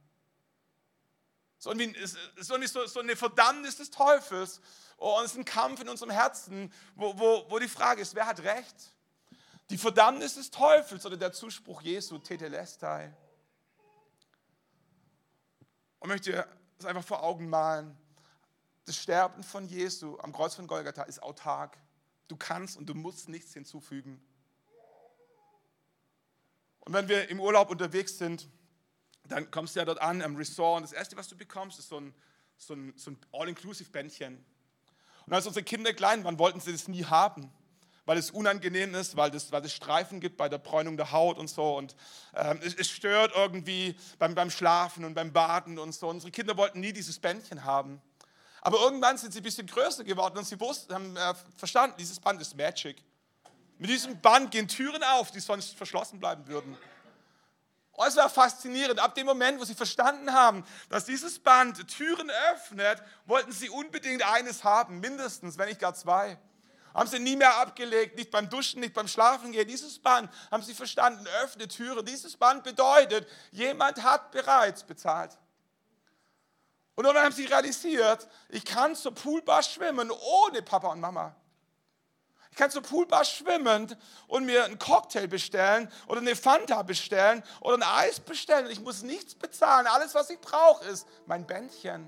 So, 1.58 1.70
eine 1.70 3.16
Verdammnis 3.16 3.76
des 3.76 3.90
Teufels 3.90 4.60
und 4.96 5.24
es 5.24 5.32
ist 5.32 5.38
ein 5.38 5.44
Kampf 5.44 5.80
in 5.80 5.88
unserem 5.88 6.10
Herzen, 6.10 6.72
wo, 6.94 7.18
wo, 7.18 7.46
wo 7.48 7.58
die 7.58 7.68
Frage 7.68 8.00
ist, 8.00 8.14
wer 8.14 8.26
hat 8.26 8.40
recht? 8.40 8.92
Die 9.70 9.78
Verdammnis 9.78 10.34
des 10.34 10.50
Teufels 10.50 11.04
oder 11.04 11.16
der 11.16 11.32
Zuspruch 11.32 11.82
Jesu, 11.82 12.18
Tetelestai? 12.18 13.14
Und 15.98 16.08
möchte 16.08 16.46
es 16.78 16.84
einfach 16.84 17.04
vor 17.04 17.22
Augen 17.22 17.48
malen. 17.48 17.96
Das 18.86 18.96
Sterben 18.96 19.42
von 19.42 19.66
Jesu 19.66 20.16
am 20.20 20.32
Kreuz 20.32 20.54
von 20.54 20.66
Golgatha 20.66 21.02
ist 21.02 21.22
autark. 21.22 21.76
Du 22.28 22.36
kannst 22.36 22.76
und 22.76 22.86
du 22.86 22.94
musst 22.94 23.28
nichts 23.28 23.52
hinzufügen. 23.52 24.22
Und 26.80 26.92
wenn 26.92 27.08
wir 27.08 27.28
im 27.28 27.40
Urlaub 27.40 27.68
unterwegs 27.70 28.16
sind, 28.16 28.48
dann 29.28 29.50
kommst 29.50 29.74
du 29.74 29.80
ja 29.80 29.84
dort 29.84 30.00
an 30.00 30.22
am 30.22 30.36
Resort 30.36 30.78
und 30.78 30.82
das 30.82 30.92
Erste, 30.92 31.16
was 31.16 31.28
du 31.28 31.36
bekommst, 31.36 31.78
ist 31.78 31.88
so 31.88 32.00
ein, 32.00 32.14
so 32.56 32.74
ein, 32.74 32.92
so 32.96 33.10
ein 33.10 33.18
All-Inclusive-Bändchen. 33.32 34.44
Und 35.26 35.32
als 35.32 35.46
unsere 35.46 35.64
Kinder 35.64 35.92
klein 35.92 36.24
waren, 36.24 36.38
wollten 36.38 36.60
sie 36.60 36.72
das 36.72 36.88
nie 36.88 37.04
haben, 37.04 37.52
weil 38.06 38.16
es 38.16 38.30
unangenehm 38.30 38.94
ist, 38.94 39.16
weil 39.16 39.34
es 39.34 39.52
weil 39.52 39.68
Streifen 39.68 40.20
gibt 40.20 40.38
bei 40.38 40.48
der 40.48 40.58
Bräunung 40.58 40.96
der 40.96 41.12
Haut 41.12 41.38
und 41.38 41.48
so. 41.48 41.76
Und 41.76 41.94
ähm, 42.34 42.58
es, 42.62 42.74
es, 42.74 42.88
stört 42.88 43.32
irgendwie 43.36 43.94
beim, 44.18 44.34
beim 44.34 44.50
Schlafen 44.50 45.04
und 45.04 45.14
beim 45.14 45.32
Baden 45.32 45.78
und 45.78 45.92
so. 45.94 46.08
Unsere 46.08 46.30
Kinder 46.30 46.56
wollten 46.56 46.80
nie 46.80 46.92
dieses 46.92 47.18
Bändchen 47.18 47.64
haben. 47.64 48.00
Aber 48.62 48.78
irgendwann 48.80 49.18
sind 49.18 49.32
sie 49.32 49.40
ein 49.40 49.42
bisschen 49.42 49.66
größer 49.66 50.04
geworden 50.04 50.38
und 50.38 50.46
sie 50.46 50.58
wussten, 50.58 50.94
haben 50.94 51.16
äh, 51.16 51.34
verstanden, 51.56 51.96
dieses 51.98 52.18
Band 52.18 52.40
ist 52.40 52.56
Magic. 52.56 53.04
Mit 53.78 53.90
diesem 53.90 54.18
Band 54.20 54.50
gehen 54.50 54.66
Türen 54.66 55.02
auf, 55.02 55.30
die 55.30 55.40
sonst 55.40 55.76
verschlossen 55.76 56.18
bleiben 56.18 56.46
würden. 56.48 56.76
Und 57.98 58.06
es 58.06 58.14
war 58.14 58.30
faszinierend. 58.30 59.00
Ab 59.00 59.16
dem 59.16 59.26
Moment, 59.26 59.58
wo 59.58 59.64
sie 59.64 59.74
verstanden 59.74 60.32
haben, 60.32 60.64
dass 60.88 61.04
dieses 61.04 61.40
Band 61.40 61.88
Türen 61.88 62.30
öffnet, 62.52 63.02
wollten 63.26 63.50
sie 63.50 63.68
unbedingt 63.70 64.22
eines 64.22 64.62
haben, 64.62 65.00
mindestens, 65.00 65.58
wenn 65.58 65.66
nicht 65.66 65.80
gar 65.80 65.94
zwei. 65.94 66.38
Haben 66.94 67.08
sie 67.08 67.18
nie 67.18 67.34
mehr 67.34 67.56
abgelegt, 67.56 68.16
nicht 68.16 68.30
beim 68.30 68.48
Duschen, 68.48 68.78
nicht 68.78 68.94
beim 68.94 69.08
Schlafen 69.08 69.50
gehen. 69.50 69.66
Dieses 69.66 69.98
Band 69.98 70.30
haben 70.48 70.62
sie 70.62 70.74
verstanden, 70.74 71.26
öffnet 71.42 71.74
Türen. 71.74 72.06
Dieses 72.06 72.36
Band 72.36 72.62
bedeutet, 72.62 73.26
jemand 73.50 74.00
hat 74.00 74.30
bereits 74.30 74.84
bezahlt. 74.84 75.36
Und 76.94 77.02
dann 77.02 77.16
haben 77.16 77.32
sie 77.32 77.46
realisiert, 77.46 78.28
ich 78.48 78.64
kann 78.64 78.94
zur 78.94 79.12
Poolbar 79.12 79.64
schwimmen 79.64 80.12
ohne 80.12 80.62
Papa 80.62 80.86
und 80.92 81.00
Mama 81.00 81.34
kann 82.58 82.70
zur 82.70 82.82
Poolbar 82.82 83.24
schwimmen 83.24 83.96
und 84.26 84.44
mir 84.44 84.64
einen 84.64 84.78
Cocktail 84.78 85.28
bestellen 85.28 85.90
oder 86.08 86.20
eine 86.20 86.36
Fanta 86.36 86.82
bestellen 86.82 87.42
oder 87.60 87.76
ein 87.76 87.82
Eis 87.82 88.20
bestellen. 88.20 88.68
Ich 88.70 88.80
muss 88.80 89.02
nichts 89.02 89.34
bezahlen. 89.34 89.86
Alles, 89.86 90.14
was 90.14 90.28
ich 90.28 90.40
brauche, 90.40 90.84
ist 90.86 91.06
mein 91.24 91.46
Bändchen. 91.46 92.06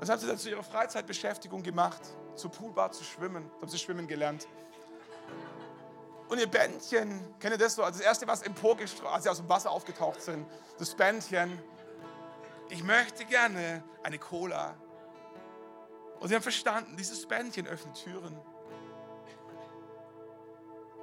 Das 0.00 0.08
haben 0.08 0.20
sie 0.20 0.26
dann 0.26 0.38
zu 0.38 0.48
ihrer 0.48 0.62
Freizeitbeschäftigung 0.62 1.62
gemacht, 1.62 2.00
zur 2.36 2.50
Poolbar 2.50 2.92
zu 2.92 3.02
schwimmen. 3.02 3.50
Da 3.56 3.62
haben 3.62 3.68
sie 3.68 3.78
schwimmen 3.78 4.06
gelernt. 4.06 4.46
Und 6.28 6.38
ihr 6.38 6.48
Bändchen, 6.48 7.34
kennt 7.38 7.54
ihr 7.54 7.58
das 7.58 7.74
so? 7.74 7.82
Also 7.82 7.98
das 7.98 8.06
erste, 8.06 8.26
was 8.26 8.42
emporgestrahlt, 8.42 9.14
als 9.14 9.24
sie 9.24 9.30
aus 9.30 9.38
dem 9.38 9.48
Wasser 9.48 9.70
aufgetaucht 9.70 10.22
sind, 10.22 10.46
das 10.78 10.94
Bändchen. 10.94 11.58
Ich 12.68 12.82
möchte 12.82 13.24
gerne 13.24 13.82
eine 14.02 14.18
Cola. 14.18 14.76
Und 16.20 16.28
sie 16.28 16.34
haben 16.34 16.42
verstanden, 16.42 16.96
dieses 16.96 17.26
Bändchen 17.26 17.66
öffnet 17.66 17.94
Türen. 18.02 18.38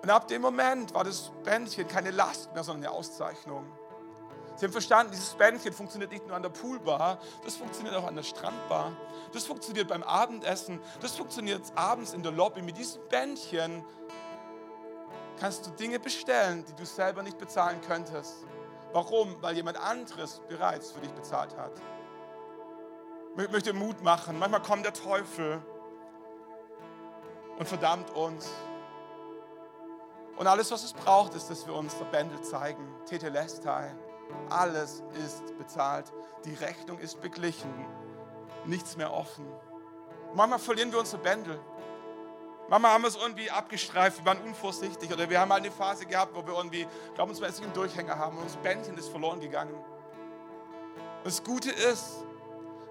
Und 0.02 0.10
ab 0.10 0.28
dem 0.28 0.41
Moment 0.41 0.93
war 0.93 1.04
das 1.04 1.32
Bändchen 1.43 1.88
keine 1.88 2.12
Last 2.12 2.54
mehr, 2.54 2.63
sondern 2.63 2.88
eine 2.88 2.93
Auszeichnung. 2.93 3.65
Sie 4.56 4.65
haben 4.65 4.71
verstanden, 4.73 5.12
dieses 5.13 5.34
Bändchen 5.34 5.73
funktioniert 5.73 6.12
nicht 6.12 6.28
nur 6.28 6.36
an 6.36 6.43
der 6.43 6.49
Poolbar, 6.49 7.19
das 7.43 7.56
funktioniert 7.56 7.95
auch 7.95 8.06
an 8.06 8.15
der 8.15 8.23
Strandbar. 8.23 8.91
Das 9.32 9.45
funktioniert 9.45 9.88
beim 9.88 10.04
Abendessen, 10.04 10.80
das 11.02 11.15
funktioniert 11.15 11.62
abends 11.76 12.13
in 12.13 12.21
der 12.21 12.32
Lobby. 12.32 12.62
Mit 12.62 12.78
diesem 12.78 13.02
Bändchen 13.10 13.84
kannst 15.39 15.65
du 15.65 15.71
Dinge 15.71 15.99
bestellen, 15.99 16.63
die 16.65 16.73
du 16.76 16.86
selber 16.86 17.23
nicht 17.23 17.38
bezahlen 17.38 17.82
könntest. 17.82 18.45
Warum? 18.91 19.41
Weil 19.41 19.56
jemand 19.56 19.78
anderes 19.78 20.41
bereits 20.47 20.91
für 20.91 20.99
dich 20.99 21.12
bezahlt 21.12 21.58
hat. 21.58 21.82
Möchte 23.36 23.74
Mut 23.74 24.02
machen. 24.04 24.38
Manchmal 24.38 24.62
kommt 24.62 24.86
der 24.86 24.93
Teufel 24.93 25.62
und 27.58 27.67
verdammt 27.67 28.10
uns. 28.12 28.50
Und 30.38 30.48
alles, 30.48 30.72
was 30.72 30.84
es 30.84 30.93
braucht, 30.93 31.36
ist, 31.36 31.50
dass 31.50 31.65
wir 31.67 31.74
uns 31.74 31.98
der 31.98 32.06
Bändel 32.06 32.41
zeigen. 32.41 32.88
Tetelestai. 33.06 33.96
Alles 34.50 35.04
ist 35.24 35.58
bezahlt. 35.58 36.12
Die 36.46 36.54
Rechnung 36.56 37.00
ist 37.00 37.22
beglichen. 37.22 37.72
Nichts 38.65 38.98
mehr 38.98 39.12
offen. 39.12 39.46
manchmal 40.34 40.60
verlieren 40.60 40.91
wir 40.91 41.00
unsere 41.00 41.22
Bändel. 41.22 41.60
Manchmal 42.69 42.93
haben 42.93 43.04
wir 43.04 43.10
es 43.10 43.17
irgendwie 43.17 43.52
abgestreift, 43.52 44.19
wir 44.19 44.26
waren 44.26 44.41
unvorsichtig 44.41 45.12
oder 45.12 45.30
wir 45.30 45.39
haben 45.39 45.50
mal 45.50 45.56
eine 45.56 45.69
Phase 45.69 46.06
gehabt, 46.06 46.34
wo 46.34 46.46
wir 46.48 46.56
irgendwie 46.56 46.88
glaubensmäßig 47.13 47.65
einen 47.65 47.74
Durchhänger 47.74 48.17
haben 48.17 48.38
und 48.38 48.43
unser 48.43 48.58
Bändchen 48.60 48.98
ist 48.98 49.10
verloren 49.10 49.41
gegangen. 49.41 49.76
Und 49.76 51.26
das 51.26 51.43
Gute 51.43 51.72
ist, 51.72 52.24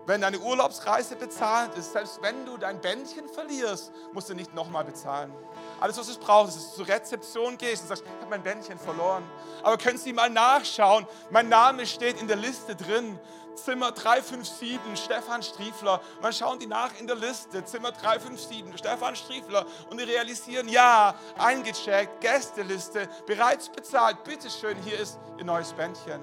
wenn 0.07 0.21
deine 0.21 0.38
Urlaubsreise 0.38 1.17
bezahlt 1.17 1.77
ist, 1.77 1.93
selbst 1.93 2.21
wenn 2.23 2.45
du 2.45 2.57
dein 2.57 2.81
Bändchen 2.81 3.29
verlierst, 3.29 3.93
musst 4.12 4.29
du 4.29 4.35
nicht 4.35 4.55
nochmal 4.55 4.85
bezahlen. 4.85 5.33
Alles, 5.81 5.97
was 5.99 6.09
es 6.09 6.19
braucht, 6.19 6.49
ist, 6.49 6.57
dass 6.57 6.71
du 6.71 6.77
zur 6.85 6.88
Rezeption 6.88 7.57
gehst 7.59 7.83
und 7.83 7.88
sagst, 7.88 8.05
ich 8.05 8.21
habe 8.21 8.31
mein 8.31 8.43
Bändchen 8.43 8.79
verloren. 8.79 9.23
Aber 9.62 9.79
können 9.79 9.99
Sie 9.99 10.12
mal 10.12 10.31
nachschauen? 10.31 11.07
Mein 11.31 11.49
Name 11.49 11.87
steht 11.87 12.21
in 12.21 12.29
der 12.29 12.37
Liste 12.37 12.75
drin. 12.75 13.19
Zimmer 13.55 13.93
357, 13.93 14.81
Stefan 14.97 15.43
Striefler. 15.43 16.01
Und 16.17 16.25
dann 16.25 16.33
schauen 16.33 16.59
die 16.59 16.67
nach 16.67 16.99
in 16.99 17.07
der 17.07 17.17
Liste, 17.17 17.62
Zimmer 17.65 17.93
357, 17.93 18.79
Stefan 18.79 19.15
Striefler. 19.15 19.67
Und 19.91 20.01
die 20.01 20.05
realisieren, 20.05 20.69
ja, 20.69 21.15
eingecheckt, 21.38 22.21
Gästeliste, 22.23 23.09
bereits 23.27 23.69
bezahlt. 23.69 24.25
Bitteschön, 24.25 24.77
hier 24.83 24.99
ist 24.99 25.19
Ihr 25.38 25.45
neues 25.45 25.73
Bändchen. 25.75 26.23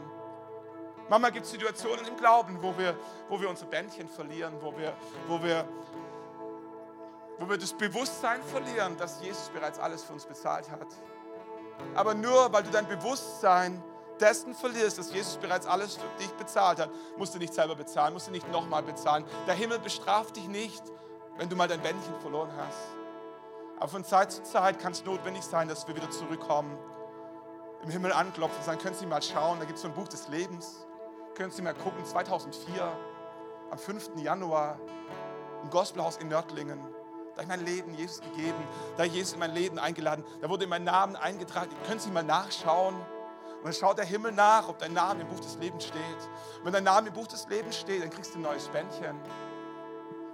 Manchmal 1.10 1.32
gibt 1.32 1.46
es 1.46 1.52
Situationen 1.52 2.06
im 2.06 2.16
Glauben, 2.18 2.60
wo 2.62 2.78
wir, 2.78 2.96
wo 3.30 3.42
wir 3.42 3.50
unser 3.50 3.66
Bändchen 3.66 4.08
verlieren, 4.08 4.54
wo 4.62 4.78
wir, 4.78 4.94
wo, 5.28 5.42
wir, 5.42 5.68
wo 7.40 7.50
wir 7.50 7.58
das 7.58 7.74
Bewusstsein 7.74 8.44
verlieren, 8.44 8.96
dass 8.96 9.20
Jesus 9.20 9.50
bereits 9.50 9.80
alles 9.80 10.04
für 10.04 10.14
uns 10.14 10.26
bezahlt 10.26 10.70
hat. 10.70 10.88
Aber 11.96 12.14
nur 12.14 12.54
weil 12.54 12.62
du 12.62 12.70
dein 12.70 12.88
Bewusstsein 12.88 13.84
dessen 14.20 14.54
verlierst, 14.54 15.00
dass 15.00 15.12
Jesus 15.12 15.38
bereits 15.38 15.66
alles 15.66 15.96
für 15.96 16.08
dich 16.20 16.30
bezahlt 16.34 16.80
hat, 16.80 16.92
musst 17.18 17.34
du 17.34 17.40
nicht 17.40 17.56
selber 17.56 17.74
bezahlen, 17.74 18.14
musst 18.14 18.28
du 18.28 18.32
nicht 18.32 18.52
nochmal 18.52 18.84
bezahlen. 18.84 19.26
Der 19.48 19.56
Himmel 19.56 19.80
bestraft 19.80 20.36
dich 20.36 20.48
nicht, 20.48 20.84
wenn 21.38 21.50
du 21.50 21.56
mal 21.56 21.68
dein 21.68 21.82
Bändchen 21.82 22.20
verloren 22.20 22.52
hast. 22.56 22.78
Aber 23.78 23.88
von 23.88 24.04
Zeit 24.04 24.32
zu 24.32 24.44
Zeit 24.44 24.78
kann 24.78 24.92
es 24.92 25.04
notwendig 25.06 25.42
sein, 25.44 25.70
dass 25.70 25.88
wir 25.88 25.96
wieder 25.96 26.12
zurückkommen, 26.12 26.78
im 27.82 27.90
Himmel 27.90 28.12
anklopfen 28.12 28.58
und 28.58 28.66
sagen, 28.66 28.80
können 28.80 28.96
Sie 28.96 29.08
mal 29.08 29.24
schauen, 29.24 29.58
da 29.58 29.66
gibt 29.66 29.78
es 29.78 29.82
so 29.82 29.88
ein 29.88 29.94
Buch 29.96 30.10
des 30.10 30.28
Lebens 30.28 30.86
können 31.40 31.52
Sie 31.52 31.62
mal 31.62 31.74
gucken, 31.74 32.04
2004, 32.04 32.92
am 33.72 33.78
5. 33.78 34.10
Januar, 34.18 34.78
im 35.64 35.70
Gospelhaus 35.70 36.18
in 36.18 36.28
Nördlingen. 36.28 36.78
Da 37.34 37.44
ich 37.44 37.48
mein 37.48 37.64
Leben 37.64 37.94
Jesus 37.94 38.20
gegeben, 38.20 38.62
da 38.98 39.04
habe 39.04 39.14
Jesus 39.16 39.34
in 39.36 39.40
mein 39.40 39.54
Leben 39.54 39.80
eingeladen, 39.80 40.26
da 40.42 40.50
wurde 40.50 40.68
mein 40.68 40.84
Name 40.84 41.18
eingetragen. 41.18 41.72
Können 41.88 42.02
Sie 42.02 42.12
mal 42.12 42.26
nachschauen. 42.26 42.94
Und 42.96 43.64
dann 43.64 43.72
schaut 43.72 43.98
der 43.98 44.06
Himmel 44.06 44.34
nach, 44.34 44.68
ob 44.68 44.80
dein 44.80 44.92
Name 44.92 45.22
im 45.22 45.30
Buch 45.30 45.40
des 45.40 45.56
Lebens 45.60 45.86
steht. 45.86 46.02
Und 46.58 46.66
wenn 46.66 46.74
dein 46.74 46.84
Name 46.84 47.08
im 47.08 47.14
Buch 47.14 47.28
des 47.28 47.48
Lebens 47.48 47.78
steht, 47.78 48.04
dann 48.04 48.10
kriegst 48.10 48.36
du 48.36 48.40
ein 48.40 48.42
neues 48.42 48.68
Bändchen 48.68 49.18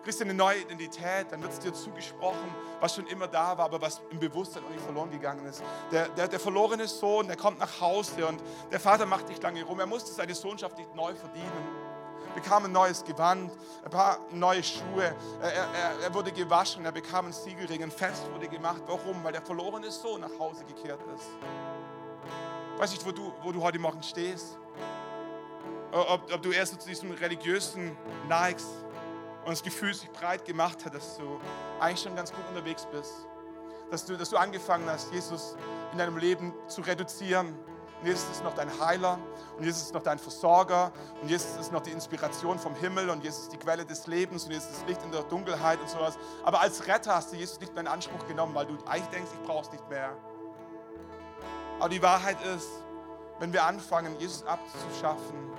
kriegst 0.06 0.22
eine 0.22 0.34
neue 0.34 0.62
Identität, 0.62 1.32
dann 1.32 1.42
wird 1.42 1.52
es 1.52 1.60
dir 1.60 1.74
zugesprochen, 1.74 2.54
was 2.80 2.96
schon 2.96 3.08
immer 3.08 3.28
da 3.28 3.58
war, 3.58 3.66
aber 3.66 3.82
was 3.82 4.02
im 4.12 4.20
Bewusstsein 4.20 4.64
noch 4.64 4.70
nicht 4.70 4.84
verloren 4.84 5.10
gegangen 5.10 5.46
ist. 5.46 5.64
Der, 5.92 6.08
der, 6.10 6.28
der 6.28 6.40
verlorene 6.40 6.88
Sohn, 6.88 7.28
der 7.28 7.36
kommt 7.36 7.60
nach 7.60 7.82
Hause 7.82 8.28
und 8.28 8.40
der 8.72 8.80
Vater 8.80 9.08
macht 9.08 9.28
nicht 9.28 9.42
lange 9.42 9.64
rum. 9.64 9.80
Er 9.80 9.88
musste 9.88 10.14
seine 10.14 10.36
Sohnschaft 10.36 10.78
nicht 10.78 10.94
neu 10.96 11.14
verdienen 11.16 11.86
bekam 12.36 12.66
ein 12.66 12.72
neues 12.74 13.02
Gewand, 13.02 13.50
ein 13.86 13.90
paar 13.90 14.20
neue 14.30 14.62
Schuhe, 14.62 15.16
er, 15.42 15.54
er, 15.54 16.00
er, 16.04 16.14
wurde 16.14 16.34
gewaschen, 16.34 16.84
er 16.84 16.92
bekam 16.92 17.26
einen 17.26 17.34
Siegelring, 17.34 17.82
ein 17.82 17.92
Fest 17.92 18.30
wurde 18.34 18.50
gemacht. 18.50 18.82
Warum? 18.88 19.24
Weil 19.24 19.32
der 19.32 19.42
verlorene 19.42 19.90
Sohn 19.90 20.20
nach 20.20 20.38
Hause 20.38 20.66
gekehrt 20.66 21.00
ist. 21.16 21.30
Ich 22.74 22.82
weiß 22.82 22.92
nicht, 22.92 23.06
wo 23.06 23.12
du, 23.14 23.32
wo 23.42 23.54
du 23.54 23.62
heute 23.62 23.80
Morgen 23.80 24.04
stehst. 24.04 24.58
Ob, 25.94 26.30
ob 26.30 26.42
du 26.42 26.52
erst 26.52 26.82
zu 26.82 26.90
diesem 26.90 27.12
religiösen 27.12 27.96
neigst 28.28 28.85
und 29.46 29.52
das 29.52 29.64
Gefühl 29.64 29.94
sich 29.94 30.10
breit 30.12 30.44
gemacht 30.44 30.84
hat, 30.86 30.96
dass 30.96 31.18
du 31.18 31.40
eigentlich 31.80 32.02
schon 32.02 32.16
ganz 32.16 32.32
gut 32.34 32.44
unterwegs 32.50 32.86
bist. 32.92 33.14
dass 33.92 34.04
du, 34.04 34.18
dass 34.18 34.32
du 34.32 34.38
angefangen 34.38 34.90
hast, 34.90 35.14
Jesus 35.14 35.56
in 35.92 36.00
deinem 36.00 36.18
Leben 36.18 36.54
zu 36.68 36.82
reduzieren. 36.82 37.56
Und 38.02 38.08
Jesus 38.08 38.30
ist 38.32 38.44
noch 38.44 38.56
dein 38.56 38.70
Heiler 38.80 39.20
und 39.58 39.64
Jesus 39.64 39.84
ist 39.84 39.94
noch 39.94 40.04
dein 40.04 40.20
Versorger 40.20 40.92
und 41.22 41.30
Jesus 41.30 41.56
ist 41.58 41.72
noch 41.72 41.82
die 41.82 41.92
Inspiration 41.92 42.60
vom 42.60 42.76
Himmel 42.76 43.10
und 43.10 43.24
Jesus 43.24 43.44
ist 43.44 43.54
die 43.54 43.58
Quelle 43.58 43.86
des 43.86 44.06
Lebens 44.08 44.44
und 44.44 44.52
Jesus 44.52 44.70
ist 44.70 44.88
Licht 44.88 45.02
in 45.04 45.12
der 45.12 45.24
Dunkelheit 45.24 45.80
und 45.80 45.90
sowas. 45.90 46.18
Aber 46.44 46.60
als 46.60 46.86
Retter 46.88 47.16
hast 47.16 47.32
du 47.32 47.38
Jesus 47.38 47.60
nicht 47.60 47.74
mehr 47.74 47.82
in 47.82 47.88
Anspruch 47.88 48.28
genommen, 48.28 48.54
weil 48.54 48.66
du 48.66 48.74
eigentlich 48.86 49.08
denkst, 49.10 49.32
ich 49.34 49.48
brauche 49.48 49.66
es 49.66 49.72
nicht 49.72 49.88
mehr. 49.90 50.18
Aber 51.80 51.90
die 51.90 52.02
Wahrheit 52.02 52.38
ist, 52.56 52.68
wenn 53.40 53.54
wir 53.54 53.64
anfangen, 53.64 54.20
Jesus 54.20 54.44
abzuschaffen, 54.44 55.52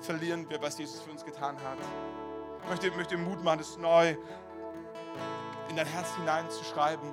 verlieren 0.00 0.48
wir, 0.48 0.62
was 0.62 0.78
Jesus 0.78 1.00
für 1.00 1.10
uns 1.10 1.24
getan 1.24 1.56
hat. 1.56 1.78
Ich 2.62 2.68
möchte, 2.68 2.90
möchte 2.92 3.16
Mut 3.16 3.42
machen, 3.42 3.58
das 3.58 3.76
neu 3.78 4.16
in 5.68 5.76
dein 5.76 5.86
Herz 5.86 6.14
hineinzuschreiben. 6.16 7.12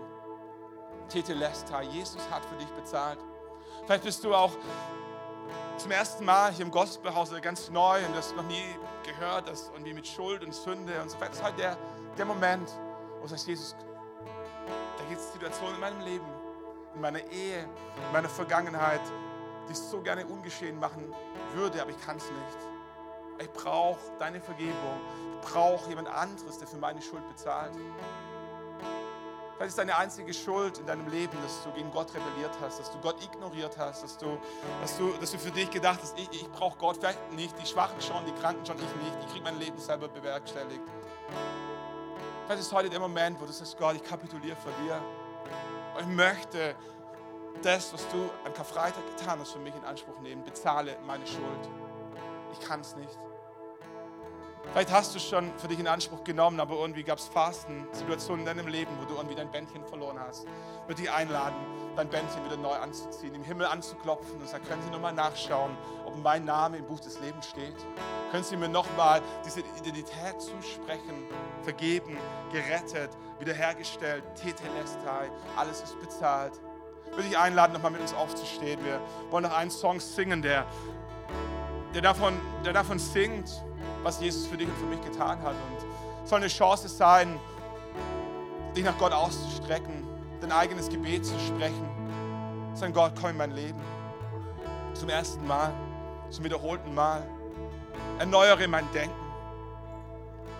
Tete 1.10 1.34
Lesta, 1.34 1.82
Jesus 1.82 2.22
hat 2.32 2.44
für 2.46 2.56
dich 2.56 2.70
bezahlt. 2.70 3.20
Vielleicht 3.86 4.04
bist 4.04 4.24
du 4.24 4.34
auch 4.34 4.52
zum 5.78 5.92
ersten 5.92 6.26
Mal 6.26 6.52
hier 6.52 6.66
im 6.66 6.72
Gospelhaus 6.72 7.32
ganz 7.42 7.70
neu 7.70 8.04
und 8.06 8.16
das 8.16 8.34
noch 8.34 8.44
nie 8.44 8.64
gehört, 9.06 9.48
das 9.48 9.70
irgendwie 9.74 9.94
mit 9.94 10.08
Schuld 10.08 10.44
und 10.44 10.54
Sünde 10.54 11.00
und 11.02 11.10
so 11.10 11.18
weiter. 11.18 11.30
Das 11.30 11.38
ist 11.38 11.44
halt 11.44 11.60
der, 11.60 11.78
der 12.18 12.26
Moment, 12.26 12.70
wo 13.18 13.24
du 13.24 13.28
sagst, 13.28 13.48
Jesus, 13.48 13.76
da 14.98 15.04
gibt 15.10 15.20
es 15.20 15.34
Situationen 15.34 15.76
in 15.76 15.82
meinem 15.82 16.02
Leben, 16.02 16.26
in 16.96 17.02
meiner 17.02 17.20
Ehe, 17.32 17.60
in 17.60 18.12
meiner 18.14 18.30
Vergangenheit, 18.30 19.02
die 19.68 19.74
ich 19.74 19.78
so 19.78 20.02
gerne 20.02 20.26
ungeschehen 20.26 20.80
machen 20.80 21.14
würde, 21.54 21.82
aber 21.82 21.92
ich 21.92 22.02
kann 22.02 22.18
es 22.18 22.24
nicht. 22.24 22.75
Ich 23.40 23.52
brauche 23.52 24.00
deine 24.20 24.40
Vergebung. 24.40 25.02
Ich 25.42 25.50
brauche 25.52 25.90
jemand 25.90 26.08
anderes, 26.08 26.58
der 26.58 26.68
für 26.68 26.78
meine 26.78 27.02
Schuld 27.02 27.28
bezahlt. 27.28 27.74
Vielleicht 29.56 29.70
ist 29.70 29.78
deine 29.78 29.98
einzige 29.98 30.34
Schuld 30.34 30.80
in 30.80 30.86
deinem 30.86 31.08
Leben, 31.08 31.38
dass 31.42 31.64
du 31.64 31.72
gegen 31.72 31.90
Gott 31.92 32.14
rebelliert 32.14 32.52
hast, 32.62 32.80
dass 32.80 32.92
du 32.92 32.98
Gott 33.00 33.24
ignoriert 33.24 33.78
hast, 33.78 34.04
dass 34.04 34.18
du, 34.18 34.38
dass 34.82 34.98
du, 34.98 35.14
dass 35.14 35.32
du 35.32 35.38
für 35.38 35.52
dich 35.52 35.70
gedacht 35.70 36.00
hast, 36.02 36.18
ich, 36.20 36.30
ich 36.32 36.52
brauche 36.52 36.78
Gott 36.78 36.98
vielleicht 36.98 37.32
nicht, 37.32 37.58
die 37.62 37.66
Schwachen 37.66 38.02
schon, 38.02 38.26
die 38.26 38.34
Kranken 38.34 38.66
schon, 38.66 38.76
ich 38.76 38.84
nicht, 38.84 39.18
ich 39.22 39.32
kriege 39.32 39.46
mein 39.46 39.58
Leben 39.58 39.78
selber 39.78 40.10
bewerkstelligt. 40.10 40.84
Vielleicht 42.46 42.62
ist 42.62 42.74
heute 42.74 42.90
der 42.90 43.00
Moment, 43.00 43.40
wo 43.40 43.46
du 43.46 43.52
sagst, 43.54 43.78
Gott, 43.78 43.96
ich 43.96 44.04
kapituliere 44.04 44.58
vor 44.58 44.74
dir. 44.84 45.02
Ich 46.02 46.08
möchte 46.08 46.76
das, 47.62 47.94
was 47.94 48.06
du 48.10 48.30
am 48.46 48.54
Karfreitag 48.54 49.06
getan 49.18 49.40
hast, 49.40 49.54
für 49.54 49.60
mich 49.60 49.74
in 49.74 49.86
Anspruch 49.86 50.20
nehmen. 50.20 50.44
Bezahle 50.44 50.98
meine 51.08 51.26
Schuld. 51.26 51.85
Ich 52.60 52.68
kann 52.68 52.82
es 52.82 52.96
nicht. 52.96 53.18
Vielleicht 54.72 54.92
hast 54.92 55.14
du 55.14 55.18
es 55.18 55.26
schon 55.26 55.52
für 55.58 55.68
dich 55.68 55.80
in 55.80 55.88
Anspruch 55.88 56.24
genommen, 56.24 56.60
aber 56.60 56.76
irgendwie 56.76 57.04
gab 57.04 57.18
es 57.18 57.28
Fasten, 57.28 57.88
Situationen 57.92 58.46
in 58.46 58.58
deinem 58.58 58.68
Leben, 58.68 58.92
wo 59.00 59.06
du 59.06 59.16
irgendwie 59.16 59.36
dein 59.36 59.50
Bändchen 59.50 59.86
verloren 59.86 60.20
hast. 60.20 60.46
Ich 60.46 60.88
würde 60.88 61.02
dich 61.02 61.12
einladen, 61.12 61.56
dein 61.96 62.10
Bändchen 62.10 62.44
wieder 62.44 62.58
neu 62.58 62.74
anzuziehen, 62.74 63.34
im 63.36 63.44
Himmel 63.44 63.68
anzuklopfen 63.68 64.38
und 64.38 64.50
sagen, 64.50 64.66
können 64.68 64.82
Sie 64.82 64.90
nochmal 64.90 65.14
nachschauen, 65.14 65.78
ob 66.06 66.22
mein 66.22 66.44
Name 66.44 66.78
im 66.78 66.86
Buch 66.86 67.00
des 67.00 67.20
Lebens 67.22 67.48
steht? 67.48 67.76
Können 68.32 68.44
Sie 68.44 68.58
mir 68.58 68.68
nochmal 68.68 69.22
diese 69.46 69.62
Identität 69.62 70.42
zusprechen? 70.42 71.26
Vergeben, 71.64 72.18
gerettet, 72.52 73.12
wiederhergestellt, 73.40 74.24
Tetelestai, 74.36 75.30
alles 75.56 75.84
ist 75.84 76.00
bezahlt. 76.02 76.54
Ich 77.06 77.12
würde 77.12 77.30
dich 77.30 77.38
einladen, 77.38 77.72
nochmal 77.72 77.92
mit 77.92 78.02
uns 78.02 78.14
aufzustehen. 78.14 78.84
Wir 78.84 79.00
wollen 79.30 79.44
noch 79.44 79.56
einen 79.56 79.72
Song 79.72 80.02
singen, 80.02 80.42
der, 80.42 80.66
der, 81.96 82.02
davon, 82.02 82.34
der 82.66 82.74
davon 82.74 83.00
singt, 83.00 83.64
was 84.04 84.20
Jesus 84.20 84.46
für 84.46 84.58
dich 84.58 84.68
und 84.68 84.78
für 84.78 84.86
mich 84.86 85.02
getan 85.02 85.42
hat. 85.42 85.54
Und 85.54 86.24
es 86.24 86.30
soll 86.30 86.40
eine 86.40 86.50
Chance 86.50 86.90
sein, 86.90 87.40
dich 88.76 88.84
nach 88.84 88.98
Gott 88.98 89.14
auszustrecken, 89.14 90.06
dein 90.42 90.52
eigenes 90.52 90.90
Gebet 90.90 91.26
zu 91.26 91.34
sprechen. 91.40 91.88
Sagen, 92.74 92.92
Gott, 92.92 93.14
komm 93.20 93.32
in 93.32 93.38
mein 93.38 93.52
Leben. 93.52 93.80
Zum 94.94 95.08
ersten 95.08 95.48
Mal, 95.48 95.72
zum 96.30 96.44
wiederholten 96.44 96.94
Mal. 96.94 97.24
Erneuere 98.20 98.68
mein 98.68 98.92
Denken. 98.92 99.16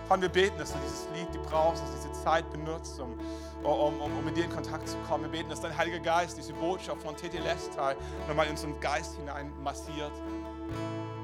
Vater, 0.08 0.22
wir 0.22 0.28
beten, 0.30 0.56
dass 0.58 0.72
du 0.72 0.78
dieses 0.84 1.08
Lied 1.14 1.30
gebrauchst, 1.32 1.82
dass 1.82 1.90
du 1.90 2.08
diese 2.08 2.24
Zeit 2.24 2.50
benutzt, 2.50 2.98
um, 3.00 3.18
um, 3.62 4.00
um, 4.00 4.18
um 4.18 4.24
mit 4.24 4.36
dir 4.36 4.44
in 4.44 4.50
Kontakt 4.50 4.88
zu 4.88 4.96
kommen. 5.08 5.24
Wir 5.24 5.30
beten, 5.30 5.50
dass 5.50 5.60
dein 5.60 5.76
Heiliger 5.76 5.98
Geist 5.98 6.38
diese 6.38 6.54
Botschaft 6.54 7.02
von 7.02 7.14
Tete 7.14 7.38
Lestai 7.38 7.94
nochmal 8.26 8.46
in 8.46 8.52
unseren 8.52 8.78
Geist 8.80 9.16
hinein 9.16 9.52
massiert. 9.62 10.12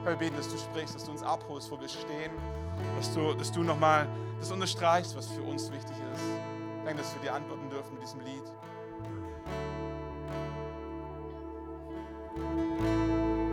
Herr, 0.04 0.12
wir 0.12 0.16
beten, 0.16 0.36
dass 0.36 0.48
du 0.48 0.58
sprichst, 0.58 0.96
dass 0.96 1.04
du 1.04 1.12
uns 1.12 1.22
abholst, 1.22 1.70
wo 1.70 1.80
wir 1.80 1.88
stehen, 1.88 2.32
dass 2.96 3.14
du, 3.14 3.34
dass 3.34 3.52
du 3.52 3.62
nochmal 3.62 4.08
das 4.40 4.50
unterstreichst, 4.50 5.16
was 5.16 5.28
für 5.28 5.42
uns 5.42 5.70
wichtig 5.70 5.96
ist. 6.12 6.24
Danke, 6.84 7.02
dass 7.02 7.14
wir 7.14 7.22
dir 7.22 7.34
antworten 7.34 7.70
dürfen 7.70 7.94
mit 7.94 8.02
diesem 8.02 8.20
Lied. 8.20 8.42